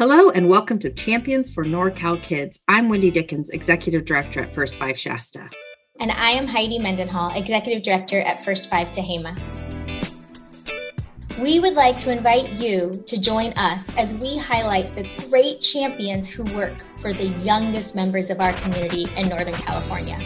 Hello 0.00 0.30
and 0.30 0.48
welcome 0.48 0.78
to 0.78 0.88
Champions 0.88 1.50
for 1.50 1.62
NorCal 1.62 2.22
Kids. 2.22 2.58
I'm 2.68 2.88
Wendy 2.88 3.10
Dickens, 3.10 3.50
Executive 3.50 4.06
Director 4.06 4.42
at 4.42 4.54
First 4.54 4.78
Five 4.78 4.98
Shasta. 4.98 5.50
And 6.00 6.10
I 6.10 6.30
am 6.30 6.46
Heidi 6.46 6.78
Mendenhall, 6.78 7.36
Executive 7.36 7.82
Director 7.82 8.18
at 8.18 8.42
First 8.42 8.70
Five 8.70 8.90
Tehama. 8.92 9.38
We 11.38 11.60
would 11.60 11.74
like 11.74 11.98
to 11.98 12.10
invite 12.10 12.48
you 12.52 13.04
to 13.06 13.20
join 13.20 13.52
us 13.58 13.94
as 13.98 14.14
we 14.14 14.38
highlight 14.38 14.94
the 14.94 15.06
great 15.28 15.60
champions 15.60 16.30
who 16.30 16.44
work 16.54 16.82
for 16.96 17.12
the 17.12 17.26
youngest 17.44 17.94
members 17.94 18.30
of 18.30 18.40
our 18.40 18.54
community 18.54 19.06
in 19.18 19.28
Northern 19.28 19.52
California. 19.52 20.18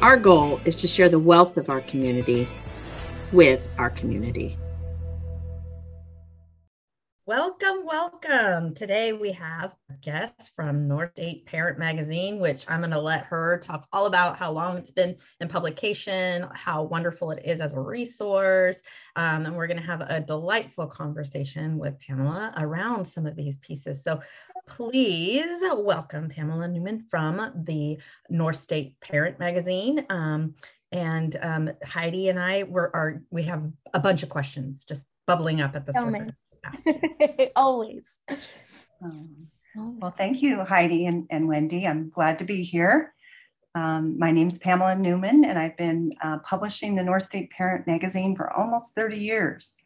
Our 0.00 0.16
goal 0.16 0.58
is 0.64 0.74
to 0.76 0.88
share 0.88 1.10
the 1.10 1.18
wealth 1.18 1.58
of 1.58 1.68
our 1.68 1.82
community 1.82 2.48
with 3.30 3.68
our 3.76 3.90
community. 3.90 4.56
Welcome, 7.28 7.84
welcome. 7.84 8.72
Today 8.72 9.12
we 9.12 9.32
have 9.32 9.74
a 9.90 9.94
guest 9.94 10.52
from 10.54 10.86
North 10.86 11.10
State 11.10 11.44
Parent 11.44 11.76
Magazine, 11.76 12.38
which 12.38 12.64
I'm 12.68 12.78
going 12.78 12.92
to 12.92 13.00
let 13.00 13.24
her 13.24 13.58
talk 13.58 13.88
all 13.92 14.06
about 14.06 14.38
how 14.38 14.52
long 14.52 14.78
it's 14.78 14.92
been 14.92 15.16
in 15.40 15.48
publication, 15.48 16.46
how 16.54 16.84
wonderful 16.84 17.32
it 17.32 17.42
is 17.44 17.60
as 17.60 17.72
a 17.72 17.80
resource. 17.80 18.78
Um, 19.16 19.44
and 19.44 19.56
we're 19.56 19.66
going 19.66 19.80
to 19.80 19.82
have 19.82 20.02
a 20.02 20.20
delightful 20.20 20.86
conversation 20.86 21.78
with 21.78 21.98
Pamela 21.98 22.54
around 22.58 23.06
some 23.06 23.26
of 23.26 23.34
these 23.34 23.56
pieces. 23.56 24.04
So 24.04 24.20
please 24.68 25.64
welcome 25.74 26.28
Pamela 26.28 26.68
Newman 26.68 27.06
from 27.10 27.50
the 27.64 27.98
North 28.30 28.58
State 28.58 29.00
Parent 29.00 29.40
Magazine. 29.40 30.06
Um, 30.10 30.54
and 30.92 31.36
um, 31.42 31.70
Heidi 31.84 32.28
and 32.28 32.38
I 32.38 32.62
were 32.62 32.94
are 32.94 33.22
we 33.32 33.42
have 33.42 33.64
a 33.92 33.98
bunch 33.98 34.22
of 34.22 34.28
questions 34.28 34.84
just 34.84 35.08
bubbling 35.26 35.60
up 35.60 35.74
at 35.74 35.84
the 35.84 35.92
surface. 35.92 36.30
Always. 37.56 38.18
Um, 39.02 39.48
well, 39.76 40.14
thank 40.16 40.42
you, 40.42 40.64
Heidi 40.64 41.06
and, 41.06 41.26
and 41.30 41.48
Wendy. 41.48 41.86
I'm 41.86 42.10
glad 42.10 42.38
to 42.38 42.44
be 42.44 42.62
here. 42.64 43.14
Um, 43.74 44.18
my 44.18 44.30
name 44.30 44.48
is 44.48 44.58
Pamela 44.58 44.96
Newman, 44.96 45.44
and 45.44 45.58
I've 45.58 45.76
been 45.76 46.12
uh, 46.22 46.38
publishing 46.38 46.94
the 46.94 47.02
North 47.02 47.24
State 47.24 47.50
Parent 47.50 47.86
Magazine 47.86 48.34
for 48.34 48.50
almost 48.50 48.94
30 48.94 49.18
years. 49.18 49.76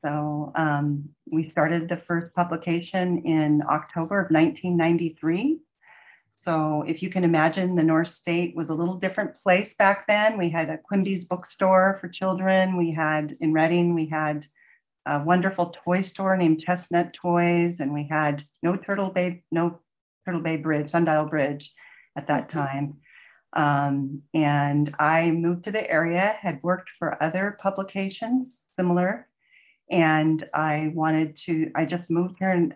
So 0.00 0.52
um, 0.54 1.08
we 1.28 1.42
started 1.42 1.88
the 1.88 1.96
first 1.96 2.32
publication 2.34 3.18
in 3.24 3.62
October 3.68 4.20
of 4.20 4.30
1993. 4.30 5.58
So 6.32 6.84
if 6.86 7.02
you 7.02 7.10
can 7.10 7.24
imagine, 7.24 7.74
the 7.74 7.82
North 7.82 8.08
State 8.08 8.54
was 8.54 8.68
a 8.68 8.74
little 8.74 8.94
different 8.94 9.34
place 9.34 9.74
back 9.74 10.06
then. 10.06 10.38
We 10.38 10.50
had 10.50 10.70
a 10.70 10.78
Quimby's 10.78 11.26
bookstore 11.26 11.98
for 12.00 12.08
children. 12.08 12.76
We 12.76 12.92
had 12.92 13.36
in 13.40 13.52
Redding, 13.52 13.94
we 13.94 14.06
had 14.06 14.46
a 15.06 15.22
wonderful 15.22 15.74
toy 15.84 16.00
store 16.00 16.36
named 16.36 16.60
Chestnut 16.60 17.12
Toys, 17.12 17.76
and 17.78 17.94
we 17.94 18.06
had 18.08 18.44
no 18.62 18.76
Turtle 18.76 19.10
Bay, 19.10 19.44
no 19.50 19.80
Turtle 20.24 20.42
Bay 20.42 20.56
Bridge, 20.56 20.90
Sundial 20.90 21.26
Bridge 21.26 21.72
at 22.16 22.26
that 22.26 22.48
mm-hmm. 22.48 22.58
time. 22.58 22.96
Um, 23.52 24.22
and 24.34 24.94
I 24.98 25.30
moved 25.30 25.64
to 25.64 25.70
the 25.70 25.88
area, 25.90 26.36
had 26.40 26.62
worked 26.62 26.90
for 26.98 27.22
other 27.22 27.56
publications 27.60 28.64
similar, 28.74 29.28
and 29.90 30.46
I 30.52 30.90
wanted 30.94 31.36
to, 31.36 31.70
I 31.74 31.84
just 31.84 32.10
moved 32.10 32.36
here 32.38 32.50
and, 32.50 32.74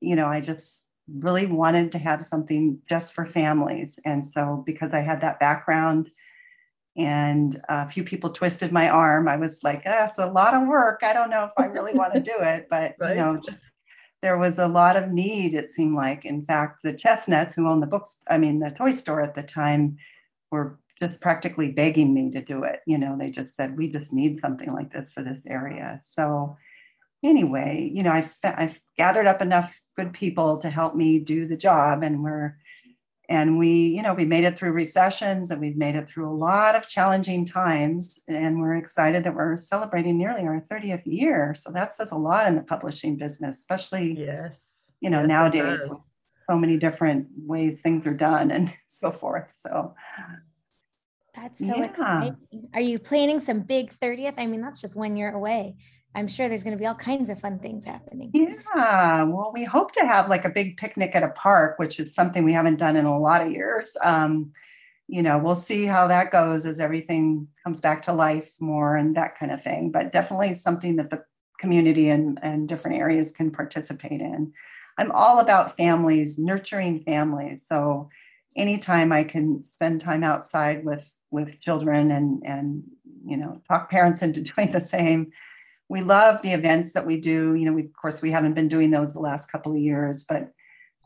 you 0.00 0.14
know, 0.14 0.26
I 0.26 0.40
just 0.40 0.84
really 1.12 1.46
wanted 1.46 1.92
to 1.92 1.98
have 1.98 2.26
something 2.26 2.78
just 2.88 3.12
for 3.12 3.26
families. 3.26 3.96
And 4.04 4.24
so 4.32 4.62
because 4.64 4.92
I 4.92 5.00
had 5.00 5.20
that 5.20 5.40
background, 5.40 6.10
and 6.96 7.60
a 7.68 7.88
few 7.88 8.02
people 8.02 8.30
twisted 8.30 8.72
my 8.72 8.88
arm. 8.88 9.28
I 9.28 9.36
was 9.36 9.62
like, 9.62 9.84
that's 9.84 10.18
a 10.18 10.26
lot 10.26 10.54
of 10.54 10.66
work. 10.66 11.00
I 11.02 11.12
don't 11.12 11.30
know 11.30 11.44
if 11.44 11.52
I 11.56 11.66
really 11.66 11.92
want 11.92 12.14
to 12.14 12.20
do 12.32 12.34
it, 12.38 12.66
but 12.70 12.94
right. 12.98 13.10
you 13.10 13.22
know, 13.22 13.38
just 13.44 13.60
there 14.22 14.38
was 14.38 14.58
a 14.58 14.66
lot 14.66 14.96
of 14.96 15.12
need, 15.12 15.54
it 15.54 15.70
seemed 15.70 15.94
like. 15.94 16.24
In 16.24 16.44
fact, 16.44 16.80
the 16.82 16.94
Chestnuts 16.94 17.54
who 17.54 17.68
owned 17.68 17.82
the 17.82 17.86
books, 17.86 18.16
I 18.28 18.38
mean, 18.38 18.60
the 18.60 18.70
toy 18.70 18.90
store 18.90 19.20
at 19.20 19.34
the 19.34 19.42
time 19.42 19.98
were 20.50 20.78
just 20.98 21.20
practically 21.20 21.70
begging 21.70 22.14
me 22.14 22.30
to 22.30 22.40
do 22.40 22.64
it. 22.64 22.80
You 22.86 22.96
know, 22.96 23.16
they 23.18 23.30
just 23.30 23.54
said, 23.54 23.76
we 23.76 23.92
just 23.92 24.12
need 24.12 24.40
something 24.40 24.72
like 24.72 24.92
this 24.92 25.10
for 25.14 25.22
this 25.22 25.40
area. 25.46 26.00
So 26.04 26.56
anyway, 27.22 27.90
you 27.92 28.02
know, 28.02 28.10
I've, 28.10 28.34
I've 28.42 28.80
gathered 28.96 29.26
up 29.26 29.42
enough 29.42 29.78
good 29.96 30.14
people 30.14 30.58
to 30.58 30.70
help 30.70 30.94
me 30.94 31.18
do 31.18 31.46
the 31.46 31.56
job 31.56 32.02
and 32.02 32.22
we're 32.22 32.56
and 33.28 33.58
we 33.58 33.68
you 33.68 34.02
know 34.02 34.14
we 34.14 34.24
made 34.24 34.44
it 34.44 34.58
through 34.58 34.72
recessions 34.72 35.50
and 35.50 35.60
we've 35.60 35.76
made 35.76 35.96
it 35.96 36.08
through 36.08 36.28
a 36.28 36.34
lot 36.34 36.74
of 36.74 36.86
challenging 36.86 37.44
times. 37.46 38.22
And 38.28 38.60
we're 38.60 38.76
excited 38.76 39.24
that 39.24 39.34
we're 39.34 39.56
celebrating 39.56 40.18
nearly 40.18 40.42
our 40.42 40.60
30th 40.60 41.02
year. 41.04 41.54
So 41.54 41.70
that 41.72 41.94
says 41.94 42.12
a 42.12 42.16
lot 42.16 42.46
in 42.46 42.54
the 42.54 42.62
publishing 42.62 43.16
business 43.16 43.58
especially 43.58 44.12
yes. 44.18 44.60
you 45.00 45.10
know 45.10 45.20
yes, 45.20 45.28
nowadays 45.28 45.80
with 45.88 45.98
so 46.48 46.56
many 46.56 46.76
different 46.76 47.26
ways 47.36 47.78
things 47.82 48.06
are 48.06 48.14
done 48.14 48.50
and 48.50 48.72
so 48.88 49.10
forth. 49.10 49.52
So 49.56 49.94
that's 51.34 51.66
so 51.66 51.76
yeah. 51.76 51.84
exciting. 51.84 52.36
Are 52.72 52.80
you 52.80 52.98
planning 52.98 53.38
some 53.38 53.60
big 53.60 53.92
30th 53.92 54.34
i 54.38 54.46
mean 54.46 54.62
that's 54.62 54.80
just 54.80 54.96
one 54.96 55.16
year 55.16 55.30
away 55.30 55.76
I'm 56.16 56.26
sure 56.26 56.48
there's 56.48 56.62
going 56.62 56.76
to 56.76 56.80
be 56.80 56.86
all 56.86 56.94
kinds 56.94 57.28
of 57.28 57.38
fun 57.38 57.58
things 57.58 57.84
happening. 57.84 58.30
Yeah. 58.32 59.22
Well, 59.24 59.52
we 59.54 59.64
hope 59.64 59.92
to 59.92 60.06
have 60.06 60.30
like 60.30 60.46
a 60.46 60.48
big 60.48 60.78
picnic 60.78 61.14
at 61.14 61.22
a 61.22 61.28
park, 61.28 61.78
which 61.78 62.00
is 62.00 62.14
something 62.14 62.42
we 62.42 62.54
haven't 62.54 62.76
done 62.76 62.96
in 62.96 63.04
a 63.04 63.20
lot 63.20 63.42
of 63.42 63.52
years. 63.52 63.94
Um, 64.02 64.52
you 65.08 65.22
know, 65.22 65.38
we'll 65.38 65.54
see 65.54 65.84
how 65.84 66.08
that 66.08 66.32
goes 66.32 66.64
as 66.64 66.80
everything 66.80 67.46
comes 67.62 67.80
back 67.80 68.00
to 68.02 68.14
life 68.14 68.50
more 68.58 68.96
and 68.96 69.14
that 69.14 69.38
kind 69.38 69.52
of 69.52 69.62
thing. 69.62 69.90
But 69.90 70.10
definitely 70.10 70.54
something 70.54 70.96
that 70.96 71.10
the 71.10 71.22
community 71.60 72.08
and, 72.08 72.38
and 72.42 72.66
different 72.66 72.96
areas 72.96 73.30
can 73.30 73.50
participate 73.50 74.22
in. 74.22 74.54
I'm 74.96 75.12
all 75.12 75.38
about 75.38 75.76
families, 75.76 76.38
nurturing 76.38 77.00
families. 77.00 77.60
So 77.68 78.08
anytime 78.56 79.12
I 79.12 79.22
can 79.22 79.64
spend 79.70 80.00
time 80.00 80.24
outside 80.24 80.82
with 80.82 81.04
with 81.30 81.60
children 81.60 82.10
and 82.12 82.42
and 82.46 82.84
you 83.26 83.36
know 83.36 83.60
talk 83.68 83.90
parents 83.90 84.22
into 84.22 84.42
doing 84.54 84.72
the 84.72 84.80
same 84.80 85.32
we 85.88 86.00
love 86.02 86.42
the 86.42 86.52
events 86.52 86.92
that 86.94 87.06
we 87.06 87.20
do. 87.20 87.54
You 87.54 87.66
know, 87.66 87.72
we, 87.72 87.84
of 87.84 87.92
course, 87.92 88.20
we 88.22 88.30
haven't 88.30 88.54
been 88.54 88.68
doing 88.68 88.90
those 88.90 89.12
the 89.12 89.20
last 89.20 89.50
couple 89.50 89.72
of 89.72 89.78
years, 89.78 90.24
but 90.28 90.50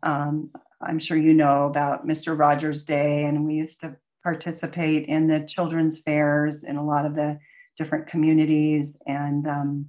um, 0.03 0.51
I'm 0.81 0.99
sure 0.99 1.17
you 1.17 1.35
know 1.35 1.67
about 1.67 2.07
Mr. 2.07 2.39
Rogers 2.39 2.85
Day, 2.85 3.25
and 3.25 3.47
we 3.47 3.55
used 3.55 3.81
to 3.81 3.97
participate 4.23 5.07
in 5.07 5.27
the 5.27 5.41
children's 5.41 6.01
fairs 6.01 6.63
in 6.63 6.77
a 6.77 6.85
lot 6.85 7.05
of 7.05 7.15
the 7.15 7.39
different 7.77 8.07
communities. 8.07 8.93
And 9.07 9.47
um, 9.47 9.87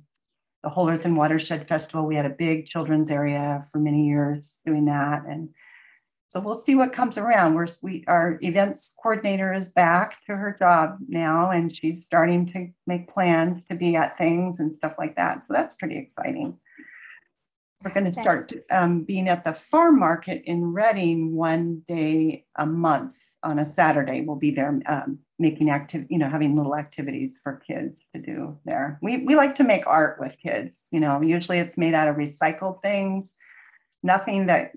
the 0.63 0.69
Whole 0.69 0.89
Earth 0.89 1.05
and 1.05 1.17
Watershed 1.17 1.67
Festival, 1.67 2.05
we 2.05 2.15
had 2.15 2.25
a 2.25 2.29
big 2.29 2.65
children's 2.65 3.11
area 3.11 3.67
for 3.71 3.79
many 3.79 4.07
years 4.07 4.57
doing 4.65 4.85
that. 4.85 5.23
And 5.27 5.49
so 6.31 6.39
we'll 6.39 6.57
see 6.57 6.75
what 6.75 6.93
comes 6.93 7.17
around. 7.17 7.55
We're, 7.55 7.67
we, 7.81 8.05
our 8.07 8.39
events 8.39 8.95
coordinator 9.03 9.51
is 9.51 9.67
back 9.67 10.15
to 10.27 10.37
her 10.37 10.55
job 10.57 10.95
now, 11.09 11.51
and 11.51 11.75
she's 11.75 12.05
starting 12.05 12.45
to 12.53 12.69
make 12.87 13.13
plans 13.13 13.61
to 13.69 13.75
be 13.75 13.97
at 13.97 14.17
things 14.17 14.57
and 14.61 14.73
stuff 14.77 14.93
like 14.97 15.17
that. 15.17 15.43
So 15.45 15.53
that's 15.53 15.73
pretty 15.73 15.97
exciting. 15.97 16.57
We're 17.83 17.91
going 17.91 18.05
to 18.05 18.13
start 18.13 18.53
um, 18.71 19.03
being 19.03 19.27
at 19.27 19.43
the 19.43 19.53
farm 19.53 19.99
market 19.99 20.43
in 20.45 20.71
Redding 20.71 21.35
one 21.35 21.81
day 21.85 22.45
a 22.57 22.65
month 22.65 23.17
on 23.43 23.59
a 23.59 23.65
Saturday. 23.65 24.21
We'll 24.21 24.37
be 24.37 24.51
there 24.51 24.79
um, 24.85 25.19
making 25.37 25.69
active, 25.69 26.05
you 26.09 26.17
know, 26.17 26.29
having 26.29 26.55
little 26.55 26.77
activities 26.77 27.33
for 27.43 27.61
kids 27.67 27.99
to 28.15 28.21
do 28.21 28.57
there. 28.63 28.99
We 29.01 29.25
we 29.25 29.35
like 29.35 29.55
to 29.55 29.65
make 29.65 29.85
art 29.85 30.17
with 30.17 30.37
kids. 30.41 30.87
You 30.91 31.01
know, 31.01 31.21
usually 31.21 31.59
it's 31.59 31.77
made 31.77 31.93
out 31.93 32.07
of 32.07 32.15
recycled 32.15 32.81
things, 32.81 33.33
nothing 34.01 34.45
that 34.45 34.71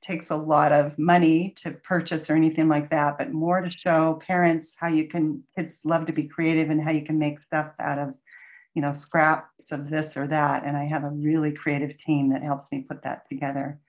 takes 0.00 0.30
a 0.30 0.36
lot 0.36 0.72
of 0.72 0.98
money 0.98 1.52
to 1.56 1.72
purchase 1.72 2.30
or 2.30 2.34
anything 2.34 2.68
like 2.68 2.90
that, 2.90 3.18
but 3.18 3.32
more 3.32 3.60
to 3.60 3.70
show 3.70 4.20
parents 4.26 4.76
how 4.78 4.88
you 4.88 5.08
can, 5.08 5.42
kids 5.56 5.80
love 5.84 6.06
to 6.06 6.12
be 6.12 6.24
creative 6.24 6.70
and 6.70 6.82
how 6.82 6.92
you 6.92 7.04
can 7.04 7.18
make 7.18 7.40
stuff 7.40 7.72
out 7.80 7.98
of, 7.98 8.14
you 8.74 8.82
know, 8.82 8.92
scraps 8.92 9.72
of 9.72 9.90
this 9.90 10.16
or 10.16 10.26
that. 10.28 10.64
And 10.64 10.76
I 10.76 10.84
have 10.84 11.04
a 11.04 11.10
really 11.10 11.52
creative 11.52 11.98
team 11.98 12.30
that 12.30 12.42
helps 12.42 12.70
me 12.70 12.84
put 12.88 13.02
that 13.02 13.28
together. 13.28 13.80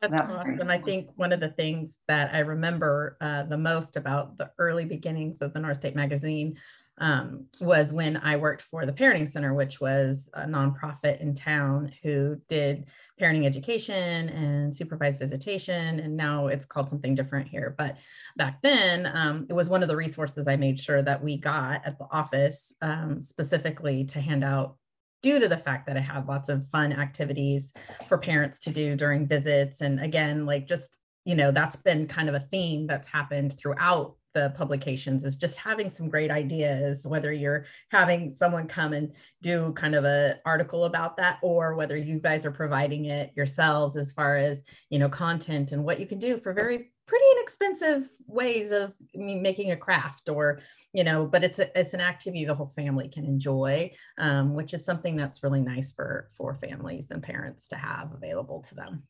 That's 0.00 0.12
that 0.12 0.30
awesome. 0.30 0.70
I 0.70 0.78
think 0.78 1.08
one 1.16 1.32
of 1.32 1.40
the 1.40 1.48
things 1.48 1.96
that 2.06 2.32
I 2.32 2.40
remember 2.40 3.16
uh, 3.20 3.44
the 3.44 3.58
most 3.58 3.96
about 3.96 4.38
the 4.38 4.50
early 4.58 4.84
beginnings 4.84 5.42
of 5.42 5.52
the 5.52 5.58
North 5.58 5.78
State 5.78 5.96
Magazine 5.96 6.56
um, 7.00 7.46
was 7.60 7.92
when 7.92 8.16
I 8.16 8.36
worked 8.36 8.62
for 8.62 8.86
the 8.86 8.92
Parenting 8.92 9.28
Center, 9.28 9.54
which 9.54 9.80
was 9.80 10.28
a 10.34 10.42
nonprofit 10.42 11.20
in 11.20 11.34
town 11.34 11.92
who 12.02 12.40
did 12.48 12.86
parenting 13.20 13.46
education 13.46 14.28
and 14.28 14.74
supervised 14.74 15.18
visitation. 15.18 16.00
And 16.00 16.16
now 16.16 16.46
it's 16.48 16.64
called 16.64 16.88
something 16.88 17.14
different 17.14 17.48
here. 17.48 17.74
But 17.76 17.96
back 18.36 18.60
then, 18.62 19.06
um, 19.06 19.46
it 19.48 19.52
was 19.52 19.68
one 19.68 19.82
of 19.82 19.88
the 19.88 19.96
resources 19.96 20.48
I 20.48 20.56
made 20.56 20.78
sure 20.78 21.02
that 21.02 21.22
we 21.22 21.36
got 21.36 21.84
at 21.84 21.98
the 21.98 22.06
office 22.10 22.72
um, 22.82 23.20
specifically 23.20 24.04
to 24.06 24.20
hand 24.20 24.44
out 24.44 24.76
due 25.22 25.40
to 25.40 25.48
the 25.48 25.56
fact 25.56 25.86
that 25.86 25.96
I 25.96 26.00
had 26.00 26.26
lots 26.28 26.48
of 26.48 26.68
fun 26.68 26.92
activities 26.92 27.72
for 28.08 28.18
parents 28.18 28.60
to 28.60 28.70
do 28.70 28.94
during 28.94 29.26
visits. 29.26 29.80
And 29.80 30.00
again, 30.00 30.46
like 30.46 30.66
just 30.66 30.96
you 31.24 31.34
know 31.34 31.50
that's 31.50 31.76
been 31.76 32.06
kind 32.06 32.28
of 32.28 32.34
a 32.34 32.40
theme 32.40 32.86
that's 32.86 33.08
happened 33.08 33.58
throughout 33.58 34.14
the 34.34 34.52
publications 34.56 35.24
is 35.24 35.36
just 35.36 35.56
having 35.56 35.90
some 35.90 36.08
great 36.08 36.30
ideas 36.30 37.06
whether 37.06 37.32
you're 37.32 37.64
having 37.90 38.30
someone 38.30 38.66
come 38.66 38.92
and 38.92 39.12
do 39.42 39.72
kind 39.72 39.94
of 39.94 40.04
a 40.04 40.38
article 40.44 40.84
about 40.84 41.16
that 41.16 41.38
or 41.42 41.74
whether 41.74 41.96
you 41.96 42.18
guys 42.18 42.44
are 42.44 42.50
providing 42.50 43.06
it 43.06 43.32
yourselves 43.34 43.96
as 43.96 44.12
far 44.12 44.36
as 44.36 44.62
you 44.90 44.98
know 44.98 45.08
content 45.08 45.72
and 45.72 45.82
what 45.82 46.00
you 46.00 46.06
can 46.06 46.18
do 46.18 46.38
for 46.38 46.52
very 46.52 46.90
pretty 47.08 47.24
inexpensive 47.38 48.08
ways 48.26 48.70
of 48.70 48.92
making 49.14 49.70
a 49.70 49.76
craft 49.76 50.28
or 50.28 50.60
you 50.92 51.02
know 51.02 51.26
but 51.26 51.42
it's 51.42 51.58
a, 51.58 51.78
it's 51.78 51.94
an 51.94 52.00
activity 52.00 52.44
the 52.44 52.54
whole 52.54 52.72
family 52.76 53.08
can 53.08 53.24
enjoy 53.24 53.90
um, 54.18 54.54
which 54.54 54.74
is 54.74 54.84
something 54.84 55.16
that's 55.16 55.42
really 55.42 55.62
nice 55.62 55.90
for 55.90 56.28
for 56.34 56.54
families 56.54 57.10
and 57.10 57.22
parents 57.22 57.68
to 57.68 57.76
have 57.76 58.12
available 58.12 58.60
to 58.60 58.74
them 58.74 59.02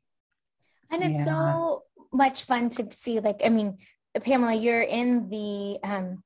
and 0.90 1.02
it's 1.02 1.18
yeah. 1.18 1.24
so 1.24 1.82
much 2.12 2.44
fun 2.44 2.70
to 2.70 2.86
see 2.92 3.18
like 3.20 3.40
i 3.44 3.48
mean 3.48 3.76
Pamela, 4.22 4.54
you're 4.54 4.82
in 4.82 5.28
the 5.28 5.78
um, 5.82 6.22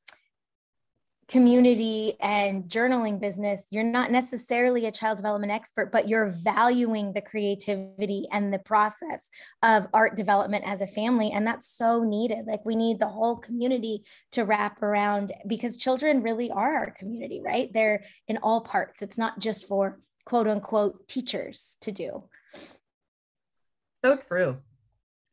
community 1.32 2.12
and 2.20 2.64
journaling 2.64 3.18
business, 3.18 3.64
you're 3.70 3.82
not 3.82 4.10
necessarily 4.10 4.84
a 4.84 4.92
child 4.92 5.16
development 5.16 5.50
expert, 5.50 5.90
but 5.90 6.06
you're 6.06 6.26
valuing 6.26 7.10
the 7.14 7.22
creativity 7.22 8.26
and 8.32 8.52
the 8.52 8.58
process 8.58 9.30
of 9.62 9.86
art 9.94 10.14
development 10.14 10.62
as 10.66 10.82
a 10.82 10.86
family. 10.86 11.30
And 11.32 11.46
that's 11.46 11.68
so 11.68 12.04
needed. 12.04 12.46
Like, 12.46 12.66
we 12.66 12.76
need 12.76 12.98
the 12.98 13.08
whole 13.08 13.36
community 13.36 14.04
to 14.32 14.44
wrap 14.44 14.82
around 14.82 15.32
because 15.46 15.78
children 15.78 16.22
really 16.22 16.50
are 16.50 16.76
our 16.76 16.90
community, 16.90 17.40
right? 17.42 17.72
They're 17.72 18.04
in 18.28 18.36
all 18.42 18.60
parts. 18.60 19.00
It's 19.00 19.16
not 19.16 19.38
just 19.38 19.66
for 19.66 20.00
quote 20.26 20.46
unquote 20.46 21.08
teachers 21.08 21.78
to 21.80 21.92
do. 21.92 22.24
So 24.04 24.16
true. 24.16 24.58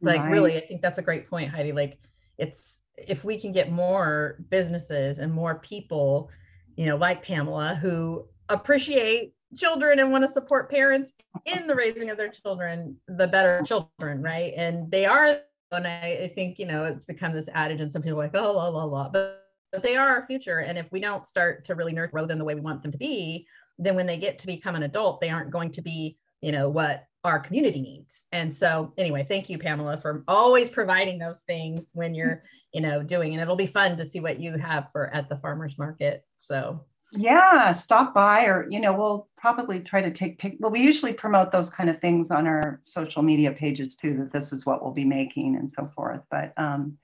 Like, 0.02 0.22
right. 0.22 0.32
really, 0.32 0.56
I 0.56 0.66
think 0.66 0.82
that's 0.82 0.98
a 0.98 1.02
great 1.02 1.30
point, 1.30 1.50
Heidi. 1.50 1.74
Like, 1.74 1.98
it's 2.40 2.82
if 2.98 3.24
we 3.24 3.40
can 3.40 3.52
get 3.52 3.72
more 3.72 4.40
businesses 4.50 5.20
and 5.20 5.32
more 5.32 5.60
people, 5.60 6.30
you 6.76 6.86
know, 6.86 6.98
like 6.98 7.24
Pamela, 7.24 7.76
who 7.76 8.26
appreciate 8.50 9.34
children 9.56 10.00
and 10.00 10.12
want 10.12 10.24
to 10.26 10.28
support 10.32 10.70
parents 10.70 11.14
in 11.46 11.68
the 11.68 11.76
raising 11.76 12.10
of 12.10 12.18
their 12.18 12.30
children, 12.30 12.98
the 13.08 13.28
better 13.28 13.62
children, 13.66 14.22
right? 14.22 14.54
And 14.56 14.92
they 14.92 15.06
are, 15.06 15.40
and 15.72 15.88
I, 15.88 16.20
I 16.24 16.32
think, 16.36 16.60
you 16.60 16.66
know, 16.66 16.84
it's 16.86 17.06
become 17.06 17.34
this 17.34 17.50
adage, 17.54 17.82
and 17.82 17.92
some 17.92 18.02
people 18.02 18.20
are 18.20 18.24
like, 18.24 18.36
oh, 18.36 18.54
la, 18.54 18.68
la, 18.68 18.84
la. 18.84 19.10
But, 19.10 19.44
but 19.72 19.84
they 19.84 19.96
are 19.96 20.08
our 20.08 20.26
future. 20.26 20.60
And 20.60 20.78
if 20.78 20.92
we 20.92 21.00
don't 21.00 21.28
start 21.28 21.66
to 21.66 21.76
really 21.76 21.94
nurture 21.94 22.26
them 22.26 22.40
the 22.40 22.46
way 22.46 22.56
we 22.56 22.62
want 22.62 22.82
them 22.84 22.92
to 22.92 22.98
be, 22.98 23.48
then 23.78 23.96
when 23.96 24.08
they 24.08 24.18
get 24.18 24.40
to 24.40 24.48
become 24.48 24.76
an 24.76 24.84
adult, 24.84 25.22
they 25.22 25.30
aren't 25.30 25.52
going 25.52 25.72
to 25.72 25.82
be, 25.82 26.18
you 26.42 26.52
know, 26.52 26.70
what 26.70 27.06
our 27.24 27.40
community 27.40 27.82
needs. 27.82 28.26
And 28.32 28.54
so 28.54 28.94
anyway, 28.98 29.26
thank 29.28 29.50
you, 29.50 29.58
Pamela, 29.58 30.00
for 30.00 30.24
always 30.28 30.70
providing 30.70 31.20
those 31.20 31.40
things 31.42 31.90
when 31.94 32.16
you're, 32.16 32.44
you 32.74 32.82
know, 32.82 33.02
doing, 33.02 33.34
and 33.34 33.42
it'll 33.42 33.56
be 33.56 33.66
fun 33.66 33.98
to 33.98 34.06
see 34.06 34.20
what 34.20 34.40
you 34.40 34.58
have 34.58 34.88
for 34.92 35.14
at 35.14 35.28
the 35.28 35.38
farmer's 35.38 35.78
market. 35.78 36.24
So 36.38 36.86
yeah, 37.12 37.72
stop 37.72 38.14
by 38.14 38.46
or, 38.46 38.68
you 38.70 38.80
know, 38.80 38.94
we'll 38.94 39.28
probably 39.36 39.80
try 39.80 40.02
to 40.02 40.12
take 40.12 40.38
pic. 40.38 40.58
Well, 40.60 40.72
we 40.72 40.82
usually 40.82 41.14
promote 41.14 41.52
those 41.52 41.72
kind 41.72 41.90
of 41.90 42.00
things 42.00 42.30
on 42.30 42.46
our 42.46 42.80
social 42.84 43.24
media 43.24 43.52
pages 43.52 43.96
too, 43.96 44.16
that 44.18 44.32
this 44.32 44.54
is 44.54 44.66
what 44.66 44.84
we'll 44.84 44.94
be 44.94 45.06
making 45.06 45.56
and 45.56 45.72
so 45.72 45.92
forth. 45.96 46.22
But, 46.30 46.54
um, 46.58 46.98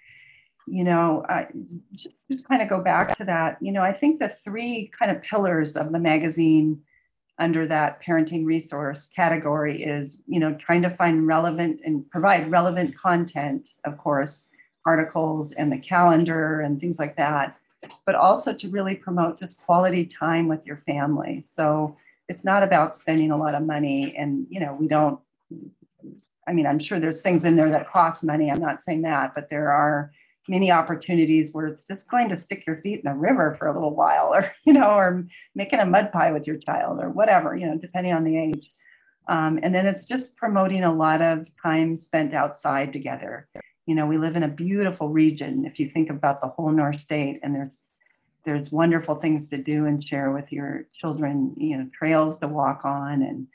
you 0.67 0.83
know, 0.83 1.25
I 1.27 1.47
just, 1.93 2.15
just 2.31 2.47
kind 2.47 2.61
of 2.61 2.69
go 2.69 2.81
back 2.81 3.17
to 3.17 3.25
that. 3.25 3.57
You 3.61 3.71
know, 3.71 3.81
I 3.81 3.93
think 3.93 4.19
the 4.19 4.29
three 4.29 4.91
kind 4.97 5.09
of 5.09 5.23
pillars 5.23 5.75
of 5.75 5.91
the 5.91 5.99
magazine 5.99 6.81
under 7.37 7.67
that 7.67 8.01
parenting 8.01 8.45
resource 8.45 9.07
category 9.15 9.83
is 9.83 10.23
you 10.25 10.39
know 10.39 10.53
trying 10.53 10.81
to 10.81 10.89
find 10.89 11.27
relevant 11.27 11.81
and 11.83 12.09
provide 12.09 12.49
relevant 12.49 12.97
content 12.97 13.71
of 13.83 13.97
course 13.97 14.47
articles 14.85 15.53
and 15.53 15.71
the 15.71 15.79
calendar 15.79 16.61
and 16.61 16.79
things 16.79 16.99
like 16.99 17.15
that 17.17 17.57
but 18.05 18.15
also 18.15 18.53
to 18.53 18.69
really 18.69 18.95
promote 18.95 19.39
just 19.39 19.63
quality 19.65 20.05
time 20.05 20.47
with 20.47 20.65
your 20.65 20.77
family. 20.85 21.43
So 21.49 21.95
it's 22.27 22.43
not 22.43 22.63
about 22.63 22.95
spending 22.95 23.31
a 23.31 23.37
lot 23.37 23.55
of 23.55 23.63
money 23.63 24.15
and 24.17 24.47
you 24.49 24.59
know 24.59 24.75
we 24.79 24.87
don't 24.87 25.19
i 26.47 26.51
mean 26.51 26.65
i'm 26.65 26.79
sure 26.79 26.99
there's 26.99 27.21
things 27.21 27.45
in 27.45 27.55
there 27.55 27.69
that 27.69 27.87
cost 27.87 28.23
money 28.23 28.49
i'm 28.49 28.59
not 28.59 28.81
saying 28.81 29.03
that 29.03 29.35
but 29.35 29.47
there 29.51 29.71
are 29.71 30.11
many 30.47 30.71
opportunities 30.71 31.49
where 31.51 31.67
it's 31.67 31.87
just 31.87 32.07
going 32.09 32.29
to 32.29 32.37
stick 32.37 32.63
your 32.67 32.77
feet 32.77 33.01
in 33.03 33.11
the 33.11 33.17
river 33.17 33.55
for 33.57 33.67
a 33.67 33.73
little 33.73 33.95
while 33.95 34.31
or 34.33 34.51
you 34.65 34.73
know 34.73 34.91
or 34.91 35.25
making 35.53 35.79
a 35.79 35.85
mud 35.85 36.11
pie 36.11 36.31
with 36.31 36.47
your 36.47 36.57
child 36.57 36.99
or 37.01 37.09
whatever 37.09 37.55
you 37.55 37.65
know 37.65 37.77
depending 37.77 38.13
on 38.13 38.23
the 38.23 38.37
age. 38.37 38.71
Um, 39.27 39.59
and 39.63 39.73
then 39.73 39.87
it's 39.87 40.05
just 40.05 40.35
promoting 40.35 40.83
a 40.83 40.93
lot 40.93 41.21
of 41.21 41.47
time 41.61 41.99
spent 41.99 42.35
outside 42.35 42.93
together. 42.93 43.47
You 43.85 43.95
know 43.95 44.05
we 44.05 44.17
live 44.17 44.35
in 44.35 44.43
a 44.43 44.47
beautiful 44.47 45.09
region 45.09 45.65
if 45.65 45.79
you 45.79 45.89
think 45.89 46.09
about 46.09 46.41
the 46.41 46.47
whole 46.47 46.71
north 46.71 46.99
state 46.99 47.39
and 47.43 47.55
there's 47.55 47.73
there's 48.43 48.71
wonderful 48.71 49.15
things 49.15 49.49
to 49.49 49.57
do 49.57 49.87
and 49.87 50.03
share 50.03 50.31
with 50.31 50.51
your 50.51 50.85
children 50.93 51.55
you 51.57 51.77
know 51.77 51.89
trails 51.97 52.39
to 52.39 52.47
walk 52.47 52.81
on 52.85 53.23
and 53.23 53.47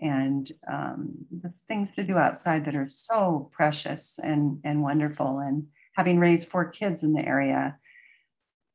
and 0.00 0.50
um, 0.70 1.12
the 1.42 1.52
things 1.68 1.90
to 1.92 2.02
do 2.02 2.16
outside 2.16 2.64
that 2.64 2.74
are 2.74 2.88
so 2.88 3.50
precious 3.52 4.18
and 4.22 4.60
and 4.64 4.82
wonderful. 4.82 5.38
And 5.38 5.66
having 6.00 6.18
raised 6.18 6.48
four 6.48 6.64
kids 6.64 7.04
in 7.04 7.12
the 7.12 7.22
area, 7.22 7.76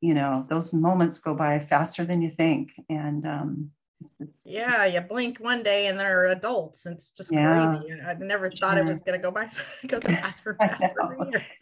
you 0.00 0.14
know, 0.14 0.46
those 0.48 0.72
moments 0.72 1.18
go 1.18 1.34
by 1.34 1.58
faster 1.58 2.04
than 2.04 2.22
you 2.22 2.30
think. 2.30 2.70
And 2.88 3.26
um, 3.26 3.70
yeah, 4.44 4.84
you 4.84 5.00
blink 5.00 5.38
one 5.38 5.64
day 5.64 5.88
and 5.88 5.98
they're 5.98 6.26
adults. 6.26 6.86
It's 6.86 7.10
just 7.10 7.32
yeah. 7.32 7.78
crazy. 7.82 8.00
I 8.00 8.14
never 8.14 8.48
thought 8.48 8.78
it 8.78 8.84
was 8.84 9.00
going 9.00 9.18
to 9.18 9.22
go 9.22 9.32
by 9.32 9.50
go 9.88 9.98
faster, 10.00 10.56
faster. 10.60 10.94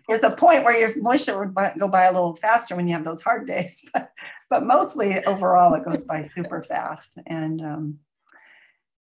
There's 0.07 0.23
a 0.23 0.33
point 0.33 0.65
where 0.65 0.79
your 0.79 0.91
it 0.91 1.39
would 1.39 1.55
go 1.79 1.89
by 1.89 2.03
a 2.03 2.13
little 2.13 2.37
faster 2.37 2.77
when 2.77 2.87
you 2.87 2.93
have 2.93 3.05
those 3.05 3.23
hard 3.23 3.47
days, 3.47 3.83
but, 3.95 4.11
but 4.51 4.67
mostly 4.67 5.25
overall 5.25 5.73
it 5.73 5.85
goes 5.87 6.05
by 6.05 6.29
super 6.35 6.63
fast. 6.63 7.17
And 7.27 7.63
um, 7.63 7.99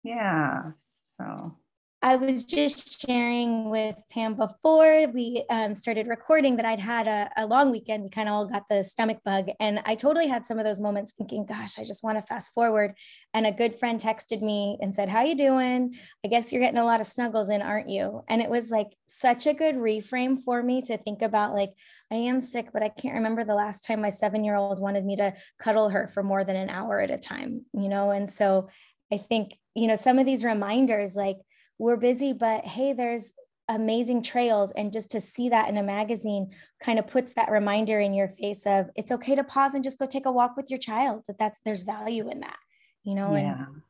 yeah, 0.03 0.71
so 1.17 1.55
I 2.01 2.15
was 2.15 2.45
just 2.45 3.05
sharing 3.05 3.69
with 3.69 4.01
Pam 4.09 4.35
before 4.35 5.05
we 5.13 5.43
um, 5.49 5.75
started 5.75 6.07
recording 6.07 6.55
that 6.55 6.65
I'd 6.65 6.79
had 6.79 7.09
a, 7.09 7.29
a 7.35 7.45
long 7.45 7.71
weekend. 7.71 8.03
We 8.03 8.09
kind 8.09 8.29
of 8.29 8.35
all 8.35 8.45
got 8.45 8.69
the 8.69 8.85
stomach 8.85 9.19
bug. 9.25 9.49
And 9.59 9.81
I 9.83 9.95
totally 9.95 10.29
had 10.29 10.45
some 10.45 10.59
of 10.59 10.63
those 10.63 10.79
moments 10.79 11.11
thinking, 11.11 11.45
gosh, 11.45 11.77
I 11.77 11.83
just 11.83 12.01
want 12.01 12.17
to 12.17 12.25
fast 12.25 12.53
forward. 12.53 12.93
And 13.33 13.45
a 13.45 13.51
good 13.51 13.75
friend 13.75 13.99
texted 13.99 14.41
me 14.41 14.77
and 14.81 14.95
said, 14.95 15.09
How 15.09 15.23
you 15.23 15.35
doing? 15.35 15.93
I 16.23 16.29
guess 16.29 16.53
you're 16.53 16.61
getting 16.61 16.79
a 16.79 16.85
lot 16.85 17.01
of 17.01 17.07
snuggles 17.07 17.49
in, 17.49 17.61
aren't 17.61 17.89
you? 17.89 18.23
And 18.29 18.41
it 18.41 18.49
was 18.49 18.71
like 18.71 18.95
such 19.05 19.45
a 19.45 19.53
good 19.53 19.75
reframe 19.75 20.41
for 20.41 20.63
me 20.63 20.81
to 20.83 20.97
think 20.97 21.21
about 21.21 21.53
like, 21.53 21.71
I 22.11 22.15
am 22.15 22.39
sick, 22.39 22.69
but 22.71 22.81
I 22.81 22.89
can't 22.89 23.15
remember 23.15 23.43
the 23.43 23.55
last 23.55 23.83
time 23.83 24.01
my 24.01 24.09
seven 24.09 24.45
year 24.45 24.55
old 24.55 24.79
wanted 24.79 25.03
me 25.03 25.17
to 25.17 25.33
cuddle 25.59 25.89
her 25.89 26.07
for 26.07 26.23
more 26.23 26.45
than 26.45 26.55
an 26.55 26.69
hour 26.69 27.01
at 27.01 27.11
a 27.11 27.17
time, 27.17 27.65
you 27.73 27.89
know? 27.89 28.11
And 28.11 28.29
so 28.29 28.69
I 29.11 29.17
think, 29.17 29.53
you 29.75 29.87
know, 29.87 29.97
some 29.97 30.17
of 30.17 30.25
these 30.25 30.45
reminders 30.45 31.17
like, 31.17 31.35
we're 31.79 31.97
busy, 31.97 32.33
but 32.33 32.65
hey, 32.65 32.93
there's 32.93 33.33
amazing 33.69 34.21
trails. 34.21 34.71
And 34.71 34.91
just 34.91 35.11
to 35.11 35.21
see 35.21 35.49
that 35.49 35.69
in 35.69 35.77
a 35.77 35.83
magazine 35.83 36.51
kind 36.81 36.99
of 36.99 37.07
puts 37.07 37.33
that 37.33 37.49
reminder 37.49 37.99
in 37.99 38.13
your 38.13 38.27
face 38.27 38.65
of 38.65 38.89
it's 38.95 39.11
okay 39.11 39.35
to 39.35 39.43
pause 39.43 39.73
and 39.73 39.83
just 39.83 39.99
go 39.99 40.05
take 40.05 40.25
a 40.25 40.31
walk 40.31 40.57
with 40.57 40.69
your 40.69 40.79
child, 40.79 41.23
that 41.27 41.37
that's 41.39 41.59
there's 41.63 41.83
value 41.83 42.29
in 42.29 42.41
that, 42.41 42.57
you 43.03 43.15
know, 43.15 43.35
yeah. 43.35 43.65
and 43.67 43.81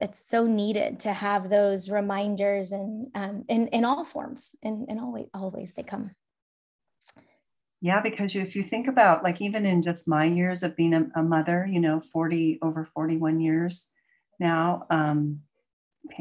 it's 0.00 0.28
so 0.28 0.46
needed 0.46 1.00
to 1.00 1.12
have 1.12 1.48
those 1.48 1.90
reminders 1.90 2.72
and 2.72 3.08
um, 3.14 3.44
in, 3.48 3.68
in 3.68 3.84
all 3.84 4.04
forms 4.04 4.54
and, 4.62 4.86
and 4.88 5.00
always, 5.00 5.26
always 5.34 5.72
they 5.72 5.82
come. 5.82 6.10
Yeah, 7.80 8.00
because 8.00 8.34
if 8.34 8.56
you 8.56 8.62
think 8.62 8.88
about 8.88 9.22
like 9.22 9.40
even 9.40 9.66
in 9.66 9.82
just 9.82 10.08
my 10.08 10.24
years 10.24 10.62
of 10.62 10.76
being 10.76 10.94
a, 10.94 11.06
a 11.16 11.22
mother, 11.22 11.68
you 11.70 11.80
know, 11.80 12.00
40 12.00 12.58
over 12.62 12.88
41 12.94 13.40
years 13.40 13.88
now, 14.40 14.86
um, 14.90 15.40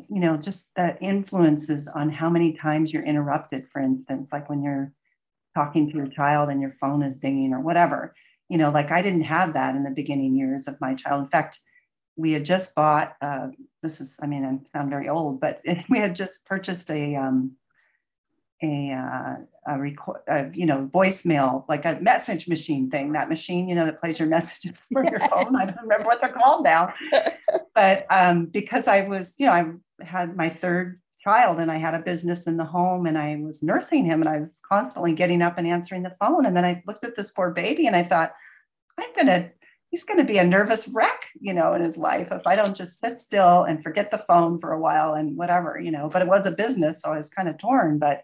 you 0.09 0.19
know, 0.19 0.37
just 0.37 0.73
the 0.75 0.97
influences 1.01 1.87
on 1.87 2.09
how 2.09 2.29
many 2.29 2.53
times 2.53 2.91
you're 2.91 3.03
interrupted, 3.03 3.67
for 3.71 3.81
instance, 3.81 4.29
like 4.31 4.49
when 4.49 4.63
you're 4.63 4.93
talking 5.55 5.89
to 5.89 5.97
your 5.97 6.07
child 6.07 6.49
and 6.49 6.61
your 6.61 6.71
phone 6.71 7.01
is 7.01 7.13
dinging 7.15 7.53
or 7.53 7.59
whatever. 7.59 8.13
You 8.49 8.57
know, 8.57 8.69
like 8.69 8.91
I 8.91 9.01
didn't 9.01 9.23
have 9.23 9.53
that 9.53 9.75
in 9.75 9.83
the 9.83 9.89
beginning 9.89 10.35
years 10.35 10.67
of 10.67 10.79
my 10.79 10.93
child. 10.93 11.21
In 11.21 11.27
fact, 11.27 11.59
we 12.15 12.33
had 12.33 12.45
just 12.45 12.75
bought, 12.75 13.15
uh, 13.21 13.47
this 13.81 13.99
is, 13.99 14.15
I 14.21 14.27
mean, 14.27 14.45
I 14.45 14.59
sound 14.71 14.89
very 14.89 15.09
old, 15.09 15.39
but 15.39 15.61
we 15.89 15.99
had 15.99 16.15
just 16.15 16.45
purchased 16.45 16.89
a, 16.91 17.15
um, 17.15 17.53
a, 18.71 18.93
uh, 18.95 19.73
a 19.75 19.79
record, 19.79 20.21
uh, 20.29 20.45
you 20.53 20.65
know, 20.65 20.89
voicemail, 20.93 21.65
like 21.67 21.85
a 21.85 21.99
message 22.01 22.47
machine 22.47 22.89
thing, 22.89 23.13
that 23.13 23.29
machine, 23.29 23.67
you 23.67 23.75
know, 23.75 23.85
that 23.85 23.99
plays 23.99 24.19
your 24.19 24.27
messages 24.37 24.79
for 24.91 25.03
your 25.03 25.19
phone. 25.19 25.55
I 25.55 25.65
don't 25.65 25.81
remember 25.81 26.05
what 26.05 26.21
they're 26.21 26.33
called 26.33 26.63
now. 26.63 26.93
But 27.73 28.05
um, 28.09 28.45
because 28.45 28.87
I 28.87 29.01
was, 29.01 29.35
you 29.37 29.47
know, 29.47 29.51
I 29.51 29.65
had 30.01 30.37
my 30.37 30.49
third 30.49 31.01
child 31.25 31.59
and 31.59 31.69
I 31.69 31.75
had 31.75 31.93
a 31.93 31.99
business 31.99 32.47
in 32.47 32.55
the 32.55 32.63
home 32.63 33.05
and 33.05 33.17
I 33.17 33.35
was 33.35 33.61
nursing 33.61 34.05
him 34.05 34.21
and 34.21 34.29
I 34.29 34.39
was 34.41 34.57
constantly 34.71 35.11
getting 35.11 35.41
up 35.41 35.57
and 35.57 35.67
answering 35.67 36.03
the 36.03 36.15
phone. 36.19 36.45
And 36.45 36.55
then 36.55 36.63
I 36.63 36.83
looked 36.87 37.03
at 37.03 37.17
this 37.17 37.31
poor 37.31 37.51
baby 37.51 37.87
and 37.87 37.95
I 37.95 38.03
thought, 38.03 38.33
I'm 38.97 39.13
going 39.13 39.27
to, 39.27 39.51
he's 39.89 40.05
going 40.05 40.19
to 40.19 40.23
be 40.23 40.37
a 40.37 40.43
nervous 40.43 40.87
wreck, 40.87 41.25
you 41.41 41.53
know, 41.53 41.73
in 41.73 41.81
his 41.81 41.97
life 41.97 42.31
if 42.31 42.45
I 42.45 42.55
don't 42.55 42.75
just 42.75 42.99
sit 42.99 43.19
still 43.19 43.63
and 43.63 43.83
forget 43.83 44.11
the 44.11 44.23
phone 44.27 44.59
for 44.59 44.71
a 44.71 44.79
while 44.79 45.15
and 45.15 45.35
whatever, 45.35 45.79
you 45.79 45.91
know, 45.91 46.07
but 46.07 46.21
it 46.21 46.27
was 46.27 46.45
a 46.45 46.51
business. 46.51 47.01
So 47.01 47.11
I 47.11 47.17
was 47.17 47.29
kind 47.29 47.49
of 47.49 47.57
torn, 47.57 47.97
but 47.97 48.23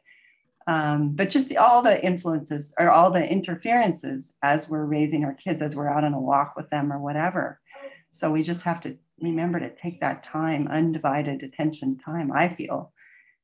Um, 0.72 1.10
but 1.16 1.30
just 1.30 1.56
all 1.58 1.82
the 1.82 2.04
influences 2.04 2.72
or 2.80 2.90
all 2.90 3.12
the 3.12 3.30
interferences 3.30 4.24
as 4.42 4.70
we're 4.70 4.86
raising 4.86 5.26
our 5.26 5.34
kids, 5.34 5.62
as 5.62 5.76
we're 5.76 5.90
out 5.90 6.06
on 6.06 6.14
a 6.14 6.20
walk 6.20 6.54
with 6.56 6.70
them 6.70 6.94
or 6.94 7.00
whatever. 7.00 7.60
So 8.12 8.32
we 8.32 8.42
just 8.42 8.64
have 8.64 8.80
to 8.82 8.98
remember 9.20 9.60
to 9.60 9.70
take 9.76 10.00
that 10.00 10.24
time, 10.24 10.70
undivided 10.70 11.44
attention 11.44 11.98
time, 11.98 12.32
I 12.32 12.48
feel. 12.48 12.94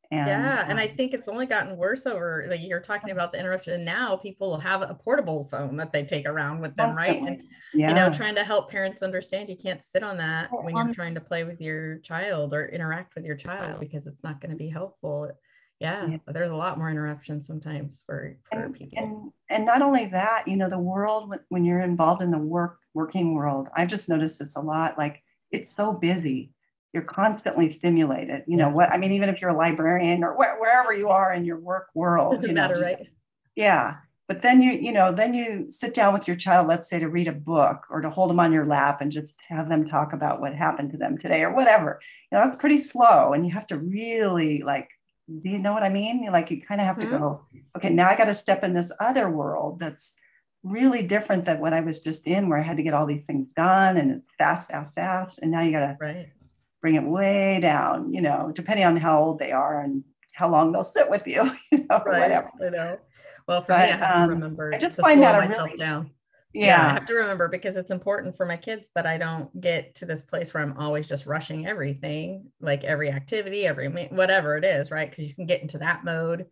And, 0.09 0.25
yeah, 0.25 0.65
and 0.69 0.79
I 0.79 0.87
think 0.87 1.13
it's 1.13 1.27
only 1.27 1.45
gotten 1.45 1.75
worse 1.75 2.05
over 2.05 2.47
like 2.49 2.61
you're 2.61 2.79
talking 2.79 3.11
about 3.11 3.33
the 3.33 3.39
interruption. 3.39 3.83
Now 3.83 4.15
people 4.15 4.57
have 4.57 4.81
a 4.81 4.93
portable 4.93 5.49
phone 5.51 5.75
that 5.77 5.91
they 5.91 6.05
take 6.05 6.25
around 6.25 6.61
with 6.61 6.77
them, 6.77 6.95
right? 6.95 7.21
And 7.21 7.43
yeah. 7.73 7.89
you 7.89 7.95
know, 7.95 8.09
trying 8.15 8.35
to 8.35 8.45
help 8.45 8.71
parents 8.71 9.03
understand 9.03 9.49
you 9.49 9.57
can't 9.57 9.83
sit 9.83 10.03
on 10.03 10.15
that 10.17 10.49
when 10.63 10.77
you're 10.77 10.93
trying 10.93 11.15
to 11.15 11.19
play 11.19 11.43
with 11.43 11.59
your 11.59 11.97
child 11.97 12.53
or 12.53 12.69
interact 12.69 13.15
with 13.15 13.25
your 13.25 13.35
child 13.35 13.81
because 13.81 14.07
it's 14.07 14.23
not 14.23 14.39
going 14.39 14.51
to 14.51 14.57
be 14.57 14.69
helpful. 14.69 15.29
Yeah, 15.79 16.07
yeah. 16.07 16.17
there's 16.27 16.51
a 16.51 16.55
lot 16.55 16.77
more 16.77 16.89
interruptions 16.89 17.45
sometimes 17.45 18.01
for, 18.05 18.35
for 18.51 18.59
and, 18.59 18.73
people. 18.73 18.97
And 18.97 19.31
and 19.49 19.65
not 19.65 19.81
only 19.81 20.05
that, 20.05 20.47
you 20.47 20.57
know, 20.57 20.69
the 20.69 20.79
world 20.79 21.35
when 21.49 21.65
you're 21.65 21.81
involved 21.81 22.21
in 22.21 22.31
the 22.31 22.37
work 22.37 22.79
working 22.93 23.35
world, 23.35 23.67
I've 23.75 23.87
just 23.87 24.09
noticed 24.09 24.39
this 24.39 24.55
a 24.55 24.61
lot. 24.61 24.97
Like 24.97 25.21
it's 25.51 25.75
so 25.75 25.93
busy 25.93 26.51
you're 26.93 27.03
constantly 27.03 27.75
stimulated 27.77 28.43
you 28.47 28.57
know 28.57 28.69
what 28.69 28.89
i 28.91 28.97
mean 28.97 29.11
even 29.11 29.29
if 29.29 29.41
you're 29.41 29.51
a 29.51 29.57
librarian 29.57 30.23
or 30.23 30.33
wh- 30.33 30.59
wherever 30.59 30.93
you 30.93 31.09
are 31.09 31.33
in 31.33 31.45
your 31.45 31.59
work 31.59 31.89
world 31.93 32.35
Doesn't 32.35 32.49
you 32.49 32.55
know, 32.55 32.61
matter, 32.61 32.83
just, 32.83 32.95
right? 32.95 33.07
yeah 33.55 33.95
but 34.27 34.41
then 34.41 34.61
you 34.61 34.71
you 34.71 34.91
know 34.91 35.11
then 35.11 35.33
you 35.33 35.67
sit 35.69 35.93
down 35.93 36.13
with 36.13 36.27
your 36.27 36.37
child 36.37 36.67
let's 36.67 36.89
say 36.89 36.99
to 36.99 37.09
read 37.09 37.27
a 37.27 37.33
book 37.33 37.85
or 37.89 38.01
to 38.01 38.09
hold 38.09 38.29
them 38.29 38.39
on 38.39 38.51
your 38.51 38.65
lap 38.65 39.01
and 39.01 39.11
just 39.11 39.35
have 39.47 39.69
them 39.69 39.87
talk 39.87 40.13
about 40.13 40.41
what 40.41 40.55
happened 40.55 40.91
to 40.91 40.97
them 40.97 41.17
today 41.17 41.43
or 41.43 41.53
whatever 41.53 41.99
you 42.31 42.37
know 42.37 42.45
that's 42.45 42.57
pretty 42.57 42.77
slow 42.77 43.33
and 43.33 43.45
you 43.45 43.51
have 43.51 43.67
to 43.67 43.77
really 43.77 44.63
like 44.63 44.89
do 45.41 45.49
you 45.49 45.57
know 45.57 45.73
what 45.73 45.83
i 45.83 45.89
mean 45.89 46.27
like 46.31 46.49
you 46.49 46.61
kind 46.61 46.81
of 46.81 46.87
have 46.87 46.97
mm-hmm. 46.97 47.11
to 47.11 47.19
go 47.19 47.41
okay 47.75 47.89
now 47.89 48.09
i 48.09 48.15
got 48.15 48.25
to 48.25 48.35
step 48.35 48.63
in 48.63 48.73
this 48.73 48.91
other 48.99 49.29
world 49.29 49.79
that's 49.79 50.17
really 50.63 51.03
different 51.03 51.45
than 51.45 51.59
what 51.59 51.73
i 51.73 51.79
was 51.79 52.01
just 52.01 52.25
in 52.27 52.49
where 52.49 52.59
i 52.59 52.63
had 52.63 52.77
to 52.77 52.83
get 52.83 52.93
all 52.93 53.05
these 53.05 53.23
things 53.27 53.47
done 53.55 53.97
and 53.97 54.21
fast 54.37 54.69
fast 54.69 54.95
fast 54.95 55.39
and 55.39 55.51
now 55.51 55.61
you 55.61 55.71
got 55.71 55.79
to 55.79 55.97
right 55.99 56.29
bring 56.81 56.95
it 56.95 57.03
way 57.03 57.59
down, 57.61 58.13
you 58.13 58.21
know, 58.21 58.51
depending 58.53 58.85
on 58.85 58.95
how 58.95 59.21
old 59.21 59.39
they 59.39 59.51
are 59.51 59.81
and 59.81 60.03
how 60.33 60.49
long 60.49 60.71
they'll 60.71 60.83
sit 60.83 61.09
with 61.09 61.27
you, 61.27 61.51
you 61.71 61.79
know, 61.89 62.01
right, 62.05 62.21
whatever. 62.21 62.49
I 62.65 62.69
know. 62.69 62.99
Well, 63.47 63.61
for 63.61 63.69
but, 63.69 63.79
me, 63.79 63.83
I 63.93 63.97
have 63.97 64.15
um, 64.15 64.29
to 64.29 64.35
remember. 64.35 64.73
I 64.73 64.77
just 64.77 64.99
find 64.99 65.21
that 65.23 65.43
a 65.43 65.47
really, 65.47 65.77
down. 65.77 66.11
Yeah. 66.57 66.65
yeah. 66.65 66.87
I 66.87 66.93
have 66.93 67.05
to 67.07 67.13
remember 67.13 67.47
because 67.47 67.75
it's 67.75 67.91
important 67.91 68.35
for 68.35 68.45
my 68.45 68.57
kids 68.57 68.89
that 68.95 69.05
I 69.05 69.17
don't 69.17 69.59
get 69.59 69.95
to 69.95 70.05
this 70.05 70.21
place 70.21 70.53
where 70.53 70.63
I'm 70.63 70.77
always 70.77 71.07
just 71.07 71.25
rushing 71.25 71.67
everything, 71.67 72.51
like 72.59 72.83
every 72.83 73.11
activity, 73.11 73.65
every 73.65 73.87
whatever 74.09 74.57
it 74.57 74.65
is, 74.65 74.91
right? 74.91 75.09
Because 75.09 75.25
you 75.25 75.35
can 75.35 75.45
get 75.45 75.61
into 75.61 75.77
that 75.79 76.03
mode 76.03 76.47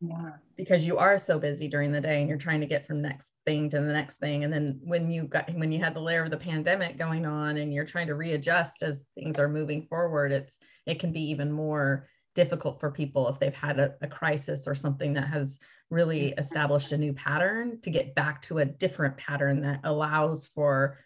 yeah. 0.00 0.30
because 0.56 0.84
you 0.84 0.98
are 0.98 1.18
so 1.18 1.38
busy 1.38 1.68
during 1.68 1.92
the 1.92 2.00
day 2.00 2.20
and 2.20 2.28
you're 2.28 2.38
trying 2.38 2.60
to 2.60 2.66
get 2.66 2.86
from 2.86 3.02
next 3.02 3.30
thing 3.44 3.68
to 3.70 3.80
the 3.80 3.92
next 3.92 4.16
thing 4.16 4.44
and 4.44 4.52
then 4.52 4.78
when 4.82 5.10
you 5.10 5.24
got 5.24 5.52
when 5.54 5.72
you 5.72 5.82
had 5.82 5.94
the 5.94 6.00
layer 6.00 6.24
of 6.24 6.30
the 6.30 6.36
pandemic 6.36 6.96
going 6.96 7.26
on 7.26 7.56
and 7.56 7.74
you're 7.74 7.84
trying 7.84 8.06
to 8.06 8.14
readjust 8.14 8.82
as 8.82 9.04
things 9.14 9.38
are 9.38 9.48
moving 9.48 9.86
forward 9.88 10.30
it's 10.30 10.56
it 10.86 11.00
can 11.00 11.12
be 11.12 11.30
even 11.30 11.50
more 11.50 12.08
difficult 12.38 12.78
for 12.78 12.90
people 12.90 13.28
if 13.28 13.40
they've 13.40 13.52
had 13.52 13.80
a, 13.80 13.94
a 14.00 14.06
crisis 14.06 14.68
or 14.68 14.74
something 14.74 15.12
that 15.12 15.26
has 15.26 15.58
really 15.90 16.28
established 16.38 16.92
a 16.92 16.98
new 16.98 17.12
pattern 17.12 17.80
to 17.82 17.90
get 17.90 18.14
back 18.14 18.40
to 18.40 18.58
a 18.58 18.64
different 18.64 19.16
pattern 19.16 19.60
that 19.62 19.80
allows 19.82 20.46
for 20.46 20.98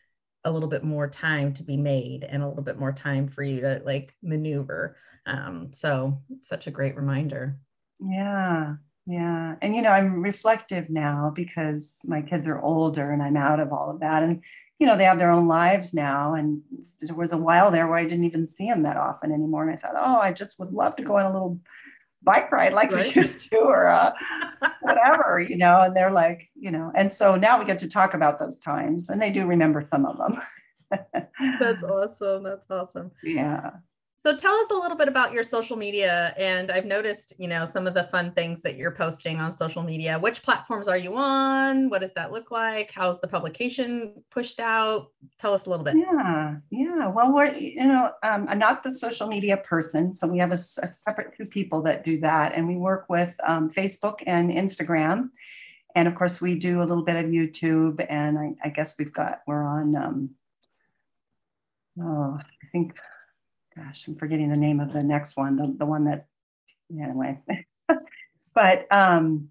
a 0.44 0.50
little 0.50 0.68
bit 0.68 0.84
more 0.84 1.08
time 1.08 1.54
to 1.54 1.62
be 1.62 1.78
made 1.78 2.22
and 2.22 2.42
a 2.42 2.46
little 2.46 2.62
bit 2.62 2.78
more 2.78 2.92
time 2.92 3.28
for 3.28 3.42
you 3.42 3.62
to 3.62 3.80
like 3.86 4.14
maneuver 4.22 4.96
um, 5.24 5.70
so 5.72 6.20
such 6.42 6.66
a 6.66 6.70
great 6.70 6.96
reminder 6.96 7.58
yeah. 7.98 8.74
Yeah. 9.06 9.56
And, 9.60 9.74
you 9.74 9.82
know, 9.82 9.90
I'm 9.90 10.22
reflective 10.22 10.88
now 10.88 11.32
because 11.34 11.98
my 12.04 12.22
kids 12.22 12.46
are 12.46 12.60
older 12.60 13.10
and 13.10 13.22
I'm 13.22 13.36
out 13.36 13.58
of 13.58 13.72
all 13.72 13.90
of 13.90 14.00
that. 14.00 14.22
And, 14.22 14.42
you 14.82 14.86
know, 14.86 14.96
they 14.96 15.04
have 15.04 15.18
their 15.18 15.30
own 15.30 15.46
lives 15.46 15.94
now. 15.94 16.34
And 16.34 16.60
there 17.00 17.14
was 17.14 17.32
a 17.32 17.38
while 17.38 17.70
there 17.70 17.86
where 17.86 17.98
I 17.98 18.02
didn't 18.02 18.24
even 18.24 18.50
see 18.50 18.66
them 18.66 18.82
that 18.82 18.96
often 18.96 19.30
anymore. 19.30 19.62
And 19.62 19.72
I 19.72 19.76
thought, 19.76 19.94
oh, 19.96 20.18
I 20.18 20.32
just 20.32 20.58
would 20.58 20.72
love 20.72 20.96
to 20.96 21.04
go 21.04 21.18
on 21.18 21.24
a 21.24 21.32
little 21.32 21.60
bike 22.24 22.50
ride 22.50 22.72
like 22.72 22.90
right. 22.90 23.06
we 23.06 23.20
used 23.20 23.48
to 23.48 23.58
or 23.58 23.86
uh, 23.86 24.12
whatever, 24.80 25.38
you 25.38 25.56
know. 25.56 25.82
And 25.82 25.96
they're 25.96 26.10
like, 26.10 26.50
you 26.56 26.72
know, 26.72 26.90
and 26.96 27.12
so 27.12 27.36
now 27.36 27.60
we 27.60 27.64
get 27.64 27.78
to 27.78 27.88
talk 27.88 28.12
about 28.12 28.40
those 28.40 28.58
times 28.58 29.08
and 29.08 29.22
they 29.22 29.30
do 29.30 29.46
remember 29.46 29.86
some 29.92 30.04
of 30.04 30.18
them. 30.18 30.42
That's 31.60 31.82
awesome. 31.84 32.42
That's 32.42 32.68
awesome. 32.68 33.12
Yeah. 33.22 33.70
So 34.24 34.36
tell 34.36 34.54
us 34.54 34.70
a 34.70 34.74
little 34.74 34.96
bit 34.96 35.08
about 35.08 35.32
your 35.32 35.42
social 35.42 35.76
media. 35.76 36.32
And 36.38 36.70
I've 36.70 36.84
noticed, 36.84 37.32
you 37.38 37.48
know, 37.48 37.64
some 37.64 37.88
of 37.88 37.94
the 37.94 38.04
fun 38.04 38.30
things 38.32 38.62
that 38.62 38.76
you're 38.76 38.92
posting 38.92 39.40
on 39.40 39.52
social 39.52 39.82
media. 39.82 40.16
Which 40.16 40.44
platforms 40.44 40.86
are 40.86 40.96
you 40.96 41.16
on? 41.16 41.90
What 41.90 42.02
does 42.02 42.12
that 42.14 42.30
look 42.30 42.52
like? 42.52 42.92
How's 42.94 43.20
the 43.20 43.26
publication 43.26 44.22
pushed 44.30 44.60
out? 44.60 45.08
Tell 45.40 45.52
us 45.52 45.66
a 45.66 45.70
little 45.70 45.84
bit. 45.84 45.96
Yeah, 45.96 46.54
yeah. 46.70 47.08
Well, 47.08 47.34
we're, 47.34 47.52
you 47.52 47.84
know, 47.84 48.12
um, 48.22 48.46
I'm 48.48 48.60
not 48.60 48.84
the 48.84 48.92
social 48.92 49.26
media 49.26 49.56
person. 49.56 50.14
So 50.14 50.28
we 50.28 50.38
have 50.38 50.52
a, 50.52 50.54
a, 50.82 50.94
separate 50.94 51.36
two 51.36 51.46
people 51.46 51.82
that 51.82 52.04
do 52.04 52.20
that. 52.20 52.54
And 52.54 52.68
we 52.68 52.76
work 52.76 53.06
with 53.08 53.34
um, 53.44 53.70
Facebook 53.70 54.22
and 54.24 54.52
Instagram. 54.52 55.30
And 55.96 56.06
of 56.06 56.14
course, 56.14 56.40
we 56.40 56.54
do 56.54 56.80
a 56.80 56.84
little 56.84 57.04
bit 57.04 57.16
of 57.16 57.28
YouTube. 57.28 58.06
And 58.08 58.38
I, 58.38 58.52
I 58.62 58.68
guess 58.68 58.94
we've 59.00 59.12
got, 59.12 59.40
we're 59.48 59.64
on, 59.64 59.96
um, 59.96 60.30
oh, 62.00 62.38
I 62.38 62.66
think 62.70 62.94
gosh, 63.76 64.06
I'm 64.06 64.16
forgetting 64.16 64.50
the 64.50 64.56
name 64.56 64.80
of 64.80 64.92
the 64.92 65.02
next 65.02 65.36
one, 65.36 65.56
the, 65.56 65.74
the 65.78 65.86
one 65.86 66.04
that, 66.04 66.26
anyway. 66.90 67.40
but 68.54 68.86
um, 68.90 69.48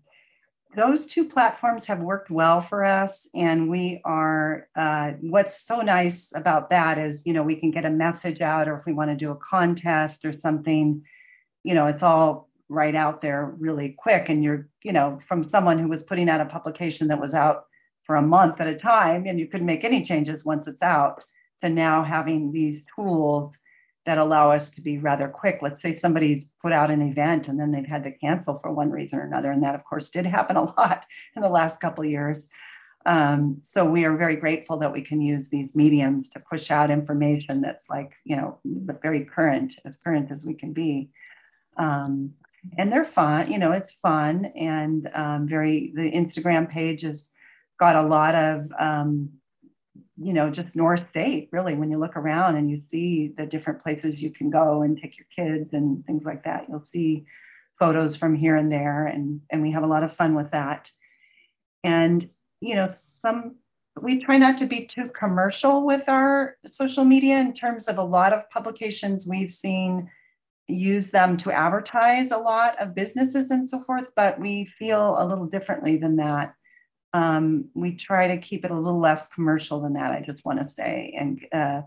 those 0.75 1.07
two 1.07 1.27
platforms 1.27 1.87
have 1.87 1.99
worked 1.99 2.29
well 2.29 2.61
for 2.61 2.83
us. 2.85 3.29
And 3.33 3.69
we 3.69 4.01
are, 4.05 4.67
uh, 4.75 5.11
what's 5.21 5.61
so 5.61 5.81
nice 5.81 6.33
about 6.35 6.69
that 6.69 6.97
is, 6.97 7.19
you 7.25 7.33
know, 7.33 7.43
we 7.43 7.55
can 7.55 7.71
get 7.71 7.85
a 7.85 7.89
message 7.89 8.41
out, 8.41 8.67
or 8.67 8.77
if 8.77 8.85
we 8.85 8.93
want 8.93 9.11
to 9.11 9.15
do 9.15 9.31
a 9.31 9.35
contest 9.35 10.23
or 10.23 10.37
something, 10.39 11.03
you 11.63 11.73
know, 11.73 11.87
it's 11.87 12.03
all 12.03 12.49
right 12.69 12.95
out 12.95 13.19
there 13.19 13.53
really 13.59 13.89
quick. 13.97 14.29
And 14.29 14.43
you're, 14.43 14.67
you 14.83 14.93
know, 14.93 15.19
from 15.27 15.43
someone 15.43 15.77
who 15.77 15.89
was 15.89 16.03
putting 16.03 16.29
out 16.29 16.41
a 16.41 16.45
publication 16.45 17.07
that 17.09 17.19
was 17.19 17.33
out 17.33 17.65
for 18.03 18.15
a 18.15 18.21
month 18.21 18.61
at 18.61 18.67
a 18.67 18.75
time, 18.75 19.25
and 19.27 19.39
you 19.39 19.47
couldn't 19.47 19.67
make 19.67 19.83
any 19.83 20.03
changes 20.03 20.45
once 20.45 20.67
it's 20.67 20.81
out, 20.81 21.23
to 21.61 21.69
now 21.69 22.03
having 22.03 22.51
these 22.51 22.81
tools 22.95 23.55
that 24.05 24.17
allow 24.17 24.51
us 24.51 24.71
to 24.71 24.81
be 24.81 24.97
rather 24.97 25.27
quick. 25.27 25.59
Let's 25.61 25.81
say 25.81 25.95
somebody's 25.95 26.45
put 26.61 26.71
out 26.71 26.89
an 26.89 27.01
event 27.01 27.47
and 27.47 27.59
then 27.59 27.71
they've 27.71 27.85
had 27.85 28.03
to 28.05 28.11
cancel 28.11 28.59
for 28.59 28.71
one 28.71 28.89
reason 28.89 29.19
or 29.19 29.23
another. 29.23 29.51
And 29.51 29.61
that, 29.63 29.75
of 29.75 29.83
course, 29.83 30.09
did 30.09 30.25
happen 30.25 30.55
a 30.55 30.63
lot 30.77 31.05
in 31.35 31.41
the 31.41 31.49
last 31.49 31.79
couple 31.79 32.03
years. 32.03 32.49
Um, 33.05 33.59
so 33.63 33.83
we 33.83 34.05
are 34.05 34.15
very 34.15 34.35
grateful 34.35 34.77
that 34.77 34.93
we 34.93 35.01
can 35.01 35.21
use 35.21 35.49
these 35.49 35.75
mediums 35.75 36.29
to 36.29 36.39
push 36.39 36.69
out 36.69 36.91
information 36.91 37.61
that's 37.61 37.89
like, 37.89 38.11
you 38.23 38.35
know, 38.35 38.59
very 38.65 39.25
current, 39.25 39.75
as 39.85 39.97
current 39.97 40.31
as 40.31 40.43
we 40.43 40.53
can 40.53 40.73
be. 40.73 41.09
Um, 41.77 42.33
and 42.77 42.91
they're 42.91 43.05
fun, 43.05 43.51
you 43.51 43.57
know, 43.57 43.71
it's 43.71 43.95
fun 43.95 44.45
and 44.55 45.09
um, 45.15 45.47
very, 45.47 45.91
the 45.95 46.11
Instagram 46.11 46.69
page 46.69 47.01
has 47.01 47.29
got 47.79 47.95
a 47.95 48.03
lot 48.03 48.35
of 48.35 48.71
um, 48.79 49.31
you 50.23 50.33
know, 50.33 50.49
just 50.49 50.75
North 50.75 51.07
State, 51.09 51.49
really, 51.51 51.75
when 51.75 51.89
you 51.89 51.97
look 51.97 52.15
around 52.15 52.55
and 52.55 52.69
you 52.69 52.79
see 52.79 53.33
the 53.37 53.45
different 53.45 53.81
places 53.81 54.21
you 54.21 54.29
can 54.29 54.49
go 54.49 54.81
and 54.81 54.97
take 54.97 55.17
your 55.17 55.27
kids 55.35 55.73
and 55.73 56.05
things 56.05 56.23
like 56.23 56.43
that, 56.43 56.65
you'll 56.69 56.85
see 56.85 57.25
photos 57.79 58.15
from 58.15 58.35
here 58.35 58.55
and 58.55 58.71
there. 58.71 59.07
And, 59.07 59.41
and 59.49 59.61
we 59.61 59.71
have 59.71 59.83
a 59.83 59.87
lot 59.87 60.03
of 60.03 60.15
fun 60.15 60.35
with 60.35 60.51
that. 60.51 60.91
And, 61.83 62.29
you 62.59 62.75
know, 62.75 62.89
some, 63.25 63.55
we 63.99 64.19
try 64.19 64.37
not 64.37 64.57
to 64.59 64.67
be 64.67 64.85
too 64.85 65.09
commercial 65.09 65.85
with 65.85 66.07
our 66.07 66.57
social 66.65 67.03
media 67.03 67.39
in 67.39 67.53
terms 67.53 67.87
of 67.87 67.97
a 67.97 68.03
lot 68.03 68.33
of 68.33 68.49
publications 68.49 69.27
we've 69.27 69.51
seen 69.51 70.09
use 70.67 71.07
them 71.07 71.35
to 71.37 71.51
advertise 71.51 72.31
a 72.31 72.37
lot 72.37 72.79
of 72.79 72.95
businesses 72.95 73.49
and 73.51 73.67
so 73.69 73.81
forth, 73.81 74.07
but 74.15 74.39
we 74.39 74.65
feel 74.65 75.15
a 75.17 75.25
little 75.25 75.45
differently 75.45 75.97
than 75.97 76.15
that 76.15 76.53
um, 77.13 77.69
we 77.73 77.95
try 77.95 78.27
to 78.27 78.37
keep 78.37 78.65
it 78.65 78.71
a 78.71 78.79
little 78.79 78.99
less 78.99 79.29
commercial 79.29 79.81
than 79.81 79.93
that, 79.93 80.11
I 80.11 80.21
just 80.21 80.45
want 80.45 80.63
to 80.63 80.69
say. 80.69 81.15
And, 81.17 81.45
uh, 81.51 81.81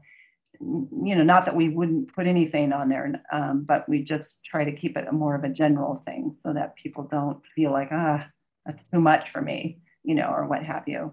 you 0.61 1.15
know, 1.15 1.23
not 1.25 1.47
that 1.47 1.57
we 1.57 1.69
wouldn't 1.69 2.15
put 2.15 2.27
anything 2.27 2.73
on 2.73 2.89
there, 2.89 3.23
um, 3.33 3.65
but 3.65 3.89
we 3.89 4.03
just 4.03 4.45
try 4.45 4.65
to 4.65 4.73
keep 4.73 4.97
it 4.97 5.13
more 5.13 5.35
of 5.35 5.45
a 5.45 5.49
general 5.49 6.03
thing 6.07 6.37
so 6.45 6.53
that 6.53 6.77
people 6.77 7.05
don't 7.05 7.41
feel 7.55 7.73
like, 7.73 7.89
ah, 7.91 8.27
that's 8.65 8.85
too 8.91 9.01
much 9.01 9.31
for 9.31 9.43
me, 9.43 9.81
you 10.03 10.15
know, 10.15 10.29
or 10.29 10.47
what 10.47 10.63
have 10.63 10.85
you. 10.87 11.13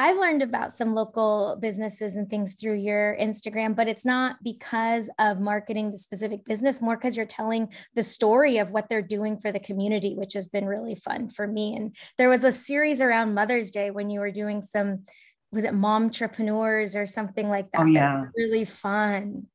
I've 0.00 0.16
learned 0.16 0.42
about 0.42 0.72
some 0.72 0.94
local 0.94 1.58
businesses 1.60 2.14
and 2.14 2.30
things 2.30 2.54
through 2.54 2.76
your 2.76 3.16
Instagram, 3.20 3.74
but 3.74 3.88
it's 3.88 4.04
not 4.04 4.36
because 4.44 5.10
of 5.18 5.40
marketing 5.40 5.90
the 5.90 5.98
specific 5.98 6.44
business, 6.44 6.80
more 6.80 6.96
because 6.96 7.16
you're 7.16 7.26
telling 7.26 7.72
the 7.96 8.04
story 8.04 8.58
of 8.58 8.70
what 8.70 8.88
they're 8.88 9.02
doing 9.02 9.38
for 9.38 9.50
the 9.50 9.58
community, 9.58 10.14
which 10.14 10.34
has 10.34 10.46
been 10.46 10.66
really 10.66 10.94
fun 10.94 11.28
for 11.28 11.48
me. 11.48 11.74
And 11.74 11.96
there 12.16 12.28
was 12.28 12.44
a 12.44 12.52
series 12.52 13.00
around 13.00 13.34
Mother's 13.34 13.72
Day 13.72 13.90
when 13.90 14.08
you 14.08 14.20
were 14.20 14.30
doing 14.30 14.62
some, 14.62 15.04
was 15.50 15.64
it 15.64 15.74
mom 15.74 16.04
entrepreneurs 16.04 16.94
or 16.94 17.04
something 17.04 17.48
like 17.48 17.72
that? 17.72 17.80
Oh, 17.80 17.86
yeah. 17.86 18.20
That 18.20 18.30
really 18.36 18.64
fun. 18.64 19.48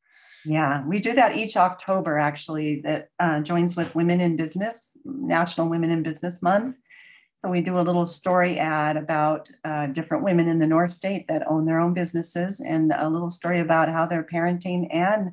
Yeah, 0.45 0.85
we 0.85 0.99
do 0.99 1.13
that 1.13 1.37
each 1.37 1.55
October 1.55 2.17
actually, 2.17 2.81
that 2.81 3.07
uh, 3.17 3.39
joins 3.39 3.77
with 3.77 3.95
Women 3.95 4.19
in 4.19 4.35
Business, 4.35 4.89
National 5.05 5.69
Women 5.69 5.89
in 5.89 6.03
Business 6.03 6.41
Month. 6.41 6.75
So 7.43 7.51
we 7.51 7.59
do 7.59 7.77
a 7.77 7.81
little 7.81 8.05
story 8.05 8.57
ad 8.57 8.95
about 8.95 9.51
uh, 9.65 9.87
different 9.87 10.23
women 10.23 10.47
in 10.47 10.59
the 10.59 10.67
North 10.67 10.91
State 10.91 11.25
that 11.27 11.45
own 11.45 11.65
their 11.65 11.79
own 11.79 11.93
businesses 11.93 12.61
and 12.61 12.93
a 12.97 13.09
little 13.09 13.29
story 13.29 13.59
about 13.59 13.89
how 13.89 14.05
they're 14.05 14.23
parenting 14.23 14.87
and 14.95 15.31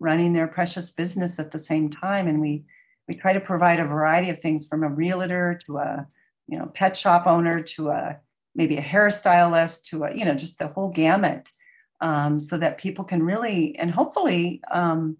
running 0.00 0.32
their 0.32 0.48
precious 0.48 0.90
business 0.90 1.38
at 1.38 1.52
the 1.52 1.60
same 1.60 1.88
time. 1.88 2.26
And 2.26 2.40
we 2.40 2.64
we 3.06 3.14
try 3.14 3.32
to 3.32 3.40
provide 3.40 3.78
a 3.78 3.84
variety 3.84 4.28
of 4.30 4.40
things 4.40 4.66
from 4.66 4.82
a 4.82 4.88
realtor 4.88 5.60
to 5.66 5.78
a 5.78 6.06
you 6.48 6.58
know 6.58 6.66
pet 6.74 6.96
shop 6.96 7.28
owner 7.28 7.62
to 7.62 7.90
a 7.90 8.16
maybe 8.56 8.76
a 8.76 8.82
hairstylist 8.82 9.84
to 9.84 10.02
a 10.02 10.12
you 10.12 10.24
know 10.24 10.34
just 10.34 10.58
the 10.58 10.66
whole 10.66 10.88
gamut 10.88 11.48
um, 12.00 12.40
so 12.40 12.58
that 12.58 12.78
people 12.78 13.04
can 13.04 13.22
really 13.22 13.78
and 13.78 13.92
hopefully 13.92 14.60
um, 14.72 15.16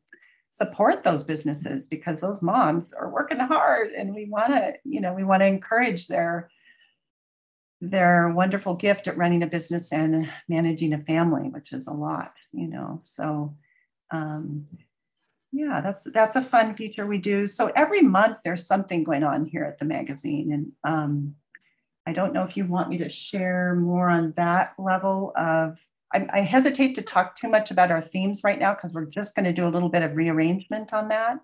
support 0.55 1.03
those 1.03 1.25
businesses 1.25 1.83
because 1.89 2.21
those 2.21 2.43
moms 2.43 2.85
are 2.99 3.11
working 3.11 3.39
hard 3.39 3.91
and 3.93 4.15
we 4.15 4.27
want 4.27 4.53
to 4.53 4.75
you 4.85 5.01
know 5.01 5.15
we 5.15 5.25
want 5.25 5.41
to 5.41 5.47
encourage 5.47 6.09
their 6.09 6.51
their 7.81 8.29
wonderful 8.29 8.75
gift 8.75 9.09
at 9.09 9.17
running 9.17 9.43
a 9.43 9.47
business 9.47 9.93
and 9.93 10.31
managing 10.49 10.93
a 10.93 11.01
family 11.01 11.49
which 11.49 11.73
is 11.73 11.87
a 11.87 11.93
lot 11.93 12.35
you 12.53 12.69
know 12.69 13.01
so 13.03 13.57
um, 14.11 14.67
yeah 15.53 15.81
that's 15.81 16.05
that's 16.13 16.37
a 16.37 16.43
fun 16.43 16.75
feature 16.75 17.07
we 17.07 17.19
do. 17.19 17.47
So 17.47 17.73
every 17.75 18.03
month 18.03 18.39
there's 18.45 18.67
something 18.67 19.05
going 19.05 19.25
on 19.25 19.47
here 19.47 19.65
at 19.65 19.79
the 19.79 19.85
magazine 19.85 20.53
and 20.53 20.73
um, 20.85 21.35
i 22.07 22.13
don't 22.13 22.33
know 22.33 22.43
if 22.43 22.57
you 22.57 22.67
want 22.67 22.89
me 22.89 22.99
to 22.99 23.09
share 23.09 23.75
more 23.75 24.11
on 24.11 24.33
that 24.37 24.75
level 24.79 25.33
of 25.37 25.79
I, 26.15 26.27
I 26.33 26.41
hesitate 26.41 26.95
to 26.97 27.03
talk 27.03 27.37
too 27.37 27.49
much 27.49 27.71
about 27.71 27.91
our 27.91 28.01
themes 28.01 28.41
right 28.45 28.59
now 28.59 28.75
because 28.75 28.93
we're 28.93 29.07
just 29.07 29.35
going 29.35 29.45
to 29.45 29.53
do 29.53 29.67
a 29.67 29.71
little 29.71 29.89
bit 29.89 30.03
of 30.03 30.17
rearrangement 30.17 30.93
on 30.93 31.09
that. 31.09 31.39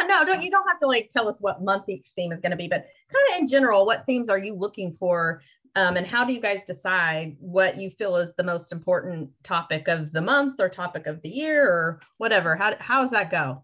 Yeah, 0.00 0.06
no, 0.06 0.24
don't 0.24 0.42
you 0.42 0.50
don't 0.50 0.66
have 0.68 0.80
to 0.80 0.86
like 0.86 1.10
tell 1.12 1.28
us 1.28 1.36
what 1.38 1.62
month 1.62 1.88
each 1.88 2.08
theme 2.16 2.32
is 2.32 2.40
going 2.40 2.50
to 2.50 2.56
be, 2.56 2.68
but 2.68 2.86
kind 3.12 3.34
of 3.34 3.40
in 3.40 3.48
general, 3.48 3.86
what 3.86 4.04
themes 4.04 4.28
are 4.28 4.38
you 4.38 4.54
looking 4.54 4.96
for? 4.98 5.42
Um, 5.76 5.96
and 5.96 6.06
how 6.06 6.24
do 6.24 6.32
you 6.32 6.40
guys 6.40 6.62
decide 6.66 7.36
what 7.38 7.76
you 7.76 7.90
feel 7.90 8.16
is 8.16 8.32
the 8.36 8.42
most 8.42 8.72
important 8.72 9.30
topic 9.44 9.88
of 9.88 10.10
the 10.12 10.22
month 10.22 10.58
or 10.58 10.70
topic 10.70 11.06
of 11.06 11.20
the 11.22 11.28
year 11.28 11.70
or 11.70 12.00
whatever? 12.16 12.56
How, 12.56 12.74
how 12.78 13.02
does 13.02 13.10
that 13.10 13.30
go? 13.30 13.62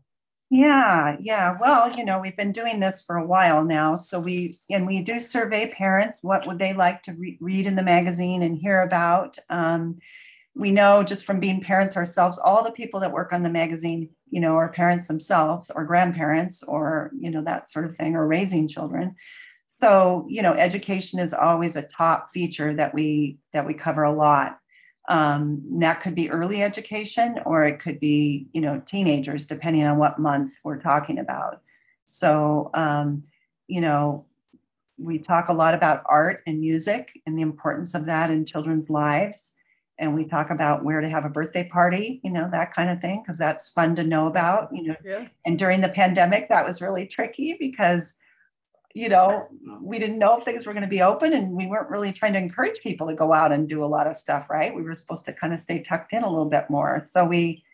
Yeah, 0.50 1.16
yeah. 1.18 1.56
Well, 1.58 1.90
you 1.96 2.04
know, 2.04 2.20
we've 2.20 2.36
been 2.36 2.52
doing 2.52 2.78
this 2.78 3.02
for 3.02 3.16
a 3.16 3.26
while 3.26 3.64
now. 3.64 3.96
So 3.96 4.20
we, 4.20 4.60
and 4.70 4.86
we 4.86 5.00
do 5.00 5.18
survey 5.18 5.72
parents. 5.72 6.18
What 6.20 6.46
would 6.46 6.58
they 6.58 6.74
like 6.74 7.02
to 7.04 7.14
re- 7.14 7.38
read 7.40 7.66
in 7.66 7.74
the 7.74 7.82
magazine 7.82 8.42
and 8.42 8.58
hear 8.58 8.82
about? 8.82 9.38
Um, 9.48 9.98
we 10.54 10.70
know 10.70 11.02
just 11.02 11.24
from 11.24 11.40
being 11.40 11.60
parents 11.60 11.96
ourselves, 11.96 12.38
all 12.38 12.62
the 12.62 12.72
people 12.72 13.00
that 13.00 13.12
work 13.12 13.32
on 13.32 13.42
the 13.42 13.48
magazine, 13.48 14.10
you 14.28 14.40
know, 14.40 14.56
are 14.56 14.68
parents 14.68 15.08
themselves 15.08 15.70
or 15.70 15.84
grandparents 15.84 16.62
or, 16.62 17.10
you 17.18 17.30
know, 17.30 17.42
that 17.42 17.70
sort 17.70 17.86
of 17.86 17.96
thing, 17.96 18.14
or 18.14 18.26
raising 18.26 18.68
children. 18.68 19.14
So, 19.74 20.26
you 20.28 20.42
know, 20.42 20.52
education 20.52 21.18
is 21.18 21.32
always 21.32 21.76
a 21.76 21.88
top 21.88 22.30
feature 22.34 22.74
that 22.74 22.92
we 22.92 23.38
that 23.52 23.66
we 23.66 23.74
cover 23.74 24.02
a 24.02 24.12
lot. 24.12 24.58
Um, 25.08 25.62
that 25.80 26.00
could 26.00 26.14
be 26.14 26.30
early 26.30 26.62
education 26.62 27.40
or 27.44 27.64
it 27.64 27.80
could 27.80 27.98
be, 27.98 28.46
you 28.52 28.60
know, 28.60 28.80
teenagers, 28.86 29.46
depending 29.46 29.84
on 29.84 29.98
what 29.98 30.18
month 30.18 30.52
we're 30.62 30.80
talking 30.80 31.18
about. 31.18 31.60
So, 32.04 32.70
um, 32.74 33.24
you 33.66 33.80
know, 33.80 34.26
we 34.98 35.18
talk 35.18 35.48
a 35.48 35.54
lot 35.54 35.74
about 35.74 36.04
art 36.06 36.42
and 36.46 36.60
music 36.60 37.18
and 37.26 37.36
the 37.36 37.42
importance 37.42 37.94
of 37.94 38.06
that 38.06 38.30
in 38.30 38.44
children's 38.44 38.88
lives 38.90 39.54
and 39.98 40.14
we 40.14 40.24
talk 40.24 40.50
about 40.50 40.84
where 40.84 41.00
to 41.00 41.08
have 41.08 41.24
a 41.24 41.30
birthday 41.30 41.68
party, 41.68 42.20
you 42.24 42.30
know, 42.30 42.48
that 42.50 42.72
kind 42.74 42.90
of 42.90 43.00
thing, 43.00 43.22
because 43.22 43.38
that's 43.38 43.68
fun 43.68 43.94
to 43.96 44.04
know 44.04 44.26
about, 44.26 44.74
you 44.74 44.84
know. 44.84 44.96
Yeah. 45.04 45.28
And 45.44 45.58
during 45.58 45.80
the 45.80 45.88
pandemic, 45.88 46.48
that 46.48 46.66
was 46.66 46.80
really 46.80 47.06
tricky 47.06 47.56
because, 47.60 48.14
you 48.94 49.08
know, 49.08 49.48
we 49.80 49.98
didn't 49.98 50.18
know 50.18 50.38
if 50.38 50.44
things 50.44 50.66
were 50.66 50.72
going 50.72 50.82
to 50.82 50.88
be 50.88 51.02
open 51.02 51.32
and 51.34 51.52
we 51.52 51.66
weren't 51.66 51.90
really 51.90 52.12
trying 52.12 52.32
to 52.32 52.38
encourage 52.38 52.80
people 52.80 53.06
to 53.06 53.14
go 53.14 53.32
out 53.32 53.52
and 53.52 53.68
do 53.68 53.84
a 53.84 53.86
lot 53.86 54.06
of 54.06 54.16
stuff, 54.16 54.48
right? 54.50 54.74
We 54.74 54.82
were 54.82 54.96
supposed 54.96 55.24
to 55.26 55.32
kind 55.32 55.54
of 55.54 55.62
stay 55.62 55.82
tucked 55.82 56.12
in 56.12 56.22
a 56.22 56.30
little 56.30 56.50
bit 56.50 56.68
more. 56.68 57.06
So 57.12 57.24
we 57.24 57.64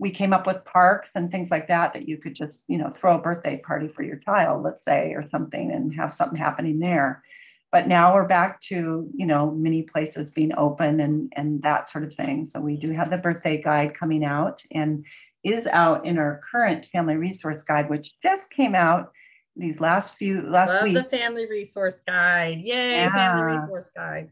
we 0.00 0.10
came 0.10 0.32
up 0.32 0.46
with 0.46 0.64
parks 0.64 1.10
and 1.16 1.30
things 1.30 1.50
like 1.50 1.66
that 1.68 1.92
that 1.92 2.08
you 2.08 2.18
could 2.18 2.34
just, 2.34 2.62
you 2.68 2.78
know, 2.78 2.88
throw 2.88 3.16
a 3.16 3.20
birthday 3.20 3.56
party 3.56 3.88
for 3.88 4.04
your 4.04 4.16
child, 4.16 4.62
let's 4.62 4.84
say, 4.84 5.12
or 5.12 5.28
something 5.28 5.72
and 5.72 5.92
have 5.94 6.14
something 6.14 6.38
happening 6.38 6.78
there 6.78 7.22
but 7.70 7.86
now 7.86 8.14
we're 8.14 8.26
back 8.26 8.60
to 8.60 9.10
you 9.14 9.26
know 9.26 9.50
many 9.50 9.82
places 9.82 10.32
being 10.32 10.52
open 10.56 11.00
and 11.00 11.32
and 11.36 11.62
that 11.62 11.88
sort 11.88 12.04
of 12.04 12.14
thing. 12.14 12.46
So 12.46 12.60
we 12.60 12.76
do 12.76 12.92
have 12.92 13.10
the 13.10 13.18
birthday 13.18 13.60
guide 13.62 13.94
coming 13.94 14.24
out 14.24 14.62
and 14.72 15.04
is 15.44 15.66
out 15.68 16.04
in 16.04 16.18
our 16.18 16.40
current 16.50 16.86
family 16.86 17.16
resource 17.16 17.62
guide 17.62 17.88
which 17.88 18.12
just 18.22 18.50
came 18.50 18.74
out 18.74 19.12
these 19.56 19.80
last 19.80 20.16
few 20.16 20.42
last 20.42 20.70
Love 20.70 20.82
week. 20.84 20.94
the 20.94 21.04
family 21.04 21.48
resource 21.48 22.00
guide. 22.06 22.58
Yay 22.58 23.02
yeah. 23.02 23.12
family 23.12 23.56
resource 23.58 23.88
guide. 23.94 24.30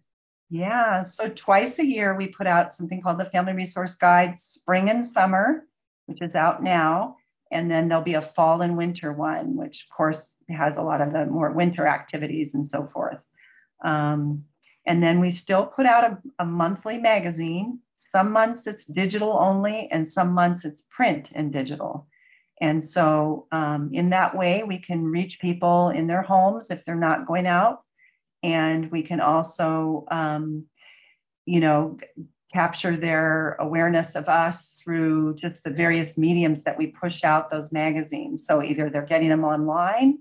Yeah 0.51 1.05
so 1.05 1.29
twice 1.29 1.79
a 1.79 1.87
year 1.87 2.17
we 2.17 2.29
put 2.29 2.47
out 2.47 2.75
something 2.75 3.01
called 3.01 3.19
the 3.19 3.25
family 3.25 3.53
resource 3.53 3.95
guide 3.95 4.39
spring 4.39 4.91
and 4.91 5.09
summer 5.09 5.65
which 6.07 6.23
is 6.23 6.35
out 6.35 6.63
now. 6.63 7.17
And 7.53 7.71
then 7.71 7.89
there'll 7.89 8.03
be 8.03 8.15
a 8.15 8.23
fall 8.23 8.61
and 8.63 8.77
winter 8.77 9.13
one, 9.13 9.57
which 9.57 9.85
of 9.85 9.97
course 9.97 10.37
has 10.49 10.77
a 10.77 10.83
lot 10.83 11.01
of 11.01 11.13
the 11.13 11.27
more 11.27 11.53
winter 11.53 11.87
activities 11.87 12.55
and 12.55 12.69
so 12.69 12.87
forth. 12.93 13.19
Um, 13.85 14.45
and 14.87 15.03
then 15.03 15.21
we 15.21 15.31
still 15.31 15.67
put 15.67 15.87
out 15.87 16.05
a, 16.05 16.19
a, 16.39 16.45
monthly 16.45 16.99
magazine. 16.99 17.81
Some 17.97 18.31
months 18.31 18.67
it's 18.67 18.87
digital 18.87 19.37
only, 19.39 19.91
and 19.91 20.11
some 20.11 20.33
months 20.33 20.65
it's 20.65 20.83
print 20.91 21.31
and 21.35 21.53
digital. 21.53 22.07
And 22.61 22.87
so, 22.87 23.47
um, 23.53 23.91
in 23.93 24.11
that 24.11 24.37
way, 24.37 24.63
we 24.63 24.79
can 24.79 25.05
reach 25.05 25.41
people 25.41 25.91
in 25.91 26.07
their 26.07 26.23
homes 26.23 26.71
if 26.71 26.85
they're 26.85 26.95
not 26.95 27.27
going 27.27 27.47
out. 27.47 27.83
And 28.43 28.91
we 28.91 29.03
can 29.03 29.21
also, 29.21 30.07
um, 30.11 30.67
you 31.45 31.61
know, 31.61 31.99
capture 32.53 32.97
their 32.97 33.57
awareness 33.59 34.15
of 34.15 34.29
us 34.29 34.81
through 34.83 35.35
just 35.35 35.63
the 35.65 35.71
various 35.71 36.17
mediums 36.17 36.63
that 36.63 36.79
we 36.79 36.87
push 36.87 37.25
out 37.25 37.51
those 37.51 37.73
magazines. 37.73 38.47
So 38.47 38.63
either 38.63 38.89
they're 38.89 39.03
getting 39.03 39.29
them 39.29 39.45
online 39.45 40.19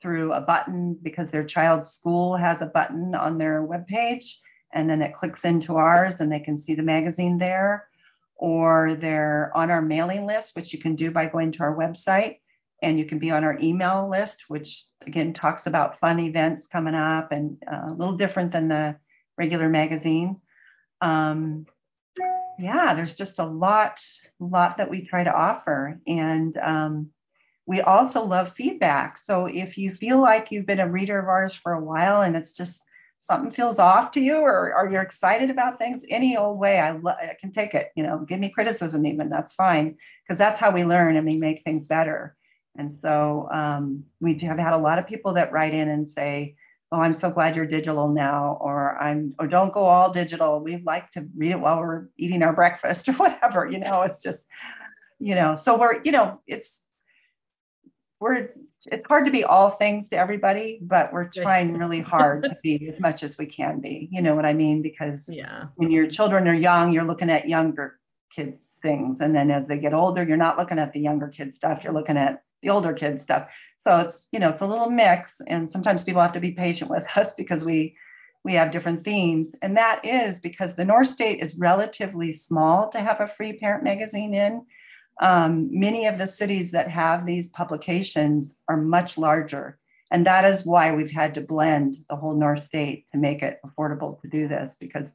through 0.00 0.32
a 0.32 0.40
button 0.40 0.96
because 1.02 1.30
their 1.30 1.44
child's 1.44 1.90
school 1.90 2.36
has 2.36 2.62
a 2.62 2.66
button 2.66 3.14
on 3.14 3.38
their 3.38 3.66
webpage 3.66 4.34
and 4.72 4.88
then 4.88 5.02
it 5.02 5.14
clicks 5.14 5.44
into 5.44 5.76
ours 5.76 6.20
and 6.20 6.30
they 6.30 6.40
can 6.40 6.58
see 6.58 6.74
the 6.74 6.82
magazine 6.82 7.38
there. 7.38 7.88
Or 8.36 8.94
they're 8.94 9.50
on 9.54 9.70
our 9.70 9.82
mailing 9.82 10.26
list 10.26 10.54
which 10.54 10.72
you 10.72 10.78
can 10.78 10.94
do 10.94 11.10
by 11.10 11.26
going 11.26 11.52
to 11.52 11.62
our 11.62 11.76
website 11.76 12.36
and 12.80 12.98
you 12.98 13.04
can 13.04 13.18
be 13.18 13.32
on 13.32 13.42
our 13.42 13.58
email 13.60 14.08
list 14.08 14.44
which 14.46 14.84
again 15.04 15.32
talks 15.32 15.66
about 15.66 15.98
fun 15.98 16.20
events 16.20 16.68
coming 16.68 16.94
up 16.94 17.32
and 17.32 17.60
uh, 17.70 17.88
a 17.88 17.94
little 17.94 18.16
different 18.16 18.52
than 18.52 18.68
the 18.68 18.96
regular 19.36 19.68
magazine. 19.68 20.40
Um, 21.00 21.66
yeah 22.60 22.94
there's 22.94 23.14
just 23.14 23.38
a 23.38 23.46
lot 23.46 24.00
lot 24.40 24.76
that 24.76 24.90
we 24.90 25.04
try 25.04 25.24
to 25.24 25.34
offer. 25.34 26.00
And 26.06 26.56
um, 26.58 27.10
we 27.68 27.82
also 27.82 28.24
love 28.24 28.50
feedback. 28.50 29.18
So 29.22 29.44
if 29.44 29.76
you 29.76 29.92
feel 29.92 30.22
like 30.22 30.50
you've 30.50 30.64
been 30.64 30.80
a 30.80 30.90
reader 30.90 31.18
of 31.18 31.28
ours 31.28 31.54
for 31.54 31.74
a 31.74 31.84
while 31.84 32.22
and 32.22 32.34
it's 32.34 32.54
just 32.54 32.82
something 33.20 33.50
feels 33.50 33.78
off 33.78 34.10
to 34.12 34.20
you 34.20 34.36
or, 34.36 34.74
or 34.74 34.90
you're 34.90 35.02
excited 35.02 35.50
about 35.50 35.76
things 35.76 36.02
any 36.08 36.34
old 36.34 36.58
way, 36.58 36.78
I, 36.78 36.92
lo- 36.92 37.12
I 37.12 37.36
can 37.38 37.52
take 37.52 37.74
it. 37.74 37.90
You 37.94 38.04
know, 38.04 38.20
give 38.20 38.40
me 38.40 38.48
criticism 38.48 39.04
even, 39.04 39.28
that's 39.28 39.54
fine. 39.54 39.98
Because 40.24 40.38
that's 40.38 40.58
how 40.58 40.70
we 40.70 40.84
learn 40.84 41.16
and 41.16 41.26
we 41.26 41.36
make 41.36 41.62
things 41.62 41.84
better. 41.84 42.34
And 42.78 42.96
so 43.02 43.50
um, 43.52 44.04
we 44.18 44.38
have 44.38 44.58
had 44.58 44.72
a 44.72 44.78
lot 44.78 44.98
of 44.98 45.06
people 45.06 45.34
that 45.34 45.52
write 45.52 45.74
in 45.74 45.90
and 45.90 46.10
say, 46.10 46.56
oh, 46.90 47.02
I'm 47.02 47.12
so 47.12 47.30
glad 47.30 47.54
you're 47.54 47.66
digital 47.66 48.08
now, 48.08 48.56
or 48.62 48.96
I'm, 48.96 49.34
or 49.38 49.46
don't 49.46 49.74
go 49.74 49.84
all 49.84 50.10
digital. 50.10 50.64
We 50.64 50.78
like 50.78 51.10
to 51.10 51.28
read 51.36 51.50
it 51.50 51.60
while 51.60 51.80
we're 51.80 52.06
eating 52.16 52.42
our 52.42 52.54
breakfast 52.54 53.08
or 53.10 53.12
whatever, 53.12 53.68
you 53.70 53.78
know, 53.78 54.02
it's 54.02 54.22
just, 54.22 54.48
you 55.18 55.34
know, 55.34 55.54
so 55.54 55.78
we're, 55.78 56.00
you 56.02 56.12
know, 56.12 56.40
it's, 56.46 56.87
we're 58.20 58.50
it's 58.86 59.06
hard 59.06 59.24
to 59.24 59.30
be 59.30 59.44
all 59.44 59.70
things 59.70 60.06
to 60.08 60.16
everybody, 60.16 60.78
but 60.82 61.12
we're 61.12 61.28
trying 61.28 61.76
really 61.76 62.00
hard 62.00 62.44
to 62.44 62.56
be 62.62 62.88
as 62.88 63.00
much 63.00 63.22
as 63.22 63.36
we 63.36 63.46
can 63.46 63.80
be. 63.80 64.08
You 64.12 64.22
know 64.22 64.34
what 64.34 64.44
I 64.44 64.52
mean? 64.52 64.82
Because 64.82 65.28
yeah, 65.28 65.64
when 65.76 65.90
your 65.90 66.06
children 66.06 66.46
are 66.48 66.54
young, 66.54 66.92
you're 66.92 67.04
looking 67.04 67.30
at 67.30 67.48
younger 67.48 67.98
kids 68.34 68.62
things, 68.82 69.18
and 69.20 69.34
then 69.34 69.50
as 69.50 69.66
they 69.66 69.78
get 69.78 69.94
older, 69.94 70.22
you're 70.22 70.36
not 70.36 70.58
looking 70.58 70.78
at 70.78 70.92
the 70.92 71.00
younger 71.00 71.28
kids 71.28 71.56
stuff. 71.56 71.82
You're 71.82 71.92
looking 71.92 72.16
at 72.16 72.42
the 72.62 72.70
older 72.70 72.92
kids 72.92 73.24
stuff. 73.24 73.48
So 73.84 73.98
it's 74.00 74.28
you 74.32 74.38
know 74.38 74.48
it's 74.48 74.60
a 74.60 74.66
little 74.66 74.90
mix, 74.90 75.40
and 75.46 75.68
sometimes 75.68 76.04
people 76.04 76.22
have 76.22 76.32
to 76.32 76.40
be 76.40 76.52
patient 76.52 76.90
with 76.90 77.06
us 77.16 77.34
because 77.36 77.64
we 77.64 77.96
we 78.44 78.54
have 78.54 78.70
different 78.70 79.04
themes, 79.04 79.50
and 79.62 79.76
that 79.76 80.04
is 80.04 80.40
because 80.40 80.74
the 80.74 80.84
North 80.84 81.08
State 81.08 81.40
is 81.40 81.58
relatively 81.58 82.36
small 82.36 82.88
to 82.90 83.00
have 83.00 83.20
a 83.20 83.26
free 83.26 83.54
parent 83.54 83.82
magazine 83.82 84.34
in 84.34 84.64
um, 85.20 85.68
many 85.70 86.06
of 86.06 86.18
the 86.18 86.26
cities 86.26 86.72
that 86.72 86.88
have 86.90 87.26
these 87.26 87.48
publications 87.48 88.50
are 88.68 88.76
much 88.76 89.18
larger. 89.18 89.78
And 90.10 90.26
that 90.26 90.44
is 90.44 90.64
why 90.64 90.92
we've 90.92 91.10
had 91.10 91.34
to 91.34 91.40
blend 91.40 91.98
the 92.08 92.16
whole 92.16 92.34
North 92.34 92.64
State 92.64 93.06
to 93.12 93.18
make 93.18 93.42
it 93.42 93.60
affordable 93.64 94.20
to 94.22 94.28
do 94.28 94.48
this 94.48 94.74
because 94.80 95.08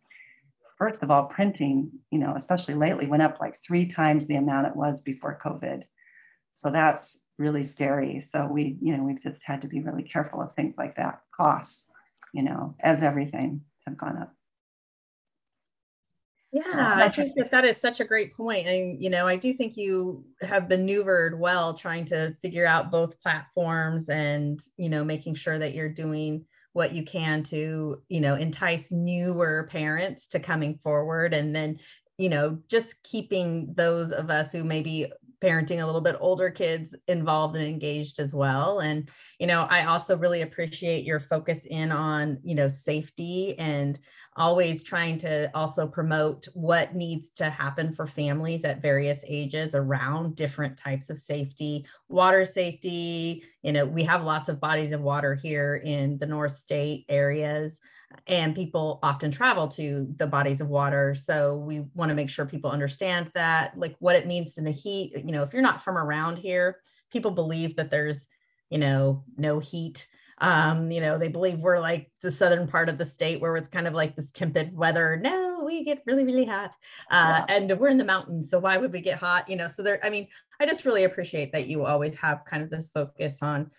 first 0.78 1.02
of 1.02 1.10
all, 1.10 1.26
printing, 1.26 1.92
you 2.12 2.20
know, 2.20 2.34
especially 2.36 2.74
lately, 2.74 3.08
went 3.08 3.24
up 3.24 3.40
like 3.40 3.58
three 3.66 3.86
times 3.86 4.28
the 4.28 4.36
amount 4.36 4.68
it 4.68 4.76
was 4.76 5.02
before 5.02 5.40
COVID. 5.42 5.84
So 6.56 6.70
that's 6.70 7.24
really 7.38 7.66
scary. 7.66 8.24
So 8.26 8.48
we, 8.48 8.78
you 8.82 8.96
know, 8.96 9.04
we've 9.04 9.24
just 9.24 9.40
had 9.44 9.62
to 9.62 9.68
be 9.68 9.80
really 9.82 10.04
careful 10.04 10.42
of 10.42 10.54
things 10.56 10.76
like 10.78 10.98
that. 10.98 11.22
Costs, 11.36 11.90
you 12.34 12.44
know, 12.44 12.76
as 12.80 13.00
everything 13.00 13.62
have 13.88 13.98
gone 13.98 14.18
up. 14.18 14.36
Yeah, 16.54 17.00
I 17.02 17.10
think 17.10 17.34
that 17.36 17.50
that 17.50 17.66
is 17.66 17.82
such 17.82 18.00
a 18.00 18.06
great 18.06 18.36
point. 18.36 18.68
And, 18.68 19.02
you 19.04 19.10
know, 19.10 19.28
I 19.28 19.38
do 19.38 19.56
think 19.56 19.76
you 19.76 20.24
have 20.42 20.70
maneuvered 20.70 21.40
well 21.40 21.74
trying 21.74 22.06
to 22.06 22.36
figure 22.44 22.68
out 22.68 22.92
both 22.92 23.20
platforms 23.22 24.08
and, 24.08 24.60
you 24.78 24.88
know, 24.88 25.04
making 25.04 25.34
sure 25.34 25.58
that 25.58 25.74
you're 25.74 25.90
doing 25.90 26.46
what 26.74 26.94
you 26.94 27.04
can 27.06 27.42
to, 27.46 28.04
you 28.08 28.22
know, 28.22 28.36
entice 28.36 28.92
newer 28.92 29.68
parents 29.72 30.28
to 30.28 30.40
coming 30.40 30.78
forward. 30.78 31.34
And 31.34 31.56
then, 31.56 31.80
you 32.20 32.30
know, 32.30 32.60
just 32.70 33.02
keeping 33.02 33.74
those 33.76 34.12
of 34.12 34.30
us 34.30 34.52
who 34.52 34.64
maybe 34.64 35.12
parenting 35.44 35.84
a 35.84 35.86
little 35.86 36.02
bit 36.02 36.16
older 36.20 36.50
kids 36.50 36.96
involved 37.08 37.56
and 37.56 37.68
engaged 37.68 38.20
as 38.20 38.34
well. 38.34 38.80
And 38.80 39.10
you 39.40 39.48
know 39.48 39.64
i 39.70 39.86
also 39.86 40.16
really 40.16 40.42
appreciate 40.42 41.04
your 41.04 41.20
focus 41.20 41.66
in 41.66 41.92
on 41.92 42.40
you 42.44 42.56
know 42.56 42.70
safety 42.70 43.60
and 43.60 44.00
always 44.38 44.84
trying 44.84 45.18
to 45.20 45.52
also 45.54 45.86
promote 45.86 46.48
what 46.54 46.96
needs 46.96 47.30
to 47.30 47.50
happen 47.50 47.92
for 47.92 48.08
families 48.08 48.64
at 48.64 48.82
various 48.82 49.24
ages 49.28 49.76
around 49.76 50.36
different 50.36 50.78
types 50.78 51.10
of 51.10 51.20
safety 51.20 51.86
water 52.08 52.46
safety. 52.46 53.44
You 53.64 53.74
know 53.74 53.86
we 53.86 54.04
have 54.04 54.24
lots 54.24 54.48
of 54.50 54.62
bodies 54.62 54.94
of 54.94 55.02
water 55.02 55.36
here 55.36 55.76
in 55.76 56.18
the 56.20 56.26
north 56.26 56.56
state 56.56 57.06
areas 57.10 57.80
and 58.28 58.56
people 58.56 59.00
often 59.04 59.32
travel 59.32 59.68
to 59.68 60.08
the 60.18 60.28
bodies 60.28 60.62
of 60.62 60.68
water 60.68 61.16
so 61.16 61.58
we 61.58 61.86
want 61.94 62.10
to 62.10 62.16
make 62.16 62.30
sure 62.30 62.46
people 62.46 62.72
understand 62.72 63.32
that 63.34 63.78
like 63.78 63.96
what 64.00 64.16
it 64.16 64.28
means 64.28 64.58
in 64.58 64.64
the 64.64 64.72
heat 64.72 65.14
you 65.16 65.32
know 65.32 65.44
if 65.44 65.54
you're 65.54 65.62
not 65.62 65.82
from 65.82 65.98
around 65.98 66.38
here 66.38 66.80
people 67.12 67.32
believe 67.32 67.76
that 67.76 67.92
there's 67.92 68.28
you 68.70 68.78
know 68.78 69.24
no 69.38 69.60
heat 69.60 70.08
um, 70.40 70.92
you 70.92 71.00
know, 71.00 71.18
they 71.18 71.30
believe 71.30 71.60
we're 71.60 71.80
like 71.80 72.12
the 72.22 72.32
southern 72.32 72.68
part 72.68 72.90
of 72.90 72.98
the 72.98 73.06
state 73.06 73.40
where 73.40 73.56
it's 73.56 73.70
kind 73.70 73.88
of 73.88 73.94
like 73.94 74.16
this 74.16 74.30
tempered 74.32 74.76
weather. 74.76 75.18
No, 75.22 75.64
we 75.66 75.86
get 75.86 76.04
really, 76.06 76.26
really 76.26 76.44
hot. 76.44 76.74
Uh, 77.10 77.44
yeah. 77.48 77.56
and 77.56 77.80
we're 77.80 77.88
in 77.88 77.98
the 77.98 78.04
mountains. 78.04 78.50
So 78.50 78.60
why 78.60 78.78
would 78.78 78.92
we 78.92 79.00
get 79.00 79.20
hot? 79.20 79.48
You 79.48 79.56
know, 79.56 79.70
so 79.70 79.84
there, 79.84 80.04
I 80.04 80.10
mean, 80.10 80.28
I 80.60 80.66
just 80.66 80.84
really 80.84 81.06
appreciate 81.06 81.52
that 81.54 81.68
you 81.68 81.86
always 81.86 82.16
have 82.16 82.46
kind 82.46 82.64
of 82.64 82.70
this 82.70 82.90
focus 82.94 83.40
on 83.42 83.72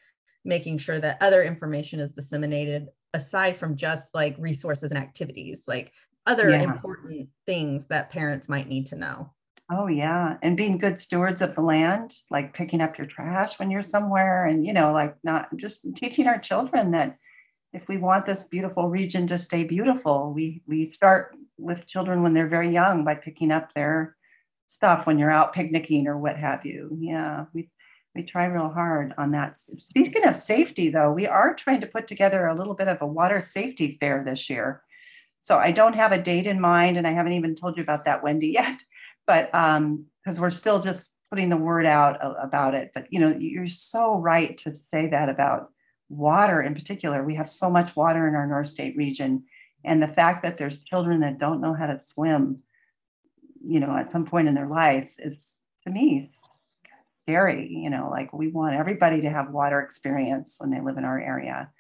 making 0.45 0.79
sure 0.79 1.01
that 1.01 1.19
other 1.21 1.43
information 1.43 2.01
is 2.01 2.13
disseminated 2.13 2.89
aside 3.15 3.57
from 3.57 3.77
just 3.77 4.09
like 4.13 4.37
resources 4.39 4.91
and 4.91 4.99
activities, 4.99 5.65
like 5.67 5.93
other 6.27 6.51
yeah. 6.51 6.63
important 6.63 7.29
things 7.47 7.87
that 7.87 8.11
parents 8.11 8.49
might 8.49 8.69
need 8.69 8.87
to 8.89 8.97
know. 8.97 9.31
Oh, 9.71 9.87
yeah. 9.87 10.37
And 10.43 10.59
being 10.59 10.77
good 10.77 10.99
stewards 10.99 11.41
of 11.41 11.55
the 11.55 11.63
land, 11.63 12.15
like 12.31 12.53
picking 12.53 12.83
up 12.83 12.99
your 12.99 13.07
trash 13.07 13.59
when 13.59 13.71
you're 13.71 13.83
somewhere, 13.83 14.45
and, 14.45 14.67
you 14.67 14.75
know, 14.75 14.93
like 14.93 15.15
not 15.25 15.49
just 15.57 15.87
teaching 15.95 16.27
our 16.27 16.39
children 16.39 16.91
that 16.91 17.17
if 17.73 17.89
we 17.89 17.97
want 17.97 18.27
this 18.27 18.45
beautiful 18.45 18.89
region 18.91 19.27
to 19.29 19.39
stay 19.39 19.65
beautiful, 19.65 20.33
we, 20.35 20.63
we 20.67 20.85
start 20.85 21.35
with 21.57 21.87
children 21.87 22.23
when 22.23 22.35
they're 22.35 22.49
very 22.49 22.71
young 22.71 23.05
by 23.05 23.15
picking 23.15 23.51
up 23.51 23.73
their 23.75 24.17
stuff 24.69 25.07
when 25.07 25.19
you're 25.19 25.31
out 25.31 25.55
picnicking 25.55 26.07
or 26.07 26.19
what 26.19 26.37
have 26.37 26.67
you. 26.67 26.97
Yeah, 27.01 27.47
we, 27.55 27.71
we 28.15 28.23
try 28.23 28.45
real 28.47 28.69
hard 28.69 29.13
on 29.19 29.33
that. 29.33 29.61
Speaking 29.61 30.27
of 30.27 30.37
safety, 30.37 30.89
though, 30.89 31.13
we 31.13 31.27
are 31.27 31.55
trying 31.55 31.81
to 31.81 31.87
put 31.87 32.07
together 32.07 32.47
a 32.47 32.55
little 32.55 32.75
bit 32.75 32.89
of 32.89 33.03
a 33.03 33.07
water 33.07 33.41
safety 33.41 33.97
fair 33.99 34.23
this 34.25 34.49
year. 34.49 34.83
So 35.41 35.59
I 35.59 35.73
don't 35.73 35.95
have 35.95 36.13
a 36.13 36.23
date 36.23 36.47
in 36.47 36.61
mind, 36.61 36.97
and 36.97 37.07
I 37.07 37.13
haven't 37.13 37.35
even 37.35 37.55
told 37.55 37.77
you 37.77 37.83
about 37.83 38.05
that, 38.05 38.23
Wendy, 38.23 38.49
yet 38.55 38.81
but 39.27 39.55
um 39.55 40.05
because 40.23 40.41
we're 40.41 40.51
still 40.51 40.81
just 40.81 41.17
putting 41.31 41.49
the 41.49 41.57
word 41.57 41.87
out 41.87 42.19
about 42.43 42.75
it 42.75 42.91
but 42.95 43.07
you 43.11 43.19
know 43.19 43.29
you're 43.39 43.67
so 43.67 44.17
right 44.17 44.57
to 44.59 44.75
say 44.93 45.09
that 45.09 45.29
about 45.29 45.71
water 46.09 46.63
in 46.63 46.75
particular 46.75 47.25
we 47.25 47.35
have 47.35 47.49
so 47.49 47.71
much 47.71 47.97
water 47.97 48.29
in 48.29 48.35
our 48.35 48.47
north 48.47 48.67
state 48.67 48.97
region 48.97 49.45
and 49.85 50.03
the 50.03 50.09
fact 50.09 50.43
that 50.43 50.57
there's 50.57 50.79
children 50.79 51.21
that 51.21 51.39
don't 51.39 51.61
know 51.61 51.75
how 51.75 51.87
to 51.87 52.01
swim 52.05 52.59
you 53.67 53.81
know 53.81 53.97
at 53.97 54.13
some 54.13 54.25
point 54.25 54.49
in 54.49 54.55
their 54.55 54.69
life 54.69 55.11
is 55.19 55.55
to 55.85 55.91
me 55.91 56.31
scary 57.25 57.69
you 57.71 57.91
know 57.91 58.09
like 58.11 58.33
we 58.33 58.49
want 58.49 58.75
everybody 58.75 59.23
to 59.23 59.31
have 59.31 59.51
water 59.51 59.81
experience 59.81 60.57
when 60.59 60.71
they 60.71 60.81
live 60.81 60.99
in 60.99 61.05
our 61.05 61.21
area. 61.21 61.71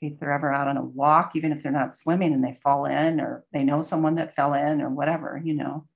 If 0.00 0.20
they're 0.20 0.32
ever 0.32 0.52
out 0.52 0.68
on 0.68 0.76
a 0.76 0.84
walk 0.84 1.32
even 1.34 1.52
if 1.52 1.62
they're 1.62 1.72
not 1.72 1.96
swimming 1.96 2.34
and 2.34 2.44
they 2.44 2.58
fall 2.62 2.84
in 2.84 3.20
or 3.20 3.44
they 3.52 3.64
know 3.64 3.80
someone 3.80 4.16
that 4.16 4.34
fell 4.34 4.52
in 4.54 4.82
or 4.82 4.90
whatever 4.90 5.40
you 5.42 5.54
know. 5.54 5.86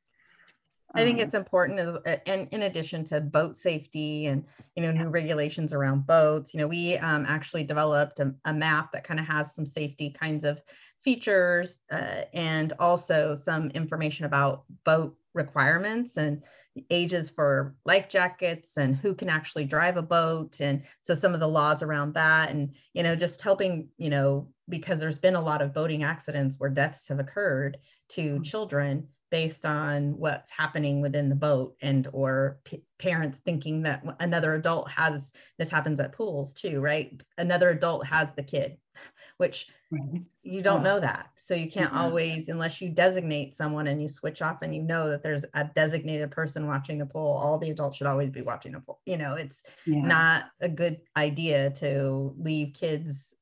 I 0.95 1.05
think 1.05 1.19
it's 1.19 1.35
important, 1.35 2.01
and 2.27 2.49
in 2.51 2.63
addition 2.63 3.05
to 3.09 3.21
boat 3.21 3.59
safety 3.59 4.27
and 4.27 4.43
you 4.75 4.83
know 4.83 4.91
new 4.91 5.09
regulations 5.11 5.75
around 5.75 6.07
boats, 6.07 6.55
you 6.55 6.61
know 6.61 6.67
we 6.67 6.97
um, 6.97 7.27
actually 7.29 7.65
developed 7.65 8.21
a, 8.21 8.35
a 8.47 8.55
map 8.55 8.93
that 8.93 9.05
kind 9.05 9.21
of 9.21 9.27
has 9.27 9.55
some 9.55 9.67
safety 9.67 10.17
kinds 10.19 10.45
of 10.45 10.61
features 11.03 11.79
uh, 11.93 12.23
and 12.33 12.73
also 12.79 13.39
some 13.41 13.71
information 13.71 14.25
about 14.25 14.65
boat 14.85 15.15
requirements 15.35 16.17
and 16.17 16.43
ages 16.91 17.31
for 17.31 17.75
life 17.85 18.09
jackets 18.09 18.77
and 18.77 18.97
who 18.97 19.15
can 19.15 19.29
actually 19.29 19.65
drive 19.65 19.97
a 19.97 20.03
boat 20.03 20.61
and 20.61 20.83
so 21.03 21.15
some 21.15 21.35
of 21.35 21.41
the 21.41 21.49
laws 21.49 21.83
around 21.83 22.15
that 22.15 22.51
and 22.51 22.75
you 22.93 23.03
know 23.03 23.17
just 23.17 23.41
helping 23.41 23.89
you 23.97 24.11
know 24.11 24.49
because 24.69 24.99
there's 24.99 25.19
been 25.19 25.37
a 25.37 25.41
lot 25.41 25.63
of 25.63 25.75
boating 25.75 26.03
accidents 26.03 26.57
where 26.59 26.71
deaths 26.71 27.09
have 27.09 27.19
occurred 27.19 27.79
to 28.09 28.35
mm-hmm. 28.35 28.43
children 28.43 29.09
based 29.31 29.67
on 29.67 30.17
what's 30.17 30.51
happening 30.51 31.01
within 31.01 31.29
the 31.29 31.35
boat 31.35 31.75
and 31.83 32.09
or 32.13 32.61
p- 32.65 32.83
parents 32.99 33.39
thinking 33.45 33.83
that 33.83 34.03
another 34.21 34.55
adult 34.55 34.91
has 34.91 35.33
this 35.59 35.71
happens 35.71 36.01
at 36.01 36.13
pools 36.13 36.55
too 36.55 36.81
right 36.81 37.21
another 37.37 37.71
adult 37.71 38.07
has 38.07 38.29
the 38.37 38.43
kid 38.43 38.79
which 39.39 39.69
right. 39.91 40.23
you 40.43 40.63
don't 40.63 40.83
know 40.83 41.01
that 41.01 41.31
so 41.37 41.55
you 41.55 41.71
can't 41.71 41.91
mm-hmm. 41.91 41.99
always 41.99 42.49
unless 42.49 42.81
you 42.81 42.91
designate 42.91 43.57
someone 43.57 43.87
and 43.87 44.03
you 44.03 44.09
switch 44.09 44.43
off 44.43 44.63
and 44.63 44.75
you 44.75 44.83
know 44.83 45.09
that 45.09 45.23
there's 45.23 45.45
a 45.55 45.65
designated 45.75 46.31
person 46.31 46.67
watching 46.67 46.99
the 46.99 47.07
pool 47.07 47.41
all 47.43 47.59
the 47.59 47.71
adults 47.71 47.97
should 47.97 48.07
always 48.07 48.31
be 48.31 48.43
watching 48.43 48.73
the 48.73 48.81
pool 48.81 49.01
you 49.07 49.17
know 49.17 49.35
it's 49.35 49.63
yeah. 49.87 50.01
not 50.01 50.45
a 50.61 50.69
good 50.69 51.01
idea 51.17 51.71
to 51.71 52.35
leave 52.39 52.75
kids 52.75 53.35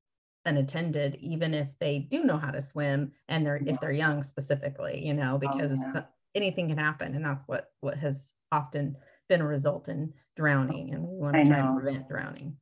unattended 0.45 1.17
even 1.21 1.53
if 1.53 1.69
they 1.81 1.99
do 1.99 2.23
know 2.23 2.39
how 2.39 2.51
to 2.51 2.63
swim 2.63 3.11
and 3.29 3.45
they're 3.45 3.61
yeah. 3.63 3.73
if 3.73 3.81
they're 3.81 3.91
young 3.91 4.23
specifically 4.23 5.05
you 5.05 5.13
know 5.13 5.35
oh, 5.35 5.39
because 5.39 5.79
oh, 5.83 5.93
yeah. 5.95 6.03
anything 6.35 6.69
can 6.69 6.79
happen 6.79 7.15
and 7.15 7.25
that's 7.25 7.43
what 7.49 7.73
what 7.81 7.97
has 7.97 8.29
often 8.53 8.97
been 9.29 9.41
a 9.41 9.47
result 9.47 9.89
in 9.89 10.13
drowning 10.37 10.95
and 10.95 11.03
we 11.03 11.17
want 11.17 11.35
to 11.35 11.45
try 11.45 11.61
to 11.61 11.73
prevent 11.73 12.09
drowning 12.09 12.57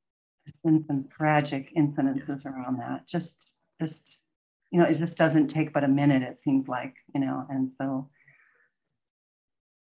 there's 0.44 0.60
been 0.62 0.84
some 0.86 1.06
tragic 1.14 1.74
incidences 1.76 2.44
around 2.46 2.78
that 2.78 3.06
just 3.08 3.52
just 3.80 4.18
you 4.70 4.78
know 4.78 4.86
it 4.86 4.94
just 4.94 5.16
doesn't 5.16 5.48
take 5.48 5.72
but 5.72 5.84
a 5.84 5.88
minute 5.88 6.22
it 6.22 6.40
seems 6.40 6.68
like 6.68 6.94
you 7.14 7.20
know 7.20 7.46
and 7.50 7.70
so 7.78 8.08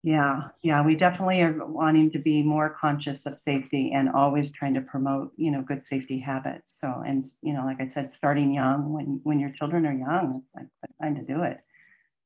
yeah, 0.05 0.49
yeah, 0.61 0.85
we 0.85 0.97
definitely 0.97 1.41
are 1.41 1.65
wanting 1.65 2.11
to 2.11 2.19
be 2.19 2.43
more 2.43 2.69
conscious 2.69 3.25
of 3.25 3.39
safety 3.39 3.93
and 3.93 4.09
always 4.09 4.51
trying 4.51 4.73
to 4.73 4.81
promote, 4.81 5.31
you 5.37 5.49
know, 5.49 5.61
good 5.61 5.87
safety 5.87 6.19
habits. 6.19 6.75
So, 6.81 7.01
and 7.07 7.23
you 7.41 7.53
know, 7.53 7.63
like 7.63 7.79
I 7.79 7.89
said, 7.93 8.11
starting 8.17 8.53
young 8.53 8.91
when 8.91 9.21
when 9.23 9.39
your 9.39 9.51
children 9.51 9.85
are 9.85 9.93
young, 9.93 10.43
it's 10.43 10.55
like 10.55 10.67
the 10.81 10.87
time 11.01 11.15
to 11.15 11.21
do 11.21 11.43
it. 11.43 11.61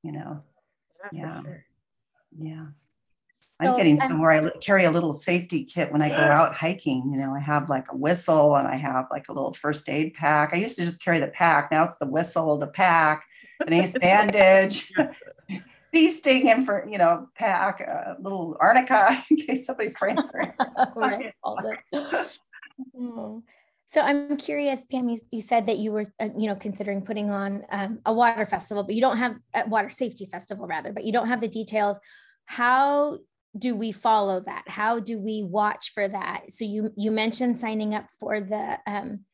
You 0.02 0.14
know, 0.14 0.44
yeah, 1.12 1.42
sure. 1.44 1.66
Yeah. 3.62 3.68
So, 3.68 3.72
I'm 3.72 3.78
getting 3.78 3.98
somewhere. 3.98 4.32
I 4.32 4.50
carry 4.60 4.86
a 4.86 4.92
little 4.92 5.18
safety 5.18 5.64
kit 5.64 5.92
when 5.92 6.02
I 6.02 6.10
go 6.10 6.16
out 6.16 6.54
hiking. 6.54 7.10
You 7.12 7.18
know, 7.18 7.34
I 7.34 7.40
have 7.40 7.70
like 7.70 7.92
a 7.92 7.96
whistle 7.96 8.56
and 8.56 8.68
I 8.68 8.76
have 8.76 9.08
like 9.10 9.30
a 9.30 9.34
little 9.34 9.54
first 9.54 9.90
aid 9.90 10.14
pack. 10.14 10.52
I 10.54 10.58
used 10.58 10.78
to 10.78 10.86
just 10.86 11.04
carry 11.04 11.20
the 11.20 11.28
pack. 11.28 11.72
Now 11.72 11.84
it's 11.84 11.98
the 11.98 12.06
whistle, 12.06 12.58
the 12.58 12.68
pack, 12.68 13.26
an 13.66 13.74
ace 13.74 13.98
bandage. 14.02 14.92
feasting 15.94 16.50
and 16.50 16.66
for 16.66 16.86
you 16.88 16.98
know 16.98 17.28
pack 17.36 17.80
a 17.80 18.18
little 18.20 18.58
arnica 18.60 19.24
in 19.32 19.38
case 19.38 19.66
somebody's 19.66 19.96
transferring. 19.96 20.52
right. 20.96 21.34
Mm. 22.96 23.42
So 23.90 24.02
I'm 24.02 24.36
curious, 24.36 24.84
Pam. 24.84 25.08
You, 25.08 25.18
you 25.32 25.40
said 25.40 25.66
that 25.68 25.78
you 25.78 25.94
were, 25.94 26.06
uh, 26.20 26.28
you 26.38 26.48
know, 26.48 26.56
considering 26.56 27.02
putting 27.02 27.30
on 27.30 27.64
um, 27.72 28.00
a 28.06 28.14
water 28.14 28.46
festival, 28.46 28.84
but 28.84 28.96
you 28.96 29.02
don't 29.02 29.16
have 29.16 29.38
a 29.56 29.66
water 29.68 29.90
safety 29.90 30.26
festival, 30.26 30.68
rather, 30.68 30.92
but 30.92 31.06
you 31.06 31.14
don't 31.14 31.30
have 31.30 31.40
the 31.40 31.48
details. 31.48 31.98
How 32.46 33.20
do 33.58 33.76
we 33.76 33.92
follow 33.92 34.40
that? 34.42 34.64
How 34.68 35.00
do 35.00 35.20
we 35.20 35.44
watch 35.44 35.94
for 35.94 36.08
that? 36.08 36.52
So 36.52 36.66
you 36.66 36.92
you 36.96 37.12
mentioned 37.12 37.58
signing 37.58 37.96
up 37.96 38.06
for 38.20 38.40
the 38.40 38.78
um, 38.88 39.26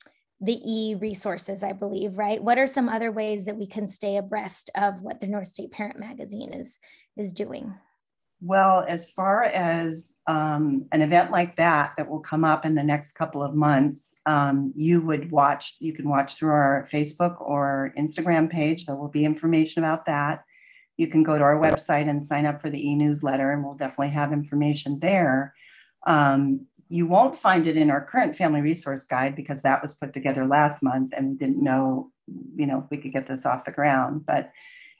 the 0.44 0.60
e-resources, 0.66 1.64
I 1.64 1.72
believe, 1.72 2.18
right? 2.18 2.44
What 2.44 2.58
are 2.58 2.68
some 2.68 2.90
other 2.90 3.12
ways 3.12 3.46
that 3.46 3.56
we 3.56 3.66
can 3.66 3.88
stay 3.88 4.18
abreast 4.18 4.70
of 4.76 5.02
what 5.02 5.22
the 5.22 5.28
North 5.28 5.48
State 5.48 5.72
Parent 5.72 6.00
Magazine 6.00 6.54
is, 6.54 6.80
is 7.16 7.32
doing? 7.32 7.74
Well, 8.42 8.84
as 8.86 9.10
far 9.10 9.46
as 9.46 10.12
um, 10.28 10.86
an 10.92 11.02
event 11.02 11.32
like 11.32 11.56
that 11.56 11.94
that 11.96 12.10
will 12.10 12.20
come 12.20 12.44
up 12.44 12.66
in 12.66 12.76
the 12.76 12.84
next 12.84 13.14
couple 13.14 13.42
of 13.42 13.56
months, 13.56 14.12
um, 14.26 14.74
you 14.76 15.00
would 15.00 15.32
watch, 15.32 15.76
you 15.80 15.94
can 15.94 16.10
watch 16.10 16.36
through 16.36 16.52
our 16.52 16.90
Facebook 16.92 17.40
or 17.40 17.94
Instagram 17.98 18.50
page. 18.50 18.86
There 18.86 18.98
will 18.98 19.08
be 19.08 19.24
information 19.24 19.82
about 19.82 20.06
that. 20.08 20.44
You 20.98 21.08
can 21.08 21.24
go 21.24 21.38
to 21.38 21.44
our 21.44 21.60
website 21.60 22.10
and 22.10 22.26
sign 22.26 22.46
up 22.46 22.62
for 22.62 22.70
the 22.70 22.90
e-newsletter 22.90 23.52
and 23.52 23.64
we'll 23.64 23.76
definitely 23.76 24.10
have 24.10 24.32
information 24.32 25.00
there. 25.00 25.54
Um, 26.06 26.68
you 26.90 27.08
won't 27.08 27.36
find 27.36 27.66
it 27.66 27.78
in 27.78 27.90
our 27.90 28.06
current 28.06 28.36
family 28.36 28.62
resource 28.62 29.04
guide 29.04 29.36
because 29.36 29.64
that 29.64 29.82
was 29.82 29.96
put 29.96 30.14
together 30.14 30.46
last 30.46 30.84
month 30.84 31.14
and 31.16 31.32
we 31.32 31.36
didn't 31.38 31.64
know, 31.64 32.12
you 32.56 32.68
know, 32.68 32.84
if 32.84 32.92
we 32.92 32.98
could 32.98 33.14
get 33.14 33.28
this 33.28 33.46
off 33.46 33.66
the 33.66 33.72
ground. 33.72 34.26
But 34.26 34.52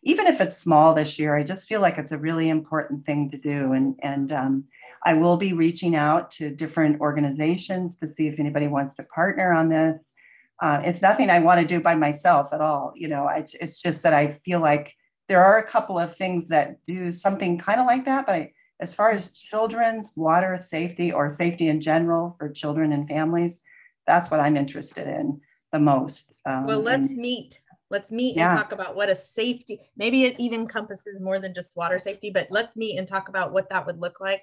even 0.02 0.28
if 0.28 0.42
it's 0.42 0.58
small 0.58 0.94
this 0.94 1.20
year, 1.20 1.38
I 1.38 1.44
just 1.44 1.68
feel 1.68 1.82
like 1.82 1.98
it's 1.98 2.12
a 2.12 2.18
really 2.18 2.50
important 2.50 3.06
thing 3.06 3.30
to 3.32 3.38
do. 3.38 3.74
And, 3.74 3.96
and 4.02 4.34
um, 4.34 4.64
I 5.06 5.14
will 5.14 5.38
be 5.38 5.54
reaching 5.54 5.96
out 5.96 6.32
to 6.32 6.50
different 6.50 7.00
organizations 7.00 7.98
to 7.98 8.12
see 8.18 8.28
if 8.28 8.40
anybody 8.40 8.68
wants 8.68 8.96
to 8.96 9.04
partner 9.04 9.54
on 9.54 9.70
this. 9.70 10.00
Uh, 10.62 10.82
it's 10.84 11.02
nothing 11.02 11.30
I 11.30 11.40
want 11.40 11.62
to 11.62 11.68
do 11.68 11.80
by 11.80 11.96
myself 11.96 12.54
at 12.54 12.62
all. 12.62 12.94
You 12.96 13.10
know, 13.10 13.28
it's, 13.28 13.54
it's 13.56 13.82
just 13.82 14.02
that 14.04 14.14
I 14.14 14.40
feel 14.46 14.62
like 14.62 14.96
there 15.28 15.44
are 15.44 15.58
a 15.58 15.68
couple 15.68 15.98
of 15.98 16.16
things 16.16 16.46
that 16.46 16.78
do 16.86 17.12
something 17.12 17.58
kind 17.58 17.80
of 17.80 17.86
like 17.86 18.06
that. 18.06 18.26
But 18.26 18.36
I, 18.36 18.52
as 18.80 18.94
far 18.94 19.12
as 19.12 19.32
children's 19.32 20.10
water 20.16 20.58
safety 20.60 21.12
or 21.12 21.34
safety 21.34 21.70
in 21.70 21.80
general 21.80 22.36
for 22.38 22.50
children 22.50 22.92
and 22.92 23.08
families, 23.08 23.58
that's 24.06 24.30
what 24.30 24.40
I'm 24.40 24.58
interested 24.58 25.08
in 25.08 25.40
the 25.72 25.80
most. 25.80 26.34
Um, 26.46 26.66
well, 26.66 26.82
let's 26.82 27.12
and, 27.12 27.20
meet. 27.20 27.60
Let's 27.90 28.12
meet 28.12 28.36
yeah. 28.36 28.50
and 28.50 28.58
talk 28.58 28.72
about 28.72 28.96
what 28.96 29.10
a 29.10 29.16
safety, 29.16 29.80
maybe 29.96 30.24
it 30.24 30.40
even 30.40 30.62
encompasses 30.62 31.22
more 31.22 31.40
than 31.40 31.54
just 31.54 31.78
water 31.78 32.00
safety, 32.00 32.32
but 32.32 32.48
let's 32.50 32.76
meet 32.76 32.98
and 32.98 33.08
talk 33.08 33.30
about 33.30 33.54
what 33.54 33.70
that 33.70 33.86
would 33.86 34.02
look 34.02 34.20
like 34.20 34.42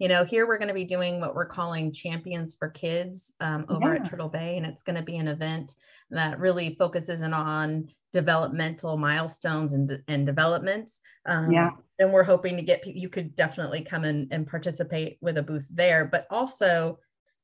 you 0.00 0.08
know, 0.08 0.24
here 0.24 0.48
we're 0.48 0.58
going 0.58 0.68
to 0.68 0.74
be 0.74 0.86
doing 0.86 1.20
what 1.20 1.34
we're 1.34 1.46
calling 1.46 1.92
Champions 1.92 2.54
for 2.54 2.70
Kids 2.70 3.32
um, 3.38 3.66
over 3.68 3.94
yeah. 3.94 4.00
at 4.00 4.08
Turtle 4.08 4.30
Bay, 4.30 4.56
and 4.56 4.64
it's 4.64 4.82
going 4.82 4.96
to 4.96 5.02
be 5.02 5.18
an 5.18 5.28
event 5.28 5.76
that 6.10 6.40
really 6.40 6.74
focuses 6.78 7.20
in 7.20 7.34
on 7.34 7.86
developmental 8.10 8.96
milestones 8.96 9.74
and, 9.74 10.02
and 10.08 10.24
developments. 10.24 11.00
Um, 11.26 11.52
yeah. 11.52 11.70
And 11.98 12.14
we're 12.14 12.24
hoping 12.24 12.56
to 12.56 12.62
get 12.62 12.86
you 12.86 13.10
could 13.10 13.36
definitely 13.36 13.82
come 13.82 14.06
in 14.06 14.26
and 14.30 14.46
participate 14.46 15.18
with 15.20 15.36
a 15.36 15.42
booth 15.42 15.66
there, 15.70 16.06
but 16.06 16.26
also 16.30 16.98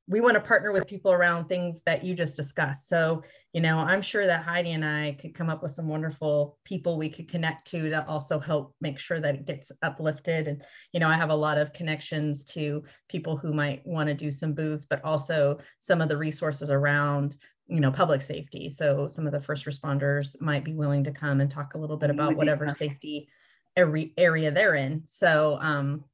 we 0.08 0.22
want 0.22 0.34
to 0.34 0.40
partner 0.40 0.72
with 0.72 0.86
people 0.86 1.12
around 1.12 1.48
things 1.48 1.82
that 1.84 2.04
you 2.04 2.14
just 2.14 2.36
discussed. 2.36 2.88
So, 2.88 3.22
you 3.56 3.62
know, 3.62 3.78
I'm 3.78 4.02
sure 4.02 4.26
that 4.26 4.42
Heidi 4.42 4.72
and 4.72 4.84
I 4.84 5.16
could 5.18 5.34
come 5.34 5.48
up 5.48 5.62
with 5.62 5.72
some 5.72 5.88
wonderful 5.88 6.58
people 6.64 6.98
we 6.98 7.08
could 7.08 7.26
connect 7.26 7.66
to 7.68 7.88
to 7.88 8.06
also 8.06 8.38
help 8.38 8.74
make 8.82 8.98
sure 8.98 9.18
that 9.18 9.34
it 9.34 9.46
gets 9.46 9.72
uplifted. 9.80 10.46
And, 10.46 10.62
you 10.92 11.00
know, 11.00 11.08
I 11.08 11.14
have 11.14 11.30
a 11.30 11.34
lot 11.34 11.56
of 11.56 11.72
connections 11.72 12.44
to 12.52 12.84
people 13.08 13.38
who 13.38 13.54
might 13.54 13.80
want 13.86 14.08
to 14.08 14.14
do 14.14 14.30
some 14.30 14.52
booths, 14.52 14.84
but 14.84 15.02
also 15.06 15.56
some 15.80 16.02
of 16.02 16.10
the 16.10 16.18
resources 16.18 16.68
around 16.68 17.36
you 17.68 17.80
know 17.80 17.90
public 17.90 18.22
safety 18.22 18.70
so 18.70 19.08
some 19.08 19.26
of 19.26 19.32
the 19.32 19.40
first 19.40 19.66
responders 19.66 20.40
might 20.40 20.62
be 20.62 20.72
willing 20.72 21.02
to 21.02 21.10
come 21.10 21.40
and 21.40 21.50
talk 21.50 21.74
a 21.74 21.78
little 21.78 21.96
bit 21.96 22.10
about 22.10 22.36
whatever 22.36 22.68
safety 22.68 23.28
every 23.74 24.14
area 24.16 24.52
they're 24.52 24.76
in 24.76 25.02
so 25.08 25.58
um 25.60 26.04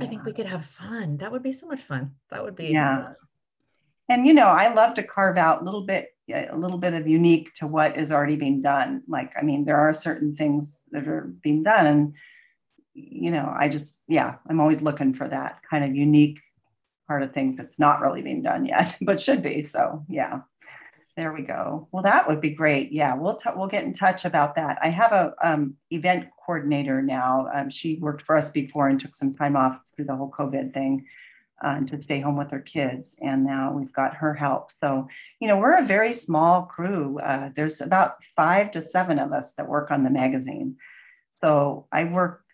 I 0.00 0.06
think 0.06 0.24
we 0.24 0.32
could 0.32 0.46
have 0.46 0.64
fun. 0.64 1.16
That 1.16 1.32
would 1.32 1.42
be 1.42 1.52
so 1.52 1.66
much 1.66 1.82
fun. 1.82 2.12
That 2.30 2.44
would 2.44 2.54
be 2.54 2.68
yeah. 2.68 3.14
And 4.08 4.26
you 4.26 4.32
know, 4.32 4.46
I 4.46 4.72
love 4.72 4.94
to 4.94 5.02
carve 5.02 5.36
out 5.36 5.62
a 5.62 5.64
little 5.64 5.82
bit 5.82 6.14
a 6.30 6.56
little 6.56 6.78
bit 6.78 6.92
of 6.94 7.08
unique 7.08 7.54
to 7.54 7.66
what 7.66 7.96
is 7.96 8.12
already 8.12 8.36
being 8.36 8.60
done. 8.60 9.02
Like, 9.08 9.32
I 9.38 9.42
mean, 9.42 9.64
there 9.64 9.78
are 9.78 9.94
certain 9.94 10.36
things 10.36 10.76
that 10.92 11.08
are 11.08 11.32
being 11.42 11.62
done, 11.62 11.86
and 11.86 12.14
you 12.94 13.30
know, 13.30 13.54
I 13.56 13.68
just 13.68 14.00
yeah, 14.08 14.36
I'm 14.48 14.60
always 14.60 14.82
looking 14.82 15.14
for 15.14 15.28
that 15.28 15.60
kind 15.68 15.84
of 15.84 15.94
unique 15.94 16.40
part 17.06 17.22
of 17.22 17.32
things 17.32 17.56
that's 17.56 17.78
not 17.78 18.00
really 18.00 18.22
being 18.22 18.42
done 18.42 18.66
yet, 18.66 18.96
but 19.02 19.20
should 19.20 19.42
be. 19.42 19.64
So 19.64 20.04
yeah. 20.08 20.40
There 21.16 21.32
we 21.32 21.42
go. 21.42 21.88
Well, 21.90 22.04
that 22.04 22.28
would 22.28 22.40
be 22.40 22.50
great. 22.50 22.92
Yeah, 22.92 23.16
we'll 23.16 23.34
t- 23.34 23.50
we'll 23.56 23.66
get 23.66 23.82
in 23.82 23.92
touch 23.92 24.24
about 24.24 24.54
that. 24.54 24.78
I 24.80 24.90
have 24.90 25.10
a 25.10 25.34
um, 25.42 25.74
event 25.90 26.28
coordinator 26.46 27.02
now. 27.02 27.48
Um, 27.52 27.70
she 27.70 27.96
worked 27.96 28.22
for 28.22 28.36
us 28.36 28.52
before 28.52 28.86
and 28.86 29.00
took 29.00 29.16
some 29.16 29.34
time 29.34 29.56
off 29.56 29.80
through 29.96 30.04
the 30.04 30.14
whole 30.14 30.30
COVID 30.30 30.72
thing 30.72 31.06
uh, 31.62 31.80
to 31.80 32.00
stay 32.00 32.20
home 32.20 32.36
with 32.36 32.50
her 32.50 32.60
kids, 32.60 33.14
and 33.20 33.44
now 33.44 33.72
we've 33.72 33.92
got 33.92 34.14
her 34.14 34.34
help. 34.34 34.70
So 34.70 35.08
you 35.40 35.48
know, 35.48 35.58
we're 35.58 35.78
a 35.78 35.84
very 35.84 36.12
small 36.12 36.62
crew. 36.62 37.18
Uh, 37.18 37.50
there's 37.54 37.80
about 37.80 38.22
five 38.36 38.70
to 38.72 38.82
seven 38.82 39.18
of 39.18 39.32
us 39.32 39.54
that 39.54 39.68
work 39.68 39.90
on 39.90 40.04
the 40.04 40.10
magazine. 40.10 40.76
So 41.34 41.86
I 41.92 42.04
work 42.04 42.44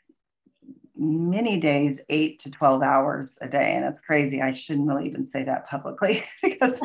many 0.97 1.59
days, 1.59 2.01
eight 2.09 2.39
to 2.41 2.51
12 2.51 2.83
hours 2.83 3.35
a 3.41 3.49
day. 3.49 3.75
And 3.75 3.85
it's 3.85 4.01
crazy. 4.01 4.41
I 4.41 4.53
shouldn't 4.53 4.87
really 4.87 5.07
even 5.07 5.29
say 5.31 5.43
that 5.45 5.67
publicly 5.67 6.25
because 6.43 6.81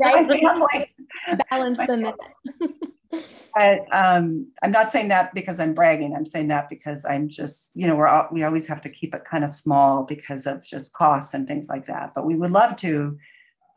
right. 0.00 0.88
balance 1.50 1.78
the 1.78 1.96
minute. 1.96 2.14
but 3.10 3.86
um, 3.92 4.48
I'm 4.62 4.70
not 4.70 4.90
saying 4.90 5.08
that 5.08 5.34
because 5.34 5.60
I'm 5.60 5.74
bragging. 5.74 6.14
I'm 6.14 6.26
saying 6.26 6.48
that 6.48 6.68
because 6.68 7.06
I'm 7.08 7.28
just, 7.28 7.70
you 7.74 7.86
know, 7.86 7.96
we're 7.96 8.08
all, 8.08 8.28
we 8.30 8.44
always 8.44 8.66
have 8.66 8.82
to 8.82 8.88
keep 8.88 9.14
it 9.14 9.24
kind 9.24 9.44
of 9.44 9.54
small 9.54 10.04
because 10.04 10.46
of 10.46 10.64
just 10.64 10.92
costs 10.92 11.34
and 11.34 11.46
things 11.46 11.68
like 11.68 11.86
that. 11.86 12.12
But 12.14 12.26
we 12.26 12.34
would 12.34 12.52
love 12.52 12.76
to. 12.76 13.18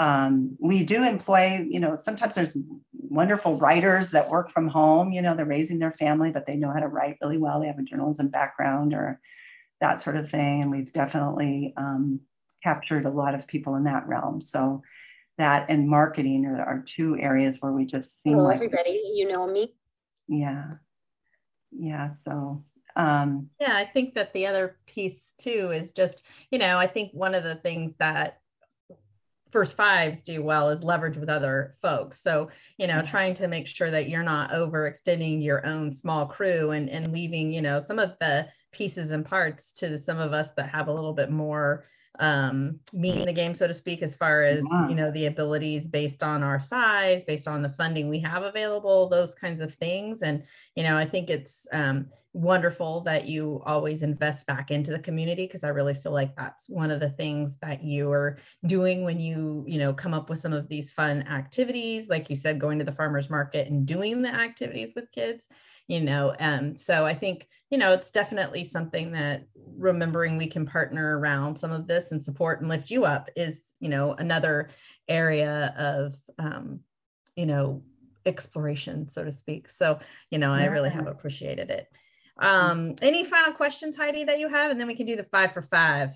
Um, 0.02 0.56
we 0.60 0.86
do 0.86 1.04
employ, 1.04 1.68
you 1.70 1.80
know, 1.80 1.98
sometimes 1.98 2.36
there's 2.36 2.58
wonderful 2.94 3.58
writers 3.58 4.12
that 4.12 4.30
work 4.30 4.50
from 4.50 4.70
home. 4.70 5.12
You 5.12 5.22
know, 5.22 5.36
they're 5.36 5.46
raising 5.46 5.80
their 5.80 5.92
family, 5.92 6.32
but 6.32 6.46
they 6.46 6.56
know 6.56 6.72
how 6.72 6.80
to 6.80 6.88
write 6.88 7.18
really 7.22 7.38
well. 7.38 7.60
They 7.60 7.68
have 7.68 7.80
a 7.80 7.84
journalism 7.84 8.30
background 8.30 8.94
or 8.94 9.20
that 9.82 10.02
sort 10.02 10.16
of 10.16 10.30
thing. 10.30 10.62
And 10.62 10.72
we've 10.72 10.94
definitely 10.94 11.74
um, 11.76 12.22
captured 12.64 13.06
a 13.06 13.10
lot 13.10 13.36
of 13.36 13.48
people 13.48 13.76
in 13.76 13.84
that 13.86 14.08
realm. 14.08 14.40
So 14.40 14.84
that 15.40 15.66
and 15.70 15.90
marketing 15.90 16.46
are, 16.46 16.62
are 16.62 16.84
two 16.86 17.18
areas 17.18 17.58
where 17.62 17.72
we 17.72 17.86
just 17.86 18.22
seem 18.22 18.34
Hello, 18.34 18.46
like 18.46 18.56
everybody, 18.56 19.02
you 19.16 19.28
know 19.28 19.48
me. 19.48 19.74
Yeah. 20.28 20.66
Yeah. 21.72 22.14
So 22.14 22.64
um 22.96 23.50
yeah, 23.60 23.76
I 23.76 23.86
think 23.86 24.14
that 24.14 24.34
the 24.34 24.46
other 24.46 24.78
piece 24.86 25.34
too 25.40 25.72
is 25.74 25.92
just, 25.92 26.22
you 26.52 26.60
know, 26.60 26.78
I 26.78 26.88
think 26.88 27.12
one 27.14 27.34
of 27.34 27.44
the 27.44 27.56
things 27.56 27.94
that 28.00 28.40
first 29.52 29.76
fives 29.76 30.22
do 30.22 30.44
well 30.44 30.70
is 30.70 30.84
leverage 30.84 31.18
with 31.18 31.28
other 31.28 31.74
folks 31.82 32.22
so 32.22 32.50
you 32.78 32.86
know 32.86 33.02
trying 33.02 33.34
to 33.34 33.48
make 33.48 33.66
sure 33.66 33.90
that 33.90 34.08
you're 34.08 34.22
not 34.22 34.52
overextending 34.52 35.44
your 35.44 35.66
own 35.66 35.92
small 35.92 36.28
crew 36.28 36.70
and 36.70 36.88
and 36.88 37.12
leaving 37.12 37.52
you 37.52 37.60
know 37.60 37.80
some 37.80 37.98
of 37.98 38.12
the 38.20 38.46
pieces 38.72 39.10
and 39.10 39.26
parts 39.26 39.72
to 39.72 39.98
some 39.98 40.20
of 40.20 40.34
us 40.34 40.52
that 40.56 40.70
have 40.70 40.88
a 40.88 40.94
little 40.94 41.14
bit 41.14 41.32
more 41.32 41.86
um, 42.20 42.80
meat 42.94 43.16
in 43.16 43.26
the 43.26 43.34
game, 43.34 43.56
so 43.56 43.68
to 43.68 43.74
speak, 43.74 44.02
as 44.02 44.14
far 44.14 44.44
as 44.44 44.64
you 44.90 44.96
know 44.96 45.12
the 45.12 45.28
abilities 45.28 45.88
based 45.88 46.22
on 46.22 46.44
our 46.44 46.60
size, 46.60 47.24
based 47.24 47.48
on 47.48 47.62
the 47.62 47.70
funding 47.70 48.10
we 48.10 48.20
have 48.20 48.44
available, 48.44 49.08
those 49.08 49.34
kinds 49.34 49.62
of 49.62 49.74
things. 49.76 50.22
And 50.22 50.44
you 50.76 50.84
know, 50.84 50.98
I 50.98 51.06
think 51.06 51.30
it's 51.30 51.68
um, 51.72 52.08
wonderful 52.34 53.02
that 53.02 53.28
you 53.28 53.62
always 53.66 54.04
invest 54.04 54.46
back 54.46 54.70
into 54.70 54.92
the 54.92 55.00
community 55.00 55.48
because 55.48 55.64
I 55.64 55.70
really 55.70 55.94
feel 55.94 56.12
like 56.12 56.36
that's 56.36 56.70
one 56.70 56.92
of 56.92 57.00
the 57.00 57.10
things 57.10 57.58
that 57.58 57.84
you 57.84 58.12
are 58.12 58.38
doing 58.66 59.04
when 59.04 59.20
you 59.20 59.64
you 59.68 59.80
know 59.80 59.94
come 59.94 60.14
up 60.14 60.30
with 60.30 60.40
some 60.40 60.54
of 60.54 60.68
these 60.68 60.92
fun 60.92 61.24
activities, 61.24 62.10
like 62.10 62.30
you 62.30 62.36
said, 62.36 62.60
going 62.60 62.80
to 62.80 62.86
the 62.86 62.92
farmers 62.92 63.30
market 63.30 63.68
and 63.70 63.86
doing 63.86 64.22
the 64.22 64.30
activities 64.30 64.94
with 64.96 65.12
kids 65.12 65.48
you 65.90 66.00
know 66.00 66.34
um, 66.40 66.78
so 66.78 67.06
i 67.06 67.14
think 67.14 67.50
you 67.70 67.78
know 67.78 67.92
it's 67.92 68.12
definitely 68.12 68.64
something 68.64 69.12
that 69.12 69.46
remembering 69.76 70.38
we 70.38 70.48
can 70.48 70.66
partner 70.66 71.20
around 71.20 71.58
some 71.58 71.72
of 71.72 71.88
this 71.88 72.14
and 72.14 72.24
support 72.24 72.62
and 72.62 72.70
lift 72.70 72.90
you 72.90 73.04
up 73.04 73.30
is 73.36 73.64
you 73.82 73.90
know 73.90 74.14
another 74.14 74.70
area 75.10 75.74
of 75.78 76.16
um, 76.38 76.80
you 77.36 77.46
know 77.46 77.82
exploration 78.26 79.10
so 79.10 79.24
to 79.24 79.32
speak. 79.32 79.70
So 79.70 80.00
you 80.30 80.38
know 80.38 80.52
i 80.52 80.66
really 80.66 80.90
have 80.90 81.08
appreciated 81.08 81.70
it. 81.70 81.88
Um 82.40 82.96
any 83.02 83.24
final 83.24 83.54
questions 83.54 83.98
heidi 83.98 84.24
that 84.26 84.40
you 84.40 84.50
have? 84.50 84.72
And 84.72 84.80
then 84.80 84.88
we 84.88 84.96
can 84.96 85.06
do 85.06 85.16
the 85.16 85.24
five 85.24 85.54
for 85.54 85.62
five. 85.62 86.12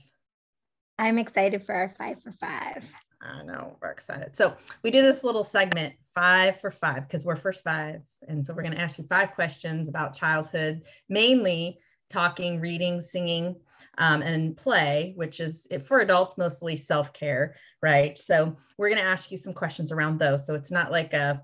I'm 1.00 1.18
excited 1.18 1.64
for 1.64 1.74
our 1.74 1.90
five 1.90 2.22
for 2.22 2.32
five. 2.32 2.90
I 3.22 3.44
know 3.44 3.78
we're 3.82 3.92
excited. 3.92 4.36
So 4.36 4.56
we 4.84 4.92
do 4.92 5.02
this 5.02 5.24
little 5.24 5.44
segment 5.44 5.96
five 6.16 6.60
for 6.62 6.72
five 6.72 7.08
because 7.08 7.24
we're 7.24 7.36
first 7.36 7.64
five. 7.64 8.02
And 8.28 8.46
so 8.46 8.54
we're 8.54 8.64
going 8.64 8.76
to 8.76 8.82
ask 8.82 8.98
you 8.98 9.06
five 9.10 9.34
questions 9.34 9.88
about 9.88 10.16
childhood, 10.16 10.82
mainly 11.10 11.80
talking, 12.10 12.60
reading, 12.60 13.02
singing, 13.02 13.56
um, 13.98 14.22
and 14.22 14.56
play, 14.56 15.14
which 15.16 15.40
is 15.40 15.68
for 15.86 16.00
adults 16.00 16.38
mostly 16.38 16.76
self 16.76 17.14
care, 17.14 17.56
right? 17.82 18.18
So 18.18 18.56
we're 18.78 18.90
going 18.90 19.02
to 19.02 19.08
ask 19.08 19.32
you 19.32 19.38
some 19.38 19.54
questions 19.54 19.92
around 19.92 20.20
those. 20.20 20.46
So 20.46 20.56
it's 20.56 20.72
not 20.72 20.92
like 20.92 21.14
a 21.14 21.44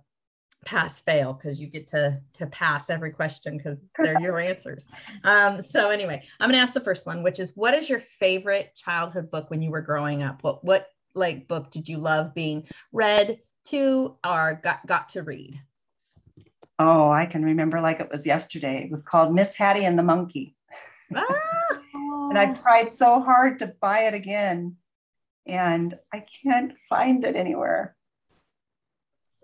pass 0.65 0.99
fail 0.99 1.33
because 1.33 1.59
you 1.59 1.67
get 1.67 1.87
to 1.87 2.19
to 2.33 2.45
pass 2.47 2.89
every 2.89 3.11
question 3.11 3.57
because 3.57 3.77
they're 3.97 4.19
your 4.19 4.39
answers 4.41 4.85
um 5.23 5.61
so 5.61 5.89
anyway 5.89 6.21
i'm 6.39 6.49
going 6.49 6.57
to 6.57 6.61
ask 6.61 6.73
the 6.73 6.81
first 6.81 7.05
one 7.05 7.23
which 7.23 7.39
is 7.39 7.53
what 7.55 7.73
is 7.73 7.89
your 7.89 8.01
favorite 8.19 8.75
childhood 8.75 9.31
book 9.31 9.49
when 9.49 9.61
you 9.61 9.71
were 9.71 9.81
growing 9.81 10.21
up 10.21 10.43
what 10.43 10.63
what 10.65 10.87
like 11.15 11.47
book 11.47 11.71
did 11.71 11.87
you 11.87 11.97
love 11.97 12.33
being 12.33 12.67
read 12.91 13.39
to 13.65 14.15
or 14.25 14.59
got, 14.63 14.85
got 14.85 15.09
to 15.09 15.23
read? 15.23 15.61
Oh, 16.77 17.11
I 17.11 17.25
can 17.25 17.43
remember 17.43 17.81
like 17.81 17.99
it 17.99 18.09
was 18.11 18.25
yesterday. 18.25 18.83
It 18.83 18.91
was 18.91 19.01
called 19.01 19.33
Miss 19.33 19.55
Hattie 19.55 19.85
and 19.85 19.99
the 19.99 20.03
Monkey. 20.03 20.55
Ah. 21.15 21.25
and 22.29 22.37
I 22.37 22.53
tried 22.53 22.91
so 22.91 23.19
hard 23.19 23.59
to 23.59 23.73
buy 23.81 24.01
it 24.01 24.13
again 24.13 24.77
and 25.45 25.97
I 26.13 26.23
can't 26.43 26.73
find 26.87 27.25
it 27.25 27.35
anywhere. 27.35 27.95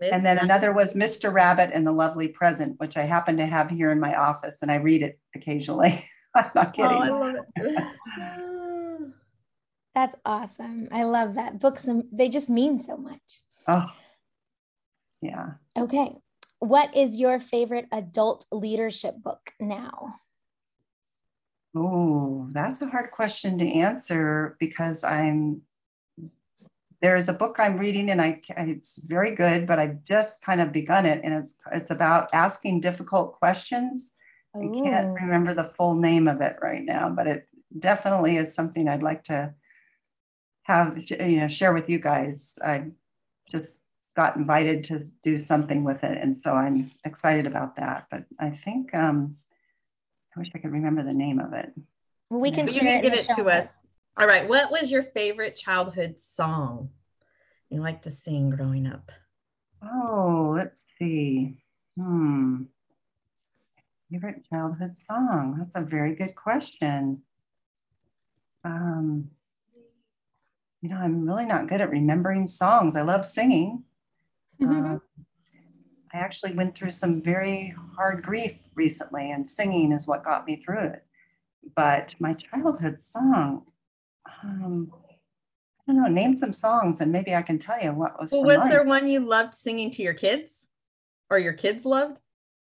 Ms. 0.00 0.10
And 0.12 0.24
then 0.24 0.38
another 0.38 0.72
was 0.72 0.94
Mr. 0.94 1.32
Rabbit 1.32 1.70
and 1.72 1.86
the 1.86 1.92
Lovely 1.92 2.28
Present, 2.28 2.78
which 2.78 2.96
I 2.96 3.02
happen 3.02 3.38
to 3.38 3.46
have 3.46 3.70
here 3.70 3.90
in 3.90 3.98
my 3.98 4.14
office 4.14 4.58
and 4.62 4.70
I 4.70 4.76
read 4.76 5.02
it 5.02 5.18
occasionally. 5.34 6.04
I'm 6.34 6.50
not 6.54 6.74
kidding. 6.74 6.92
Oh, 6.92 7.02
I 7.02 7.08
love 7.08 7.34
it. 7.56 9.12
That's 9.94 10.16
awesome. 10.26 10.88
I 10.92 11.04
love 11.04 11.34
that. 11.36 11.58
Books, 11.58 11.88
they 12.12 12.28
just 12.28 12.50
mean 12.50 12.80
so 12.80 12.98
much. 12.98 13.40
Oh, 13.66 13.86
yeah. 15.26 15.52
Okay. 15.76 16.16
What 16.58 16.96
is 16.96 17.18
your 17.18 17.38
favorite 17.38 17.86
adult 17.92 18.46
leadership 18.50 19.22
book 19.22 19.52
now? 19.60 20.16
Oh, 21.76 22.48
that's 22.52 22.80
a 22.80 22.86
hard 22.86 23.10
question 23.10 23.58
to 23.58 23.68
answer 23.68 24.56
because 24.58 25.04
I'm 25.04 25.62
there's 27.02 27.28
a 27.28 27.34
book 27.34 27.56
I'm 27.58 27.76
reading 27.76 28.10
and 28.10 28.22
I 28.22 28.40
it's 28.56 28.98
very 28.98 29.34
good, 29.34 29.66
but 29.66 29.78
I've 29.78 30.02
just 30.04 30.40
kind 30.40 30.62
of 30.62 30.72
begun 30.72 31.04
it 31.04 31.20
and 31.22 31.34
it's 31.34 31.56
it's 31.72 31.90
about 31.90 32.30
asking 32.32 32.80
difficult 32.80 33.34
questions. 33.38 34.14
Ooh. 34.56 34.60
I 34.60 34.82
can't 34.82 35.12
remember 35.20 35.52
the 35.52 35.72
full 35.76 35.94
name 35.94 36.26
of 36.28 36.40
it 36.40 36.56
right 36.62 36.82
now, 36.82 37.10
but 37.10 37.26
it 37.26 37.46
definitely 37.78 38.36
is 38.36 38.54
something 38.54 38.88
I'd 38.88 39.02
like 39.02 39.24
to 39.24 39.52
have 40.62 40.98
you 41.10 41.40
know 41.40 41.48
share 41.48 41.74
with 41.74 41.90
you 41.90 41.98
guys. 41.98 42.58
I 42.64 42.92
got 44.16 44.36
invited 44.36 44.82
to 44.84 45.06
do 45.22 45.38
something 45.38 45.84
with 45.84 46.02
it, 46.02 46.18
and 46.20 46.36
so 46.36 46.52
I'm 46.52 46.90
excited 47.04 47.46
about 47.46 47.76
that. 47.76 48.06
But 48.10 48.24
I 48.40 48.50
think 48.50 48.94
um, 48.94 49.36
I 50.34 50.40
wish 50.40 50.50
I 50.54 50.58
could 50.58 50.72
remember 50.72 51.04
the 51.04 51.12
name 51.12 51.38
of 51.38 51.52
it. 51.52 51.70
Well, 52.30 52.40
we 52.40 52.50
can 52.50 52.66
share 52.66 53.00
give 53.02 53.12
it 53.12 53.28
to 53.36 53.48
us. 53.48 53.86
All 54.16 54.26
right. 54.26 54.48
What 54.48 54.70
was 54.70 54.90
your 54.90 55.02
favorite 55.02 55.56
childhood 55.56 56.18
song 56.18 56.90
you 57.68 57.80
liked 57.80 58.04
to 58.04 58.10
sing 58.10 58.50
growing 58.50 58.86
up? 58.86 59.12
Oh, 59.82 60.54
let's 60.56 60.86
see. 60.98 61.58
Hmm. 61.98 62.62
Favorite 64.10 64.46
childhood 64.48 64.94
song? 65.10 65.56
That's 65.58 65.86
a 65.86 65.88
very 65.88 66.14
good 66.14 66.34
question. 66.34 67.22
Um, 68.64 69.30
you 70.80 70.88
know, 70.88 70.96
I'm 70.96 71.26
really 71.26 71.46
not 71.46 71.68
good 71.68 71.80
at 71.80 71.90
remembering 71.90 72.48
songs. 72.48 72.96
I 72.96 73.02
love 73.02 73.24
singing. 73.24 73.84
Mm-hmm. 74.60 74.94
Uh, 74.94 74.98
I 76.14 76.18
actually 76.18 76.54
went 76.54 76.74
through 76.74 76.90
some 76.90 77.20
very 77.20 77.74
hard 77.96 78.22
grief 78.22 78.58
recently, 78.74 79.30
and 79.30 79.48
singing 79.48 79.92
is 79.92 80.06
what 80.06 80.24
got 80.24 80.46
me 80.46 80.56
through 80.56 80.86
it. 80.86 81.04
But 81.74 82.14
my 82.18 82.34
childhood 82.34 83.02
song, 83.04 83.66
um, 84.42 84.92
I 85.88 85.92
don't 85.92 86.02
know, 86.02 86.08
name 86.08 86.36
some 86.36 86.52
songs 86.52 87.00
and 87.00 87.12
maybe 87.12 87.34
I 87.34 87.42
can 87.42 87.58
tell 87.58 87.80
you 87.80 87.92
what 87.92 88.20
was. 88.20 88.32
Well, 88.32 88.44
was 88.44 88.68
there 88.68 88.84
one 88.84 89.08
you 89.08 89.20
loved 89.20 89.54
singing 89.54 89.90
to 89.92 90.02
your 90.02 90.14
kids 90.14 90.68
or 91.30 91.38
your 91.38 91.52
kids 91.52 91.84
loved? 91.84 92.20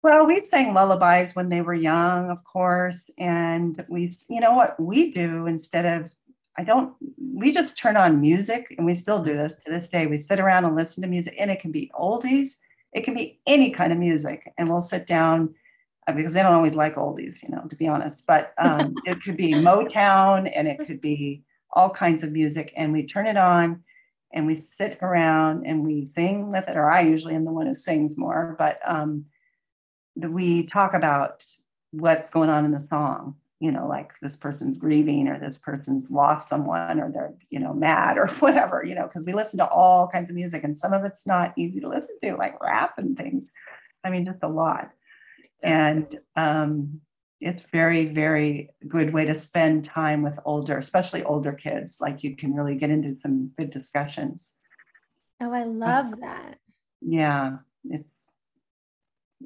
Well, 0.04 0.26
we 0.28 0.40
sang 0.42 0.74
lullabies 0.74 1.36
when 1.36 1.50
they 1.50 1.62
were 1.62 1.74
young, 1.74 2.30
of 2.30 2.44
course. 2.44 3.06
And 3.18 3.84
we, 3.90 4.12
you 4.30 4.40
know 4.40 4.54
what 4.54 4.80
we 4.80 5.12
do 5.12 5.48
instead 5.48 5.86
of, 5.86 6.14
I 6.58 6.64
don't, 6.64 6.94
we 7.34 7.52
just 7.52 7.78
turn 7.78 7.98
on 7.98 8.20
music 8.20 8.74
and 8.78 8.86
we 8.86 8.94
still 8.96 9.22
do 9.24 9.38
this 9.38 9.62
to 9.66 9.72
this 9.72 9.88
day. 9.88 10.08
We 10.08 10.22
sit 10.22 10.40
around 10.40 10.66
and 10.66 10.76
listen 10.76 11.04
to 11.04 11.08
music 11.08 11.36
and 11.40 11.52
it 11.52 11.60
can 11.60 11.72
be 11.72 11.92
oldies 11.98 12.58
it 12.94 13.04
can 13.04 13.14
be 13.14 13.40
any 13.46 13.70
kind 13.72 13.92
of 13.92 14.00
music, 14.00 14.52
and 14.58 14.70
we'll 14.70 14.82
sit 14.82 15.08
down 15.08 15.54
uh, 16.08 16.14
because 16.14 16.34
they 16.34 16.42
don't 16.42 16.54
always 16.54 16.76
like 16.76 16.96
oldies, 16.96 17.44
you 17.44 17.50
know, 17.50 17.62
to 17.70 17.76
be 17.76 17.88
honest. 17.88 18.26
But 18.26 18.54
um, 18.58 18.96
it 19.06 19.22
could 19.22 19.38
be 19.38 19.54
Motown, 19.54 20.52
and 20.54 20.68
it 20.68 20.80
could 20.80 21.02
be 21.02 21.44
all 21.74 21.90
kinds 21.90 22.24
of 22.24 22.32
music, 22.32 22.74
and 22.76 22.92
we 22.92 23.06
turn 23.06 23.28
it 23.28 23.38
on, 23.38 23.84
and 24.34 24.48
we 24.48 24.56
sit 24.56 24.98
around 25.02 25.66
and 25.66 25.86
we 25.86 26.06
sing 26.06 26.52
with 26.52 26.68
it. 26.68 26.78
Or 26.78 26.90
I 26.90 27.02
usually 27.02 27.36
am 27.36 27.46
the 27.46 27.52
one 27.52 27.68
who 27.68 27.76
sings 27.76 28.18
more, 28.18 28.56
but 28.58 28.80
um, 28.86 29.26
we 30.16 30.66
talk 30.66 30.94
about 30.94 31.46
what's 31.92 32.32
going 32.32 32.50
on 32.50 32.66
in 32.66 32.72
the 32.72 32.86
song 32.90 33.36
you 33.60 33.72
know, 33.72 33.88
like 33.88 34.14
this 34.22 34.36
person's 34.36 34.78
grieving 34.78 35.28
or 35.28 35.40
this 35.40 35.58
person's 35.58 36.10
lost 36.12 36.50
someone 36.50 37.00
or 37.00 37.12
they're, 37.12 37.34
you 37.50 37.60
know, 37.60 37.74
mad 37.74 38.18
or 38.18 38.28
whatever, 38.40 38.84
you 38.84 38.94
know, 38.94 39.08
because 39.08 39.24
we 39.26 39.34
listen 39.34 39.58
to 39.58 39.68
all 39.68 40.08
kinds 40.08 40.30
of 40.30 40.36
music 40.36 40.64
and 40.64 40.78
some 40.78 40.94
of 40.94 41.04
it's 41.04 41.26
not 41.26 41.54
easy 41.58 41.80
to 41.80 41.90
listen 41.90 42.16
to, 42.24 42.36
like 42.36 42.62
rap 42.62 42.98
and 42.98 43.18
things. 43.18 43.50
I 44.04 44.10
mean, 44.12 44.26
just 44.26 44.44
a 44.44 44.48
lot. 44.48 44.92
And 45.64 46.14
um, 46.36 47.02
it's 47.42 47.62
very, 47.72 48.06
very 48.06 48.70
good 48.88 49.12
way 49.12 49.26
to 49.26 49.38
spend 49.38 49.86
time 49.86 50.22
with 50.22 50.38
older, 50.46 50.78
especially 50.78 51.24
older 51.24 51.52
kids. 51.52 51.98
Like 52.00 52.24
you 52.24 52.36
can 52.36 52.54
really 52.54 52.76
get 52.76 52.92
into 52.92 53.18
some 53.22 53.52
good 53.58 53.72
discussions. 53.72 54.46
Oh, 55.42 55.52
I 55.52 55.64
love 55.64 56.14
that. 56.22 56.60
Yeah. 57.02 57.58
It's 57.90 58.08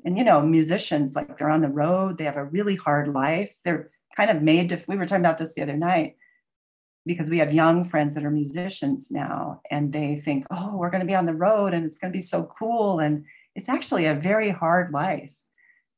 and 0.06 0.18
you 0.18 0.24
know 0.24 0.42
musicians 0.42 1.16
like 1.16 1.38
they're 1.38 1.50
on 1.50 1.62
the 1.62 1.68
road 1.68 2.18
they 2.18 2.24
have 2.24 2.38
a 2.38 2.46
really 2.46 2.76
hard 2.76 3.10
life 3.10 3.54
they're 3.66 3.92
kind 4.16 4.30
of 4.30 4.42
made 4.42 4.70
to, 4.70 4.84
we 4.88 4.96
were 4.96 5.06
talking 5.06 5.26
about 5.26 5.38
this 5.38 5.54
the 5.54 5.62
other 5.62 5.78
night 5.78 6.16
because 7.06 7.30
we 7.30 7.40
have 7.40 7.54
young 7.54 7.84
friends 7.84 8.16
that 8.16 8.26
are 8.26 8.32
musicians 8.32 9.10
now 9.10 9.62
and 9.72 9.92
they 9.92 10.22
think, 10.24 10.46
oh, 10.52 10.78
we're 10.78 10.90
going 10.90 11.02
to 11.02 11.08
be 11.08 11.16
on 11.16 11.26
the 11.26 11.34
road 11.34 11.74
and 11.74 11.86
it's 11.86 11.98
going 11.98 12.12
to 12.12 12.18
be 12.18 12.22
so 12.22 12.44
cool. 12.44 13.00
And 13.00 13.26
it's 13.56 13.70
actually 13.70 14.06
a 14.06 14.14
very 14.14 14.52
hard 14.52 14.92
life, 14.92 15.36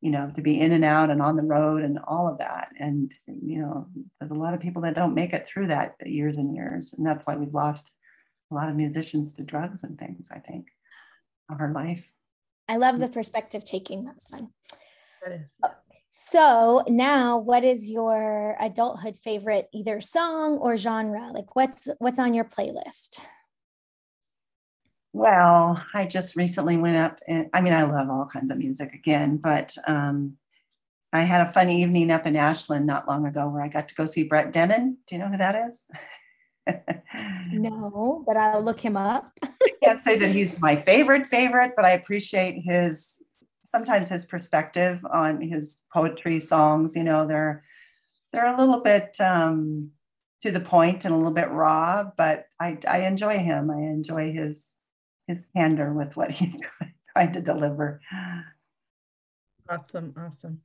you 0.01 0.11
know, 0.11 0.31
to 0.35 0.41
be 0.41 0.59
in 0.59 0.71
and 0.71 0.85
out 0.85 1.09
and 1.09 1.21
on 1.21 1.35
the 1.35 1.43
road 1.43 1.83
and 1.83 1.99
all 2.07 2.27
of 2.27 2.39
that. 2.39 2.69
And, 2.79 3.13
you 3.27 3.59
know, 3.59 3.87
there's 4.19 4.31
a 4.31 4.35
lot 4.35 4.53
of 4.53 4.61
people 4.61 4.83
that 4.83 4.95
don't 4.95 5.13
make 5.13 5.33
it 5.33 5.47
through 5.47 5.67
that 5.67 5.95
years 6.05 6.37
and 6.37 6.55
years. 6.55 6.93
And 6.93 7.05
that's 7.05 7.25
why 7.25 7.35
we've 7.35 7.53
lost 7.53 7.87
a 8.51 8.55
lot 8.55 8.69
of 8.69 8.75
musicians 8.75 9.33
to 9.35 9.43
drugs 9.43 9.83
and 9.83 9.99
things, 9.99 10.27
I 10.31 10.39
think, 10.39 10.67
of 11.51 11.59
our 11.59 11.73
life. 11.73 12.07
I 12.69 12.77
love 12.77 12.99
the 12.99 13.09
mm. 13.09 13.13
perspective 13.13 13.65
taking. 13.65 14.05
That's 14.05 14.25
fun. 14.27 14.49
That 15.25 15.33
is. 15.33 15.41
So 16.15 16.83
now 16.87 17.39
what 17.39 17.63
is 17.63 17.89
your 17.89 18.55
adulthood 18.59 19.17
favorite 19.23 19.67
either 19.73 19.99
song 19.99 20.59
or 20.59 20.77
genre? 20.77 21.31
Like 21.33 21.55
what's 21.55 21.89
what's 21.97 22.19
on 22.19 22.35
your 22.35 22.43
playlist? 22.45 23.19
Well, 25.11 25.83
I 25.91 26.05
just 26.05 26.35
recently 26.35 26.77
went 26.77 26.97
up 26.97 27.19
and 27.27 27.49
I 27.51 27.61
mean 27.61 27.73
I 27.73 27.85
love 27.85 28.11
all 28.11 28.29
kinds 28.31 28.51
of 28.51 28.59
music 28.59 28.93
again, 28.93 29.37
but 29.37 29.75
um 29.87 30.37
I 31.11 31.21
had 31.21 31.47
a 31.47 31.51
fun 31.51 31.71
evening 31.71 32.11
up 32.11 32.27
in 32.27 32.35
Ashland 32.35 32.85
not 32.85 33.07
long 33.07 33.25
ago 33.25 33.49
where 33.49 33.63
I 33.63 33.67
got 33.67 33.87
to 33.87 33.95
go 33.95 34.05
see 34.05 34.27
Brett 34.27 34.53
Dennen. 34.53 34.97
Do 35.07 35.15
you 35.15 35.17
know 35.17 35.29
who 35.29 35.37
that 35.37 35.67
is? 35.67 35.87
no, 37.51 38.23
but 38.27 38.37
I'll 38.37 38.61
look 38.61 38.79
him 38.79 38.97
up. 38.97 39.31
I 39.41 39.69
can't 39.83 40.03
say 40.03 40.19
that 40.19 40.29
he's 40.29 40.61
my 40.61 40.75
favorite 40.75 41.25
favorite, 41.25 41.71
but 41.75 41.85
I 41.85 41.93
appreciate 41.93 42.61
his 42.63 43.22
sometimes 43.73 44.09
his 44.09 44.25
perspective 44.25 44.99
on 45.11 45.41
his 45.41 45.77
poetry 45.91 46.39
songs 46.39 46.93
you 46.95 47.03
know 47.03 47.27
they're 47.27 47.63
they're 48.31 48.53
a 48.53 48.59
little 48.59 48.81
bit 48.81 49.15
um, 49.19 49.91
to 50.41 50.51
the 50.51 50.59
point 50.59 51.05
and 51.05 51.13
a 51.13 51.17
little 51.17 51.33
bit 51.33 51.49
raw 51.49 52.03
but 52.17 52.45
i 52.59 52.77
i 52.87 52.99
enjoy 52.99 53.37
him 53.37 53.71
i 53.71 53.77
enjoy 53.77 54.31
his 54.31 54.65
his 55.27 55.39
candor 55.55 55.93
with 55.93 56.15
what 56.15 56.31
he's 56.31 56.55
trying 57.13 57.33
to 57.33 57.41
deliver 57.41 58.01
awesome 59.69 60.13
awesome 60.17 60.61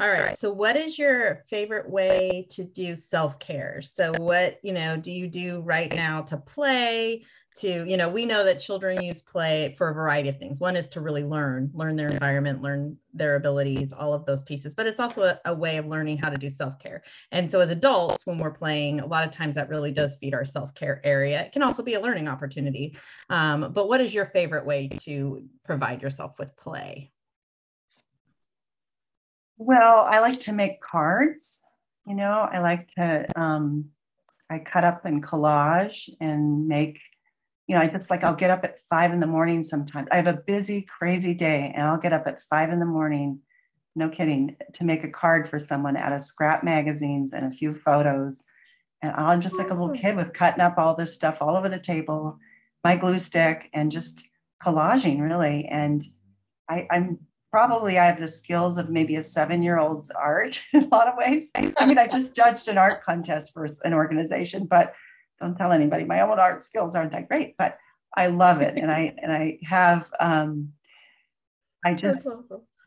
all 0.00 0.08
right. 0.08 0.36
So, 0.36 0.52
what 0.52 0.74
is 0.76 0.98
your 0.98 1.44
favorite 1.48 1.88
way 1.88 2.48
to 2.50 2.64
do 2.64 2.96
self 2.96 3.38
care? 3.38 3.80
So, 3.80 4.12
what, 4.18 4.58
you 4.64 4.72
know, 4.72 4.96
do 4.96 5.12
you 5.12 5.28
do 5.28 5.60
right 5.60 5.94
now 5.94 6.22
to 6.22 6.36
play? 6.36 7.22
To, 7.58 7.88
you 7.88 7.96
know, 7.96 8.08
we 8.08 8.26
know 8.26 8.44
that 8.44 8.58
children 8.58 9.00
use 9.00 9.20
play 9.20 9.72
for 9.78 9.88
a 9.88 9.94
variety 9.94 10.28
of 10.28 10.38
things. 10.38 10.58
One 10.58 10.74
is 10.74 10.88
to 10.88 11.00
really 11.00 11.22
learn, 11.22 11.70
learn 11.72 11.94
their 11.94 12.08
environment, 12.08 12.62
learn 12.62 12.96
their 13.12 13.36
abilities, 13.36 13.92
all 13.92 14.12
of 14.12 14.26
those 14.26 14.42
pieces. 14.42 14.74
But 14.74 14.86
it's 14.86 14.98
also 14.98 15.22
a, 15.22 15.40
a 15.44 15.54
way 15.54 15.76
of 15.76 15.86
learning 15.86 16.18
how 16.18 16.30
to 16.30 16.36
do 16.36 16.50
self 16.50 16.78
care. 16.80 17.02
And 17.30 17.48
so, 17.48 17.60
as 17.60 17.70
adults, 17.70 18.26
when 18.26 18.38
we're 18.38 18.50
playing, 18.50 19.00
a 19.00 19.06
lot 19.06 19.24
of 19.24 19.30
times 19.32 19.54
that 19.54 19.68
really 19.68 19.92
does 19.92 20.16
feed 20.16 20.34
our 20.34 20.44
self 20.44 20.74
care 20.74 21.00
area. 21.04 21.42
It 21.42 21.52
can 21.52 21.62
also 21.62 21.82
be 21.82 21.94
a 21.94 22.00
learning 22.00 22.26
opportunity. 22.26 22.96
Um, 23.30 23.72
but 23.72 23.88
what 23.88 24.00
is 24.00 24.12
your 24.12 24.26
favorite 24.26 24.66
way 24.66 24.88
to 25.02 25.48
provide 25.64 26.02
yourself 26.02 26.32
with 26.38 26.56
play? 26.56 27.12
Well, 29.58 30.00
I 30.00 30.18
like 30.18 30.40
to 30.40 30.52
make 30.52 30.80
cards. 30.80 31.60
You 32.06 32.14
know, 32.14 32.48
I 32.52 32.58
like 32.58 32.88
to, 32.96 33.26
um, 33.36 33.86
I 34.50 34.58
cut 34.58 34.84
up 34.84 35.04
and 35.04 35.22
collage 35.22 36.10
and 36.20 36.66
make, 36.66 37.00
you 37.66 37.74
know, 37.74 37.80
I 37.80 37.88
just 37.88 38.10
like, 38.10 38.24
I'll 38.24 38.34
get 38.34 38.50
up 38.50 38.64
at 38.64 38.78
five 38.90 39.12
in 39.12 39.20
the 39.20 39.26
morning 39.26 39.64
sometimes. 39.64 40.08
I 40.12 40.16
have 40.16 40.26
a 40.26 40.34
busy, 40.34 40.82
crazy 40.82 41.34
day 41.34 41.72
and 41.74 41.86
I'll 41.86 41.98
get 41.98 42.12
up 42.12 42.26
at 42.26 42.42
five 42.42 42.70
in 42.70 42.78
the 42.78 42.86
morning, 42.86 43.40
no 43.96 44.08
kidding, 44.08 44.56
to 44.74 44.84
make 44.84 45.02
a 45.02 45.10
card 45.10 45.48
for 45.48 45.58
someone 45.58 45.96
out 45.96 46.12
of 46.12 46.22
scrap 46.22 46.62
magazines 46.62 47.32
and 47.32 47.46
a 47.46 47.56
few 47.56 47.72
photos. 47.74 48.38
And 49.02 49.12
I'm 49.12 49.40
just 49.40 49.56
like 49.56 49.70
a 49.70 49.74
little 49.74 49.94
kid 49.94 50.16
with 50.16 50.32
cutting 50.32 50.60
up 50.60 50.74
all 50.76 50.94
this 50.94 51.14
stuff 51.14 51.38
all 51.40 51.56
over 51.56 51.68
the 51.68 51.80
table, 51.80 52.38
my 52.82 52.96
glue 52.96 53.18
stick, 53.18 53.70
and 53.72 53.90
just 53.90 54.26
collaging 54.62 55.20
really. 55.20 55.66
And 55.66 56.06
I, 56.68 56.86
I'm 56.90 57.18
probably 57.50 57.98
I 57.98 58.06
have 58.06 58.20
the 58.20 58.28
skills 58.28 58.78
of 58.78 58.90
maybe 58.90 59.16
a 59.16 59.22
seven 59.22 59.62
year 59.62 59.78
old's 59.78 60.10
art 60.10 60.60
in 60.72 60.84
a 60.84 60.88
lot 60.88 61.08
of 61.08 61.14
ways. 61.16 61.50
I 61.54 61.86
mean, 61.86 61.98
I 61.98 62.08
just 62.08 62.36
judged 62.36 62.68
an 62.68 62.78
art 62.78 63.02
contest 63.02 63.54
for 63.54 63.66
an 63.84 63.94
organization, 63.94 64.66
but 64.66 64.92
don't 65.40 65.56
tell 65.56 65.72
anybody 65.72 66.04
my 66.04 66.20
own 66.20 66.38
art 66.38 66.62
skills 66.62 66.94
aren't 66.94 67.12
that 67.12 67.28
great. 67.28 67.56
But 67.56 67.78
I 68.16 68.28
love 68.28 68.60
it. 68.60 68.78
And 68.78 68.90
I 68.90 69.14
and 69.22 69.32
I 69.32 69.58
have 69.64 70.10
um 70.20 70.72
I 71.84 71.94
just 71.94 72.28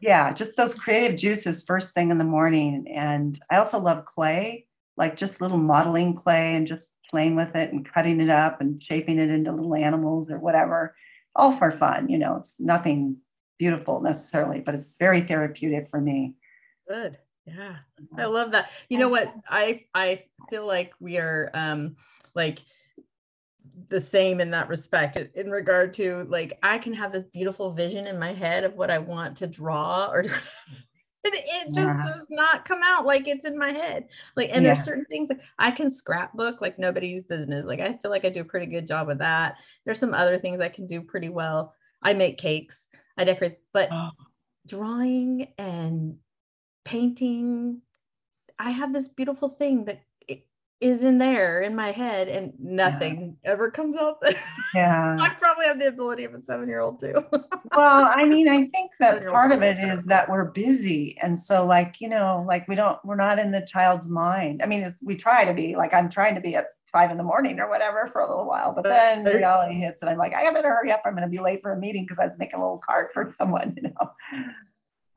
yeah, 0.02 0.32
just 0.32 0.56
those 0.56 0.76
creative 0.76 1.18
juices 1.18 1.64
first 1.64 1.92
thing 1.92 2.12
in 2.12 2.18
the 2.18 2.24
morning. 2.24 2.86
And 2.88 3.40
I 3.52 3.58
also 3.58 3.80
love 3.80 4.06
clay, 4.06 4.68
like 4.96 5.16
just 5.16 5.42
little 5.42 5.58
modeling 5.58 6.16
clay 6.16 6.56
and 6.56 6.68
just 6.68 6.84
playing 7.10 7.36
with 7.36 7.56
it 7.56 7.72
and 7.72 7.88
cutting 7.92 8.20
it 8.22 8.30
up 8.30 8.62
and 8.62 8.82
shaping 8.84 9.18
it 9.18 9.30
into 9.30 9.52
little 9.52 9.76
animals 9.76 10.30
or 10.30 10.40
whatever, 10.40 10.96
all 11.36 11.52
for 11.52 11.72
fun. 11.72 12.10
You 12.10 12.18
know, 12.18 12.36
it's 12.36 12.60
nothing 12.60 13.18
beautiful 13.58 14.02
necessarily, 14.02 14.60
but 14.60 14.76
it's 14.76 14.94
very 15.00 15.22
therapeutic 15.22 15.90
for 15.90 16.00
me. 16.00 16.36
Good. 16.88 17.18
Yeah. 17.48 17.78
I 18.18 18.26
love 18.26 18.52
that. 18.52 18.70
You 18.90 19.00
know 19.00 19.10
what? 19.10 19.34
I 19.50 19.86
I 19.94 20.26
feel 20.50 20.68
like 20.68 20.94
we 21.00 21.18
are 21.18 21.50
um 21.54 21.96
like 22.36 22.60
the 23.90 24.02
same 24.02 24.42
in 24.42 24.52
that 24.52 24.70
respect 24.70 25.18
in 25.18 25.50
regard 25.50 25.94
to 25.94 26.26
like 26.30 26.58
I 26.62 26.78
can 26.78 26.94
have 26.94 27.14
this 27.14 27.24
beautiful 27.32 27.74
vision 27.74 28.06
in 28.06 28.20
my 28.20 28.34
head 28.34 28.64
of 28.64 28.74
what 28.74 28.92
I 28.92 28.98
want 28.98 29.38
to 29.38 29.48
draw 29.48 30.10
or 30.12 30.26
it 31.34 31.74
just 31.74 31.88
yeah. 31.88 32.06
does 32.06 32.26
not 32.30 32.66
come 32.66 32.82
out 32.84 33.06
like 33.06 33.28
it's 33.28 33.46
in 33.46 33.58
my 33.58 33.72
head. 33.72 34.08
Like, 34.36 34.50
and 34.52 34.64
yeah. 34.64 34.74
there's 34.74 34.86
certain 34.86 35.06
things 35.06 35.30
like 35.30 35.42
I 35.58 35.72
can 35.72 35.90
scrapbook 35.90 36.62
like 36.62 36.80
nobody's 36.80 37.24
business. 37.24 37.66
Like, 37.66 37.80
I 37.80 37.98
feel 37.98 38.12
like 38.12 38.26
I 38.26 38.30
do 38.30 38.42
a 38.42 38.46
pretty 38.46 38.68
good 38.68 38.88
job 38.88 39.08
with 39.08 39.20
that. 39.20 39.60
There's 39.86 40.00
some 40.00 40.14
other 40.14 40.40
things 40.40 40.60
I 40.60 40.70
can 40.70 40.88
do 40.88 41.02
pretty 41.02 41.30
well. 41.30 41.74
I 42.02 42.14
make 42.14 42.38
cakes, 42.38 42.88
I 43.18 43.24
decorate, 43.24 43.58
but 43.74 43.90
oh. 43.92 44.10
drawing 44.68 45.48
and 45.58 46.18
painting, 46.88 47.82
I 48.58 48.72
have 48.72 48.94
this 48.94 49.08
beautiful 49.08 49.50
thing 49.50 49.86
that 49.86 50.02
is 50.80 51.04
in 51.04 51.18
there 51.18 51.62
in 51.62 51.76
my 51.76 51.92
head 51.92 52.28
and 52.28 52.54
nothing 52.60 53.36
yeah. 53.44 53.52
ever 53.52 53.72
comes 53.72 53.96
out. 53.98 54.22
Yeah. 54.76 55.18
I 55.20 55.30
probably 55.30 55.66
have 55.66 55.80
the 55.80 55.88
ability 55.88 56.26
of 56.26 56.36
a 56.36 56.42
seven 56.42 56.68
year 56.68 56.82
old 56.82 57.00
too. 57.00 57.16
well, 57.76 58.12
I 58.14 58.26
mean, 58.26 58.48
I 58.48 58.68
think 58.68 58.92
that 59.00 59.26
part 59.28 59.52
of 59.52 59.64
it 59.64 59.78
is 59.80 60.06
that 60.06 60.30
we're 60.30 60.52
busy. 60.52 61.18
And 61.22 61.40
so, 61.40 61.66
like, 61.66 62.00
you 62.00 62.10
know, 62.10 62.46
like 62.48 62.68
we 62.68 62.76
don't, 62.76 63.04
we're 63.04 63.16
not 63.16 63.40
in 63.40 63.50
the 63.50 63.62
child's 63.62 64.08
mind. 64.08 64.62
I 64.62 64.68
mean, 64.68 64.94
we 65.02 65.16
try 65.16 65.46
to 65.46 65.54
be 65.54 65.76
like, 65.76 65.96
I'm 65.96 66.10
trying 66.10 66.36
to 66.36 66.42
be 66.42 66.56
at 66.56 66.68
five 66.92 67.12
in 67.12 67.18
the 67.18 67.24
morning 67.24 67.60
or 67.60 67.70
whatever 67.70 68.08
for 68.08 68.22
a 68.22 68.28
little 68.28 68.46
while, 68.46 68.74
but 68.74 68.84
then 68.84 69.24
reality 69.24 69.76
hits 69.76 70.02
and 70.02 70.12
I'm 70.12 70.18
like, 70.18 70.36
I 70.36 70.44
better 70.52 70.70
hurry 70.70 70.92
up. 70.92 71.02
I'm 71.06 71.14
going 71.14 71.24
to 71.24 71.30
be 71.30 71.42
late 71.42 71.62
for 71.62 71.72
a 71.72 71.80
meeting 71.80 72.04
because 72.04 72.20
I 72.20 72.28
was 72.28 72.38
making 72.38 72.60
a 72.60 72.62
little 72.62 72.82
card 72.86 73.08
for 73.14 73.34
someone, 73.40 73.74
you 73.76 73.90
know. 73.90 74.12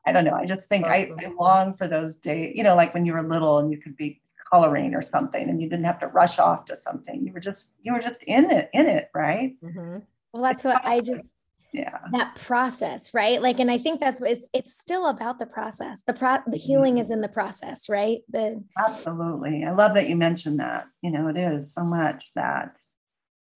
I 0.05 0.11
don't 0.11 0.25
know. 0.25 0.33
I 0.33 0.45
just 0.45 0.67
think 0.67 0.87
I, 0.87 1.11
I 1.19 1.27
long 1.39 1.73
for 1.73 1.87
those 1.87 2.17
days, 2.17 2.53
you 2.55 2.63
know, 2.63 2.75
like 2.75 2.93
when 2.93 3.05
you 3.05 3.13
were 3.13 3.21
little 3.21 3.59
and 3.59 3.71
you 3.71 3.77
could 3.77 3.95
be 3.95 4.21
coloring 4.51 4.93
or 4.93 5.01
something 5.01 5.49
and 5.49 5.61
you 5.61 5.69
didn't 5.69 5.85
have 5.85 5.99
to 5.99 6.07
rush 6.07 6.37
off 6.39 6.65
to 6.65 6.75
something 6.75 7.25
you 7.25 7.31
were 7.31 7.39
just 7.39 7.71
you 7.81 7.93
were 7.93 7.99
just 7.99 8.21
in 8.23 8.51
it 8.51 8.69
in 8.73 8.85
it 8.85 9.09
right 9.13 9.55
mm-hmm. 9.63 9.97
well 10.33 10.43
that's 10.43 10.63
what 10.63 10.83
i 10.83 10.99
just 10.99 11.49
yeah 11.73 11.99
that 12.11 12.35
process 12.35 13.13
right 13.13 13.41
like 13.41 13.59
and 13.59 13.71
i 13.71 13.77
think 13.77 14.01
that's 14.01 14.19
what 14.19 14.29
it's 14.29 14.49
it's 14.53 14.77
still 14.77 15.07
about 15.07 15.39
the 15.39 15.45
process 15.45 16.01
the 16.05 16.13
pro 16.13 16.37
the 16.47 16.57
healing 16.57 16.95
mm-hmm. 16.95 17.01
is 17.01 17.11
in 17.11 17.21
the 17.21 17.29
process 17.29 17.87
right 17.87 18.21
the 18.29 18.61
absolutely 18.85 19.63
i 19.63 19.71
love 19.71 19.93
that 19.93 20.09
you 20.09 20.17
mentioned 20.17 20.59
that 20.59 20.85
you 21.01 21.11
know 21.11 21.29
it 21.29 21.37
is 21.37 21.73
so 21.73 21.83
much 21.83 22.31
that 22.35 22.75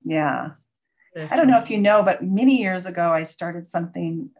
yeah 0.05 0.51
I 1.31 1.37
don't 1.37 1.47
know 1.47 1.61
if 1.61 1.69
you 1.69 1.77
know, 1.77 2.03
but 2.03 2.25
many 2.25 2.61
years 2.61 2.85
ago, 2.85 3.09
I 3.09 3.23
started 3.23 3.65
something 3.65 4.31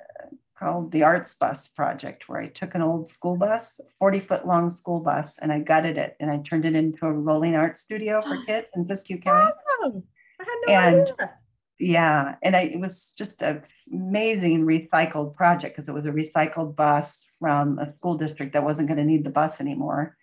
called 0.57 0.91
the 0.91 1.03
Arts 1.03 1.35
Bus 1.35 1.67
Project, 1.67 2.27
where 2.27 2.41
I 2.41 2.47
took 2.47 2.75
an 2.75 2.81
old 2.81 3.07
school 3.07 3.35
bus, 3.35 3.79
40 3.99 4.19
foot 4.21 4.47
long 4.47 4.73
school 4.73 4.99
bus, 4.99 5.37
and 5.39 5.51
I 5.51 5.59
gutted 5.59 5.97
it 5.97 6.15
and 6.19 6.31
I 6.31 6.37
turned 6.37 6.65
it 6.65 6.75
into 6.75 7.05
a 7.05 7.11
rolling 7.11 7.55
art 7.55 7.77
studio 7.77 8.21
for 8.27 8.43
kids 8.45 8.71
in 8.75 8.85
Siskiyou 8.85 9.23
County. 9.23 9.51
Awesome. 9.83 10.03
I 10.39 10.43
had 10.43 10.57
no 10.67 10.73
and 10.73 11.01
idea. 11.01 11.33
yeah, 11.79 12.35
and 12.41 12.55
I, 12.55 12.61
it 12.61 12.79
was 12.79 13.13
just 13.17 13.41
an 13.41 13.63
amazing 13.91 14.65
recycled 14.65 15.35
project 15.35 15.75
because 15.75 15.89
it 15.89 15.93
was 15.93 16.05
a 16.05 16.09
recycled 16.09 16.75
bus 16.75 17.29
from 17.39 17.79
a 17.79 17.93
school 17.93 18.15
district 18.15 18.53
that 18.53 18.63
wasn't 18.63 18.87
going 18.87 18.97
to 18.97 19.05
need 19.05 19.23
the 19.23 19.29
bus 19.29 19.61
anymore 19.61 20.17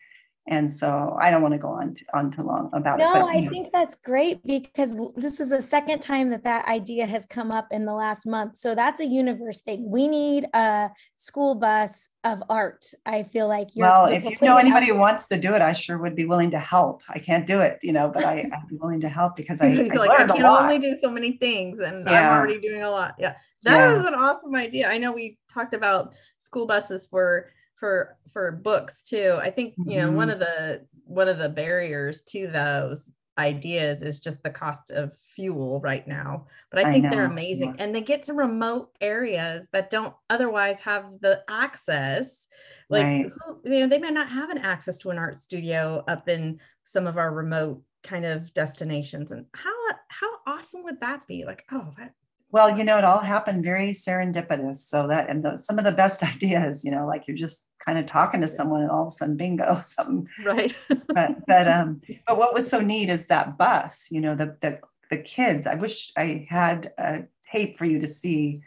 and 0.49 0.72
so 0.72 1.16
I 1.20 1.30
don't 1.30 1.40
want 1.40 1.53
to 1.53 1.59
go 1.59 1.68
on 1.68 1.97
on 2.14 2.32
too 2.32 2.43
long 2.43 2.68
about 2.72 2.99
no, 2.99 3.14
it. 3.14 3.18
No, 3.20 3.28
I 3.28 3.47
think 3.47 3.72
that's 3.72 3.95
great 3.97 4.45
because 4.45 5.01
this 5.14 5.38
is 5.38 5.51
the 5.51 5.62
second 5.62 6.01
time 6.01 6.30
that 6.30 6.43
that 6.43 6.66
idea 6.66 7.07
has 7.07 7.26
come 7.26 7.53
up 7.53 7.68
in 7.70 7.84
the 7.84 7.93
last 7.93 8.26
month. 8.26 8.59
So 8.59 8.74
that's 8.74 9.01
a 9.01 9.07
universe 9.07 9.61
thing. 9.61 9.88
We 9.88 10.09
need 10.09 10.47
a 10.53 10.90
school 11.14 11.55
bus 11.55 12.09
of 12.24 12.43
art. 12.49 12.84
I 13.07 13.22
feel 13.22 13.47
like 13.47 13.68
you're. 13.74 13.86
Well, 13.86 14.07
if 14.07 14.24
you 14.24 14.36
know 14.43 14.57
anybody 14.57 14.88
who 14.88 14.97
wants 14.97 15.28
to 15.28 15.38
do 15.38 15.55
it, 15.55 15.62
I 15.62 15.72
sure 15.72 15.99
would 15.99 16.16
be 16.16 16.24
willing 16.24 16.51
to 16.51 16.59
help. 16.59 17.03
I 17.09 17.20
can't 17.20 17.47
do 17.47 17.61
it, 17.61 17.78
you 17.82 17.93
know, 17.93 18.11
but 18.12 18.24
I, 18.24 18.43
would 18.43 18.68
be 18.68 18.76
willing 18.76 19.01
to 19.03 19.09
help 19.09 19.36
because 19.36 19.62
I, 19.62 19.68
I 19.68 19.95
like, 19.95 20.11
I 20.11 20.26
can 20.26 20.45
only 20.45 20.80
do 20.80 20.97
so 21.01 21.09
many 21.09 21.36
things, 21.36 21.78
and 21.78 22.05
yeah. 22.05 22.30
I'm 22.30 22.36
already 22.36 22.61
doing 22.61 22.82
a 22.82 22.90
lot. 22.90 23.14
Yeah, 23.16 23.34
that 23.62 23.76
yeah. 23.76 24.01
is 24.01 24.07
an 24.07 24.14
awesome 24.14 24.57
idea. 24.57 24.88
I 24.88 24.99
know 24.99 25.12
we 25.12 25.38
talked 25.55 25.72
about 25.72 26.14
school 26.40 26.66
buses 26.66 27.07
for 27.09 27.49
for 27.83 28.16
for 28.33 28.53
books 28.53 29.03
too 29.03 29.37
i 29.43 29.51
think 29.51 29.74
you 29.76 29.99
know 29.99 30.07
mm-hmm. 30.07 30.14
one 30.14 30.30
of 30.30 30.39
the 30.39 30.87
one 31.05 31.26
of 31.26 31.37
the 31.37 31.49
barriers 31.49 32.22
to 32.22 32.47
those 32.47 33.11
ideas 33.39 34.03
is 34.03 34.20
just 34.20 34.41
the 34.45 34.51
cost 34.51 34.93
of 34.93 35.11
fuel 35.35 35.80
right 35.80 36.07
now 36.07 36.47
but 36.70 36.85
i 36.85 36.93
think 36.93 37.07
I 37.07 37.11
they're 37.11 37.24
amazing 37.24 37.74
yeah. 37.76 37.83
and 37.83 37.93
they 37.93 38.03
get 38.03 38.22
to 38.24 38.35
remote 38.35 38.91
areas 39.01 39.66
that 39.72 39.91
don't 39.91 40.14
otherwise 40.30 40.78
have 40.78 41.07
the 41.22 41.43
access 41.51 42.47
like 42.89 43.05
right. 43.05 43.26
who, 43.45 43.59
you 43.64 43.80
know 43.80 43.89
they 43.89 43.99
might 43.99 44.14
not 44.14 44.28
have 44.28 44.51
an 44.51 44.59
access 44.59 44.97
to 44.99 45.11
an 45.11 45.18
art 45.18 45.41
studio 45.41 46.05
up 46.07 46.28
in 46.28 46.61
some 46.85 47.09
of 47.09 47.18
our 47.18 47.33
remote 47.35 47.83
kind 48.05 48.24
of 48.24 48.55
destinations 48.55 49.33
and 49.33 49.45
how 49.55 49.72
how 50.07 50.30
awesome 50.47 50.85
would 50.85 51.01
that 51.01 51.26
be 51.26 51.45
like 51.45 51.64
oh 51.72 51.89
that 51.99 52.14
well, 52.53 52.76
you 52.76 52.84
know, 52.84 52.98
it 52.98 53.05
all 53.05 53.20
happened 53.20 53.64
very 53.64 53.92
serendipitous. 53.92 54.80
So 54.80 55.09
that, 55.09 55.30
and 55.30 55.42
the, 55.42 55.59
some 55.61 55.78
of 55.78 55.84
the 55.84 55.90
best 55.90 56.22
ideas, 56.34 56.84
you 56.84 56.90
know, 56.90 57.07
like 57.07 57.26
you're 57.26 57.36
just 57.36 57.66
kind 57.84 57.98
of 57.98 58.07
talking 58.07 58.42
to 58.42 58.48
someone 58.48 58.82
and 58.82 58.90
all 58.90 59.03
of 59.03 59.09
a 59.09 59.11
sudden, 59.11 59.36
bingo, 59.36 59.80
something. 59.84 60.28
Right. 60.44 60.74
but, 60.88 61.46
but, 61.46 61.66
um, 61.66 62.03
but 62.26 62.36
what 62.36 62.55
was 62.55 62.68
so 62.68 62.80
neat 62.80 63.09
is 63.09 63.26
that 63.26 63.57
bus, 63.57 64.09
you 64.11 64.20
know, 64.20 64.36
the, 64.36 64.57
the, 64.61 64.78
the 65.11 65.16
kids, 65.16 65.66
I 65.66 65.74
wish 65.74 66.12
I 66.16 66.46
had 66.48 66.92
a 66.98 67.22
tape 67.50 67.78
for 67.78 67.86
you 67.86 67.98
to 68.00 68.09
see 68.09 68.62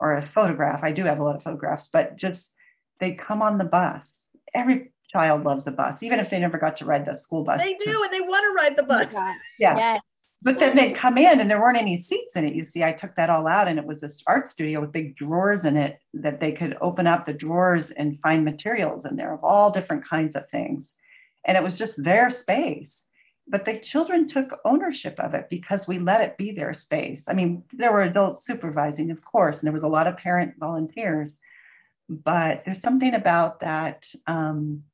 or 0.00 0.16
a 0.16 0.22
photograph. 0.22 0.80
I 0.82 0.92
do 0.92 1.04
have 1.04 1.18
a 1.18 1.24
lot 1.24 1.36
of 1.36 1.42
photographs, 1.42 1.88
but 1.88 2.16
just 2.16 2.54
they 3.00 3.12
come 3.12 3.40
on 3.42 3.58
the 3.58 3.64
bus. 3.64 4.28
Every 4.54 4.92
child 5.12 5.44
loves 5.44 5.64
the 5.64 5.72
bus, 5.72 6.02
even 6.02 6.20
if 6.20 6.30
they 6.30 6.38
never 6.38 6.58
got 6.58 6.76
to 6.76 6.84
ride 6.84 7.06
the 7.06 7.16
school 7.16 7.44
bus. 7.44 7.62
They 7.62 7.74
do, 7.74 8.02
and 8.02 8.12
they 8.12 8.20
want 8.20 8.44
to 8.44 8.62
ride 8.62 8.76
the 8.76 8.82
bus. 8.82 9.12
Oh 9.14 9.34
yeah. 9.58 9.76
Yes 9.76 10.00
but 10.42 10.58
then 10.58 10.74
they'd 10.74 10.96
come 10.96 11.18
in 11.18 11.40
and 11.40 11.50
there 11.50 11.60
weren't 11.60 11.78
any 11.78 11.96
seats 11.96 12.34
in 12.34 12.46
it. 12.46 12.54
You 12.54 12.64
see, 12.64 12.82
I 12.82 12.92
took 12.92 13.14
that 13.16 13.28
all 13.28 13.46
out 13.46 13.68
and 13.68 13.78
it 13.78 13.84
was 13.84 14.00
this 14.00 14.22
art 14.26 14.50
studio 14.50 14.80
with 14.80 14.92
big 14.92 15.16
drawers 15.16 15.66
in 15.66 15.76
it 15.76 16.00
that 16.14 16.40
they 16.40 16.52
could 16.52 16.78
open 16.80 17.06
up 17.06 17.26
the 17.26 17.34
drawers 17.34 17.90
and 17.90 18.18
find 18.20 18.44
materials 18.44 19.04
in 19.04 19.16
there 19.16 19.34
of 19.34 19.44
all 19.44 19.70
different 19.70 20.08
kinds 20.08 20.36
of 20.36 20.48
things. 20.48 20.88
And 21.44 21.56
it 21.56 21.62
was 21.62 21.76
just 21.76 22.02
their 22.02 22.30
space. 22.30 23.06
But 23.48 23.64
the 23.64 23.78
children 23.78 24.28
took 24.28 24.60
ownership 24.64 25.18
of 25.18 25.34
it 25.34 25.48
because 25.50 25.88
we 25.88 25.98
let 25.98 26.22
it 26.22 26.38
be 26.38 26.52
their 26.52 26.72
space. 26.72 27.22
I 27.26 27.34
mean, 27.34 27.64
there 27.72 27.92
were 27.92 28.02
adults 28.02 28.46
supervising, 28.46 29.10
of 29.10 29.24
course, 29.24 29.58
and 29.58 29.66
there 29.66 29.72
was 29.72 29.82
a 29.82 29.88
lot 29.88 30.06
of 30.06 30.16
parent 30.16 30.54
volunteers. 30.58 31.36
But 32.08 32.62
there's 32.64 32.80
something 32.80 33.14
about 33.14 33.60
that 33.60 34.06
um, 34.26 34.84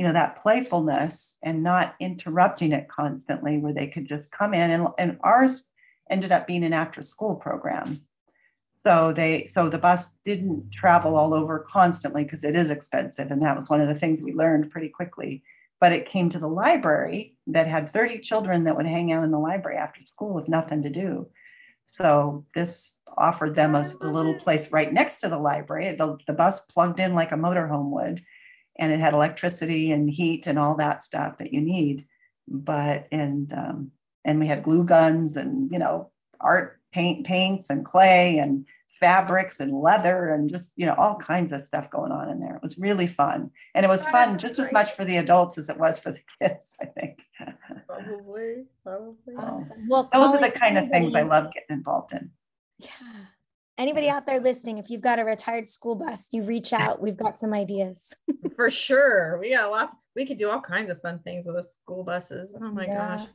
you 0.00 0.06
know 0.06 0.14
that 0.14 0.40
playfulness 0.40 1.36
and 1.42 1.62
not 1.62 1.94
interrupting 2.00 2.72
it 2.72 2.88
constantly 2.88 3.58
where 3.58 3.74
they 3.74 3.86
could 3.86 4.08
just 4.08 4.30
come 4.30 4.54
in 4.54 4.70
and, 4.70 4.88
and 4.96 5.18
ours 5.20 5.68
ended 6.08 6.32
up 6.32 6.46
being 6.46 6.64
an 6.64 6.72
after 6.72 7.02
school 7.02 7.34
program. 7.34 8.00
So 8.86 9.12
they 9.14 9.46
so 9.52 9.68
the 9.68 9.76
bus 9.76 10.14
didn't 10.24 10.72
travel 10.72 11.16
all 11.16 11.34
over 11.34 11.58
constantly 11.70 12.24
because 12.24 12.44
it 12.44 12.56
is 12.56 12.70
expensive 12.70 13.30
and 13.30 13.42
that 13.42 13.56
was 13.56 13.68
one 13.68 13.82
of 13.82 13.88
the 13.88 13.94
things 13.94 14.22
we 14.22 14.32
learned 14.32 14.70
pretty 14.70 14.88
quickly. 14.88 15.42
But 15.82 15.92
it 15.92 16.08
came 16.08 16.30
to 16.30 16.38
the 16.38 16.48
library 16.48 17.36
that 17.48 17.66
had 17.66 17.90
30 17.90 18.20
children 18.20 18.64
that 18.64 18.78
would 18.78 18.86
hang 18.86 19.12
out 19.12 19.24
in 19.24 19.30
the 19.30 19.38
library 19.38 19.76
after 19.76 20.00
school 20.06 20.32
with 20.32 20.48
nothing 20.48 20.80
to 20.84 20.88
do. 20.88 21.28
So 21.88 22.46
this 22.54 22.96
offered 23.18 23.54
them 23.54 23.74
a, 23.74 23.84
a 24.00 24.08
little 24.08 24.36
place 24.36 24.72
right 24.72 24.90
next 24.90 25.20
to 25.20 25.28
the 25.28 25.38
library. 25.38 25.92
The, 25.92 26.16
the 26.26 26.32
bus 26.32 26.62
plugged 26.62 27.00
in 27.00 27.14
like 27.14 27.32
a 27.32 27.36
motorhome 27.36 27.90
would 27.90 28.22
and 28.80 28.90
it 28.90 28.98
had 28.98 29.12
electricity 29.12 29.92
and 29.92 30.10
heat 30.10 30.46
and 30.46 30.58
all 30.58 30.74
that 30.76 31.04
stuff 31.04 31.38
that 31.38 31.52
you 31.52 31.60
need. 31.60 32.06
But 32.48 33.06
and 33.12 33.52
um, 33.52 33.92
and 34.24 34.40
we 34.40 34.48
had 34.48 34.64
glue 34.64 34.84
guns 34.84 35.36
and 35.36 35.70
you 35.70 35.78
know 35.78 36.10
art 36.40 36.80
paint 36.90 37.24
paints 37.24 37.70
and 37.70 37.84
clay 37.84 38.38
and 38.38 38.66
fabrics 38.98 39.60
and 39.60 39.80
leather 39.80 40.30
and 40.30 40.50
just 40.50 40.70
you 40.74 40.86
know 40.86 40.94
all 40.98 41.16
kinds 41.16 41.52
of 41.52 41.62
stuff 41.68 41.90
going 41.90 42.10
on 42.10 42.30
in 42.30 42.40
there. 42.40 42.56
It 42.56 42.62
was 42.62 42.78
really 42.78 43.06
fun, 43.06 43.50
and 43.74 43.84
it 43.84 43.88
was 43.88 44.04
fun 44.08 44.38
just 44.38 44.58
as 44.58 44.72
much 44.72 44.92
for 44.92 45.04
the 45.04 45.18
adults 45.18 45.58
as 45.58 45.68
it 45.68 45.78
was 45.78 46.00
for 46.00 46.10
the 46.10 46.20
kids. 46.40 46.74
I 46.80 46.86
think. 46.86 47.20
Probably, 47.86 48.64
probably. 48.82 49.34
Awesome. 49.36 49.88
Well, 49.88 50.08
those 50.12 50.34
are 50.34 50.40
the 50.40 50.50
kind 50.50 50.78
of 50.78 50.88
things 50.88 51.14
I 51.14 51.22
love 51.22 51.52
getting 51.52 51.76
involved 51.76 52.12
in. 52.12 52.30
Yeah 52.78 52.88
anybody 53.80 54.08
out 54.08 54.26
there 54.26 54.40
listening, 54.40 54.78
if 54.78 54.90
you've 54.90 55.00
got 55.00 55.18
a 55.18 55.24
retired 55.24 55.68
school 55.68 55.94
bus, 55.94 56.28
you 56.32 56.42
reach 56.42 56.72
out. 56.72 57.00
We've 57.00 57.16
got 57.16 57.38
some 57.38 57.52
ideas. 57.52 58.12
For 58.56 58.70
sure. 58.70 59.38
We 59.40 59.54
got 59.54 59.70
lots. 59.70 59.94
We 60.14 60.26
could 60.26 60.36
do 60.38 60.50
all 60.50 60.60
kinds 60.60 60.90
of 60.90 61.00
fun 61.00 61.20
things 61.20 61.46
with 61.46 61.56
the 61.56 61.62
school 61.62 62.04
buses. 62.04 62.54
Oh 62.60 62.70
my 62.70 62.84
yeah. 62.84 63.16
gosh. 63.16 63.28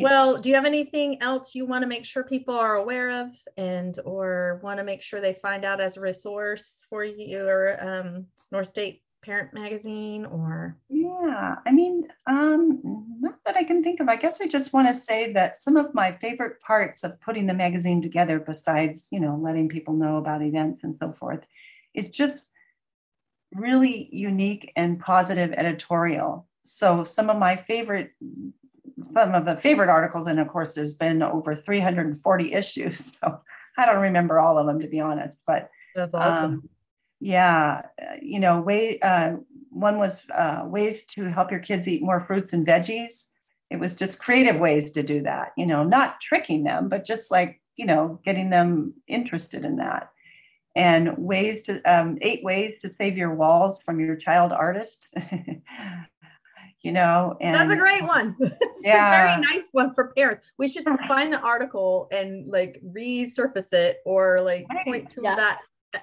well, 0.00 0.36
do 0.36 0.48
you 0.48 0.54
have 0.54 0.64
anything 0.64 1.22
else 1.22 1.54
you 1.54 1.64
want 1.64 1.82
to 1.82 1.88
make 1.88 2.04
sure 2.04 2.24
people 2.24 2.54
are 2.54 2.76
aware 2.76 3.22
of 3.22 3.34
and 3.56 3.98
or 4.04 4.60
want 4.62 4.78
to 4.78 4.84
make 4.84 5.02
sure 5.02 5.20
they 5.20 5.34
find 5.34 5.64
out 5.64 5.80
as 5.80 5.96
a 5.96 6.00
resource 6.00 6.84
for 6.90 7.04
your 7.04 7.82
um, 7.82 8.26
North 8.50 8.68
State 8.68 9.02
Parent 9.28 9.52
Magazine 9.52 10.24
or? 10.24 10.74
Yeah, 10.88 11.56
I 11.66 11.70
mean, 11.70 12.08
um, 12.26 12.80
not 13.20 13.34
that 13.44 13.58
I 13.58 13.64
can 13.64 13.84
think 13.84 14.00
of. 14.00 14.08
I 14.08 14.16
guess 14.16 14.40
I 14.40 14.48
just 14.48 14.72
want 14.72 14.88
to 14.88 14.94
say 14.94 15.34
that 15.34 15.62
some 15.62 15.76
of 15.76 15.92
my 15.92 16.12
favorite 16.12 16.62
parts 16.62 17.04
of 17.04 17.20
putting 17.20 17.46
the 17.46 17.52
magazine 17.52 18.00
together, 18.00 18.38
besides, 18.40 19.04
you 19.10 19.20
know, 19.20 19.36
letting 19.36 19.68
people 19.68 19.92
know 19.92 20.16
about 20.16 20.42
events 20.42 20.82
and 20.82 20.96
so 20.96 21.12
forth, 21.12 21.40
is 21.92 22.08
just 22.08 22.50
really 23.52 24.08
unique 24.10 24.72
and 24.76 24.98
positive 24.98 25.52
editorial. 25.52 26.48
So 26.64 27.04
some 27.04 27.28
of 27.28 27.36
my 27.36 27.54
favorite 27.54 28.12
some 29.12 29.34
of 29.34 29.44
the 29.44 29.58
favorite 29.58 29.90
articles, 29.90 30.26
and 30.26 30.40
of 30.40 30.48
course, 30.48 30.72
there's 30.72 30.96
been 30.96 31.22
over 31.22 31.54
340 31.54 32.52
issues. 32.54 33.12
So 33.22 33.40
I 33.76 33.84
don't 33.84 34.02
remember 34.02 34.40
all 34.40 34.56
of 34.56 34.66
them 34.66 34.80
to 34.80 34.88
be 34.88 35.00
honest, 35.00 35.36
but 35.46 35.70
that's 35.94 36.14
awesome. 36.14 36.44
Um, 36.44 36.68
yeah, 37.20 37.82
you 38.22 38.40
know, 38.40 38.60
way 38.60 38.98
uh, 39.00 39.36
one 39.70 39.98
was 39.98 40.24
uh, 40.30 40.62
ways 40.64 41.06
to 41.06 41.30
help 41.30 41.50
your 41.50 41.60
kids 41.60 41.88
eat 41.88 42.02
more 42.02 42.24
fruits 42.26 42.52
and 42.52 42.66
veggies. 42.66 43.26
It 43.70 43.78
was 43.78 43.94
just 43.94 44.20
creative 44.20 44.58
ways 44.58 44.90
to 44.92 45.02
do 45.02 45.22
that. 45.22 45.52
You 45.56 45.66
know, 45.66 45.84
not 45.84 46.20
tricking 46.20 46.64
them, 46.64 46.88
but 46.88 47.04
just 47.04 47.30
like 47.30 47.60
you 47.76 47.86
know, 47.86 48.20
getting 48.24 48.50
them 48.50 48.92
interested 49.06 49.64
in 49.64 49.76
that. 49.76 50.10
And 50.76 51.16
ways 51.16 51.62
to 51.62 51.80
um, 51.82 52.18
eight 52.20 52.44
ways 52.44 52.74
to 52.82 52.92
save 52.98 53.16
your 53.16 53.34
walls 53.34 53.78
from 53.84 54.00
your 54.00 54.16
child 54.16 54.52
artist. 54.52 55.08
you 56.82 56.92
know 56.92 57.36
and 57.40 57.56
that's 57.56 57.72
a 57.72 57.76
great 57.76 58.04
one 58.04 58.36
yeah 58.84 59.26
very 59.26 59.40
nice 59.40 59.66
one 59.72 59.92
for 59.94 60.12
parents 60.16 60.46
we 60.58 60.68
should 60.68 60.84
find 61.08 61.32
the 61.32 61.40
article 61.40 62.06
and 62.12 62.48
like 62.48 62.80
resurface 62.94 63.72
it 63.72 63.98
or 64.04 64.40
like 64.40 64.64
point 64.84 65.10
to 65.10 65.20
yeah. 65.22 65.34
that 65.34 65.58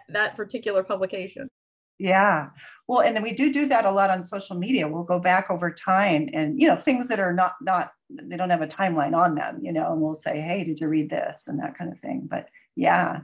that 0.09 0.35
particular 0.35 0.83
publication 0.83 1.49
yeah 1.97 2.49
well 2.87 3.01
and 3.01 3.15
then 3.15 3.23
we 3.23 3.31
do 3.31 3.51
do 3.51 3.65
that 3.67 3.85
a 3.85 3.91
lot 3.91 4.09
on 4.09 4.25
social 4.25 4.57
media 4.57 4.87
we'll 4.87 5.03
go 5.03 5.19
back 5.19 5.49
over 5.49 5.71
time 5.71 6.29
and 6.33 6.59
you 6.59 6.67
know 6.67 6.75
things 6.75 7.07
that 7.07 7.19
are 7.19 7.33
not 7.33 7.55
not 7.61 7.91
they 8.09 8.35
don't 8.35 8.49
have 8.49 8.61
a 8.61 8.67
timeline 8.67 9.15
on 9.15 9.35
them 9.35 9.59
you 9.61 9.71
know 9.71 9.93
and 9.93 10.01
we'll 10.01 10.15
say 10.15 10.41
hey 10.41 10.63
did 10.63 10.79
you 10.79 10.87
read 10.87 11.09
this 11.09 11.43
and 11.47 11.59
that 11.59 11.77
kind 11.77 11.91
of 11.91 11.99
thing 11.99 12.27
but 12.29 12.49
yeah 12.75 13.21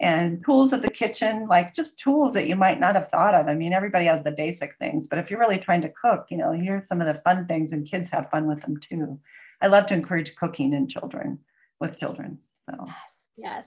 and 0.00 0.44
tools 0.44 0.72
of 0.72 0.82
the 0.82 0.90
kitchen, 0.90 1.46
like 1.46 1.74
just 1.74 2.00
tools 2.00 2.34
that 2.34 2.48
you 2.48 2.56
might 2.56 2.80
not 2.80 2.94
have 2.94 3.10
thought 3.10 3.34
of. 3.34 3.46
I 3.46 3.54
mean, 3.54 3.72
everybody 3.72 4.06
has 4.06 4.22
the 4.22 4.32
basic 4.32 4.76
things, 4.76 5.06
but 5.06 5.18
if 5.18 5.30
you're 5.30 5.38
really 5.38 5.58
trying 5.58 5.82
to 5.82 5.88
cook, 5.88 6.26
you 6.30 6.36
know, 6.36 6.52
here's 6.52 6.88
some 6.88 7.00
of 7.00 7.06
the 7.06 7.14
fun 7.14 7.46
things, 7.46 7.72
and 7.72 7.88
kids 7.88 8.10
have 8.10 8.30
fun 8.30 8.46
with 8.46 8.60
them 8.62 8.76
too. 8.78 9.20
I 9.60 9.68
love 9.68 9.86
to 9.86 9.94
encourage 9.94 10.34
cooking 10.36 10.72
in 10.72 10.88
children 10.88 11.38
with 11.80 11.96
children. 11.96 12.38
So 12.68 12.76
yes, 12.86 13.28
yes. 13.36 13.66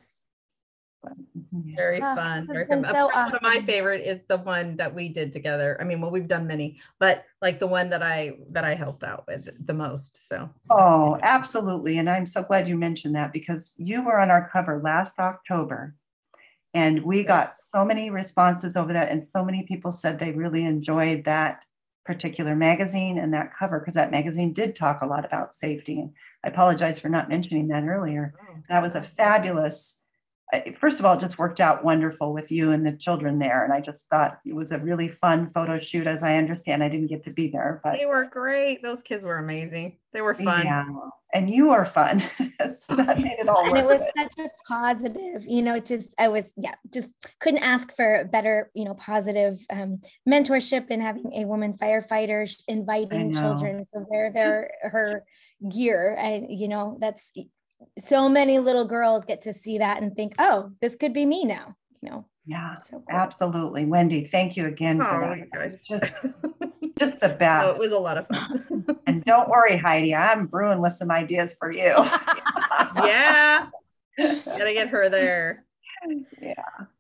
Very 1.52 2.02
oh, 2.02 2.16
fun. 2.16 2.48
Very 2.48 2.68
fun. 2.68 2.86
So 2.86 3.10
awesome. 3.14 3.32
One 3.32 3.36
of 3.36 3.42
my 3.42 3.62
favorite 3.66 4.06
is 4.06 4.20
the 4.28 4.38
one 4.38 4.76
that 4.78 4.94
we 4.94 5.10
did 5.10 5.32
together. 5.32 5.78
I 5.80 5.84
mean, 5.84 6.02
well, 6.02 6.12
we've 6.12 6.28
done 6.28 6.48
many, 6.48 6.80
but 7.00 7.26
like 7.42 7.60
the 7.60 7.68
one 7.68 7.90
that 7.90 8.04
I 8.04 8.38
that 8.52 8.64
I 8.64 8.76
helped 8.76 9.04
out 9.04 9.26
with 9.28 9.50
the 9.66 9.74
most. 9.74 10.28
So 10.28 10.50
oh, 10.70 11.18
absolutely. 11.22 11.98
And 11.98 12.10
I'm 12.10 12.26
so 12.26 12.44
glad 12.44 12.68
you 12.68 12.78
mentioned 12.78 13.16
that 13.16 13.34
because 13.34 13.74
you 13.78 14.04
were 14.06 14.20
on 14.20 14.32
our 14.32 14.50
cover 14.52 14.82
last 14.84 15.20
October 15.20 15.96
and 16.74 17.04
we 17.04 17.24
got 17.24 17.58
so 17.58 17.84
many 17.84 18.10
responses 18.10 18.76
over 18.76 18.94
that, 18.94 19.10
and 19.10 19.28
so 19.36 19.44
many 19.44 19.64
people 19.64 19.90
said 19.90 20.20
they 20.20 20.32
really 20.32 20.64
enjoyed 20.64 21.24
that 21.26 21.64
particular 22.06 22.56
magazine 22.56 23.18
and 23.18 23.34
that 23.34 23.52
cover 23.58 23.80
because 23.80 23.96
that 23.96 24.12
magazine 24.12 24.54
did 24.54 24.76
talk 24.76 25.02
a 25.02 25.06
lot 25.06 25.26
about 25.26 25.60
safety. 25.60 26.00
And 26.00 26.12
I 26.44 26.50
apologize 26.50 27.00
for 27.00 27.10
not 27.10 27.30
mentioning 27.30 27.68
that 27.70 27.84
earlier. 27.84 28.34
Oh, 28.40 28.56
that 28.70 28.84
was 28.84 28.96
a 28.96 29.02
fabulous 29.02 30.00
first 30.80 31.00
of 31.00 31.06
all, 31.06 31.16
it 31.16 31.20
just 31.20 31.38
worked 31.38 31.60
out 31.60 31.84
wonderful 31.84 32.32
with 32.32 32.52
you 32.52 32.72
and 32.72 32.86
the 32.86 32.94
children 32.94 33.38
there. 33.38 33.66
And 33.66 33.74
I 33.74 33.82
just 33.82 34.06
thought 34.08 34.40
it 34.46 34.54
was 34.54 34.72
a 34.72 34.78
really 34.78 35.10
fun 35.10 35.50
photo 35.50 35.78
shoot. 35.78 36.08
As 36.08 36.24
I 36.24 36.38
understand, 36.38 36.84
I 36.84 36.90
didn't 36.90 37.08
get 37.08 37.26
to 37.26 37.32
be 37.32 37.50
there, 37.50 37.82
but 37.84 37.98
they 37.98 38.06
were 38.06 38.26
great. 38.26 38.82
Those 38.82 39.02
kids 39.02 39.24
were 39.24 39.38
amazing. 39.38 39.98
They 40.14 40.22
were 40.22 40.36
fun. 40.36 40.66
Yeah. 40.66 40.86
And 41.34 41.50
you 41.50 41.72
are 41.72 41.86
fun. 41.86 42.20
so 42.40 42.96
that 42.96 43.20
made 43.20 43.40
it 43.40 43.50
all 43.50 43.68
And 43.68 43.78
it 43.78 43.86
was 43.86 44.00
it. 44.00 44.14
such 44.16 44.46
a 44.46 44.50
positive, 44.68 45.44
you 45.46 45.62
know, 45.62 45.80
just, 45.80 46.16
I 46.18 46.30
was, 46.30 46.54
yeah, 46.56 46.76
just 46.94 47.12
couldn't 47.42 47.62
ask 47.64 47.94
for 47.94 48.24
better, 48.32 48.72
you 48.74 48.86
know, 48.86 48.94
positive 48.94 49.60
um, 49.70 50.00
mentorship 50.28 50.88
and 50.90 51.02
having 51.02 51.34
a 51.34 51.44
woman 51.44 51.74
firefighter 51.74 52.50
inviting 52.70 53.34
children 53.34 53.86
to 53.94 54.06
wear 54.10 54.32
their, 54.32 54.72
her 54.82 55.26
gear. 55.70 56.16
And, 56.18 56.48
you 56.50 56.70
know, 56.70 56.98
that's, 57.02 57.34
so 57.98 58.30
many 58.30 58.60
little 58.60 58.86
girls 58.86 59.26
get 59.26 59.42
to 59.42 59.54
see 59.54 59.78
that 59.80 60.02
and 60.02 60.16
think, 60.16 60.36
oh, 60.40 60.72
this 60.82 60.96
could 60.96 61.14
be 61.14 61.26
me 61.26 61.46
now, 61.46 61.76
you 62.02 62.10
know. 62.10 62.26
Yeah, 62.46 62.78
so 62.78 63.04
cool. 63.10 63.20
absolutely. 63.20 63.86
Wendy, 63.86 64.24
thank 64.26 64.56
you 64.56 64.68
again 64.68 65.02
oh, 65.02 65.06
for 65.06 65.20
that. 65.20 65.52
Guys. 65.52 65.78
Just, 65.86 66.14
oh, 66.24 66.54
just 66.98 67.20
the 67.20 67.30
best. 67.30 67.68
Oh, 67.68 67.76
it 67.76 67.80
was 67.80 67.94
a 67.94 68.00
lot 68.00 68.18
of 68.18 68.28
fun. 68.28 68.86
and 69.08 69.24
don't 69.26 69.50
worry, 69.50 69.76
Heidi, 69.76 70.16
I'm 70.16 70.46
brewing 70.48 70.82
with 70.82 70.94
some 70.94 71.12
ideas 71.12 71.56
for 71.60 71.72
you. 71.72 71.82
yeah. 73.04 73.68
Gotta 74.18 74.74
get 74.74 74.88
her 74.88 75.10
there. 75.10 75.66
Yeah. 76.42 76.54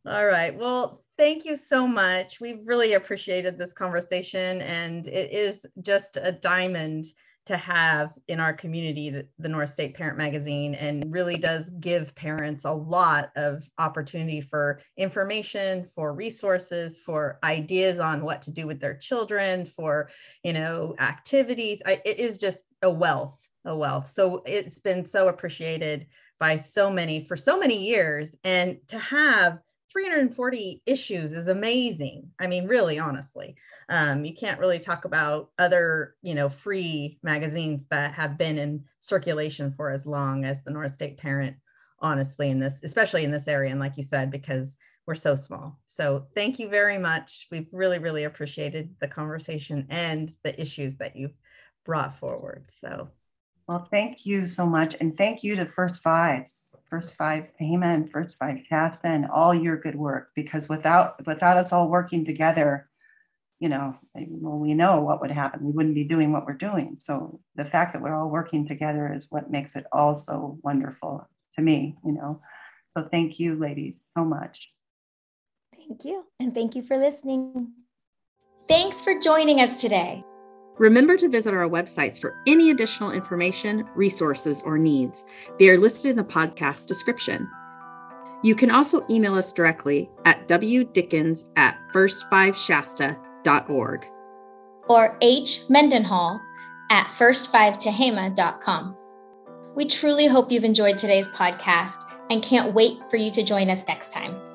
All 0.05 0.25
right. 0.25 0.55
Well, 0.55 1.03
thank 1.17 1.45
you 1.45 1.55
so 1.55 1.87
much. 1.87 2.41
We've 2.41 2.59
really 2.65 2.93
appreciated 2.93 3.57
this 3.57 3.71
conversation, 3.71 4.61
and 4.61 5.07
it 5.07 5.31
is 5.31 5.65
just 5.81 6.17
a 6.17 6.33
diamond 6.33 7.05
to 7.47 7.57
have 7.57 8.13
in 8.27 8.39
our 8.39 8.53
community 8.53 9.09
the, 9.09 9.49
North 9.49 9.69
State 9.69 9.95
Parent 9.95 10.17
Magazine 10.17 10.75
and 10.75 11.11
really 11.11 11.37
does 11.37 11.69
give 11.79 12.13
parents 12.15 12.65
a 12.65 12.71
lot 12.71 13.31
of 13.35 13.67
opportunity 13.77 14.41
for 14.41 14.81
information, 14.97 15.85
for 15.85 16.13
resources, 16.13 16.99
for 16.99 17.39
ideas 17.43 17.99
on 17.99 18.23
what 18.23 18.41
to 18.43 18.51
do 18.51 18.67
with 18.67 18.79
their 18.79 18.95
children, 18.95 19.65
for 19.65 20.09
you 20.43 20.53
know 20.53 20.95
activities. 20.99 21.81
I, 21.85 22.01
it 22.05 22.19
is 22.19 22.37
just 22.37 22.59
a 22.81 22.89
wealth, 22.89 23.39
a 23.65 23.75
wealth. 23.75 24.09
So 24.09 24.43
it's 24.45 24.79
been 24.79 25.05
so 25.05 25.29
appreciated 25.29 26.07
by 26.39 26.57
so 26.57 26.91
many 26.91 27.23
for 27.23 27.37
so 27.37 27.57
many 27.57 27.87
years, 27.87 28.35
and 28.43 28.77
to 28.89 28.99
have 28.99 29.59
340 29.91 30.81
issues 30.85 31.33
is 31.33 31.47
amazing. 31.47 32.29
I 32.39 32.47
mean, 32.47 32.67
really, 32.67 32.99
honestly, 32.99 33.55
um, 33.89 34.25
you 34.25 34.33
can't 34.33 34.59
really 34.59 34.79
talk 34.79 35.05
about 35.05 35.49
other, 35.57 36.15
you 36.21 36.35
know, 36.35 36.49
free 36.49 37.19
magazines 37.23 37.83
that 37.89 38.13
have 38.13 38.37
been 38.37 38.57
in 38.57 38.83
circulation 38.99 39.71
for 39.71 39.89
as 39.91 40.05
long 40.05 40.45
as 40.45 40.63
the 40.63 40.71
North 40.71 40.93
State 40.93 41.17
Parent. 41.17 41.55
Honestly, 41.99 42.51
in 42.51 42.59
this, 42.59 42.75
especially 42.83 43.23
in 43.23 43.31
this 43.31 43.47
area, 43.47 43.71
and 43.71 43.79
like 43.79 43.97
you 43.97 44.03
said, 44.03 44.29
because 44.29 44.77
we're 45.07 45.15
so 45.15 45.35
small. 45.35 45.79
So 45.87 46.27
thank 46.35 46.59
you 46.59 46.69
very 46.69 46.97
much. 46.97 47.47
We've 47.49 47.69
really, 47.71 47.97
really 47.97 48.25
appreciated 48.25 48.93
the 48.99 49.07
conversation 49.07 49.87
and 49.89 50.29
the 50.43 50.59
issues 50.61 50.97
that 50.97 51.15
you've 51.15 51.33
brought 51.85 52.19
forward. 52.19 52.69
So 52.81 53.09
well, 53.67 53.87
thank 53.91 54.25
you 54.25 54.47
so 54.47 54.65
much. 54.65 54.95
And 54.99 55.17
thank 55.17 55.43
you 55.43 55.55
to 55.57 55.65
First 55.65 56.01
Five, 56.01 56.47
First 56.89 57.15
Five 57.15 57.47
and 57.59 58.09
First 58.09 58.37
Five 58.39 58.59
and 59.03 59.25
all 59.29 59.53
your 59.53 59.77
good 59.77 59.95
work 59.95 60.29
because 60.35 60.69
without 60.69 61.25
without 61.25 61.57
us 61.57 61.73
all 61.73 61.89
working 61.89 62.23
together, 62.23 62.89
you 63.59 63.67
know, 63.67 63.97
well, 64.15 64.57
we 64.57 64.73
know 64.73 65.01
what 65.01 65.19
would 65.19 65.31
happen. 65.31 65.65
We 65.65 65.73
wouldn't 65.73 65.95
be 65.95 66.05
doing 66.05 66.31
what 66.31 66.45
we're 66.45 66.53
doing. 66.53 66.95
So 66.99 67.41
the 67.55 67.65
fact 67.65 67.93
that 67.93 68.01
we're 68.01 68.15
all 68.15 68.29
working 68.29 68.67
together 68.67 69.11
is 69.13 69.27
what 69.29 69.51
makes 69.51 69.75
it 69.75 69.85
all 69.91 70.17
so 70.17 70.59
wonderful 70.63 71.27
to 71.55 71.61
me, 71.61 71.97
you 72.05 72.13
know. 72.13 72.41
So 72.91 73.07
thank 73.11 73.37
you, 73.39 73.55
ladies, 73.55 73.95
so 74.17 74.23
much. 74.23 74.71
Thank 75.75 76.05
you. 76.05 76.25
And 76.39 76.53
thank 76.53 76.75
you 76.75 76.83
for 76.83 76.97
listening. 76.97 77.73
Thanks 78.67 79.01
for 79.01 79.19
joining 79.19 79.59
us 79.59 79.81
today. 79.81 80.23
Remember 80.77 81.17
to 81.17 81.29
visit 81.29 81.53
our 81.53 81.67
websites 81.67 82.21
for 82.21 82.35
any 82.45 82.69
additional 82.69 83.11
information, 83.11 83.87
resources, 83.95 84.61
or 84.63 84.77
needs. 84.77 85.25
They 85.59 85.69
are 85.69 85.77
listed 85.77 86.11
in 86.11 86.17
the 86.17 86.23
podcast 86.23 86.85
description. 86.85 87.49
You 88.43 88.55
can 88.55 88.69
also 88.69 89.03
email 89.09 89.35
us 89.35 89.51
directly 89.51 90.09
at 90.25 90.47
wdickens 90.47 91.45
at 91.55 91.77
first5shasta.org 91.93 94.05
or 94.89 95.17
H. 95.21 95.61
Mendenhall 95.69 96.39
at 96.91 97.07
first5tehama.com. 97.07 98.95
We 99.75 99.87
truly 99.87 100.27
hope 100.27 100.51
you've 100.51 100.63
enjoyed 100.63 100.97
today's 100.97 101.29
podcast 101.31 101.97
and 102.29 102.41
can't 102.41 102.73
wait 102.73 102.97
for 103.09 103.17
you 103.17 103.29
to 103.31 103.43
join 103.43 103.69
us 103.69 103.87
next 103.87 104.13
time. 104.13 104.46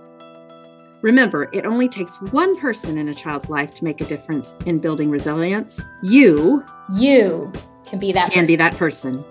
Remember, 1.02 1.50
it 1.52 1.66
only 1.66 1.88
takes 1.88 2.20
one 2.32 2.56
person 2.60 2.96
in 2.96 3.08
a 3.08 3.14
child's 3.14 3.50
life 3.50 3.74
to 3.74 3.84
make 3.84 4.00
a 4.00 4.04
difference 4.04 4.54
in 4.66 4.78
building 4.78 5.10
resilience. 5.10 5.82
You, 6.00 6.64
you 6.94 7.52
can 7.84 7.98
be 7.98 8.12
that 8.12 8.30
can 8.30 8.44
person. 8.44 8.46
be 8.46 8.56
that 8.56 8.76
person. 8.76 9.24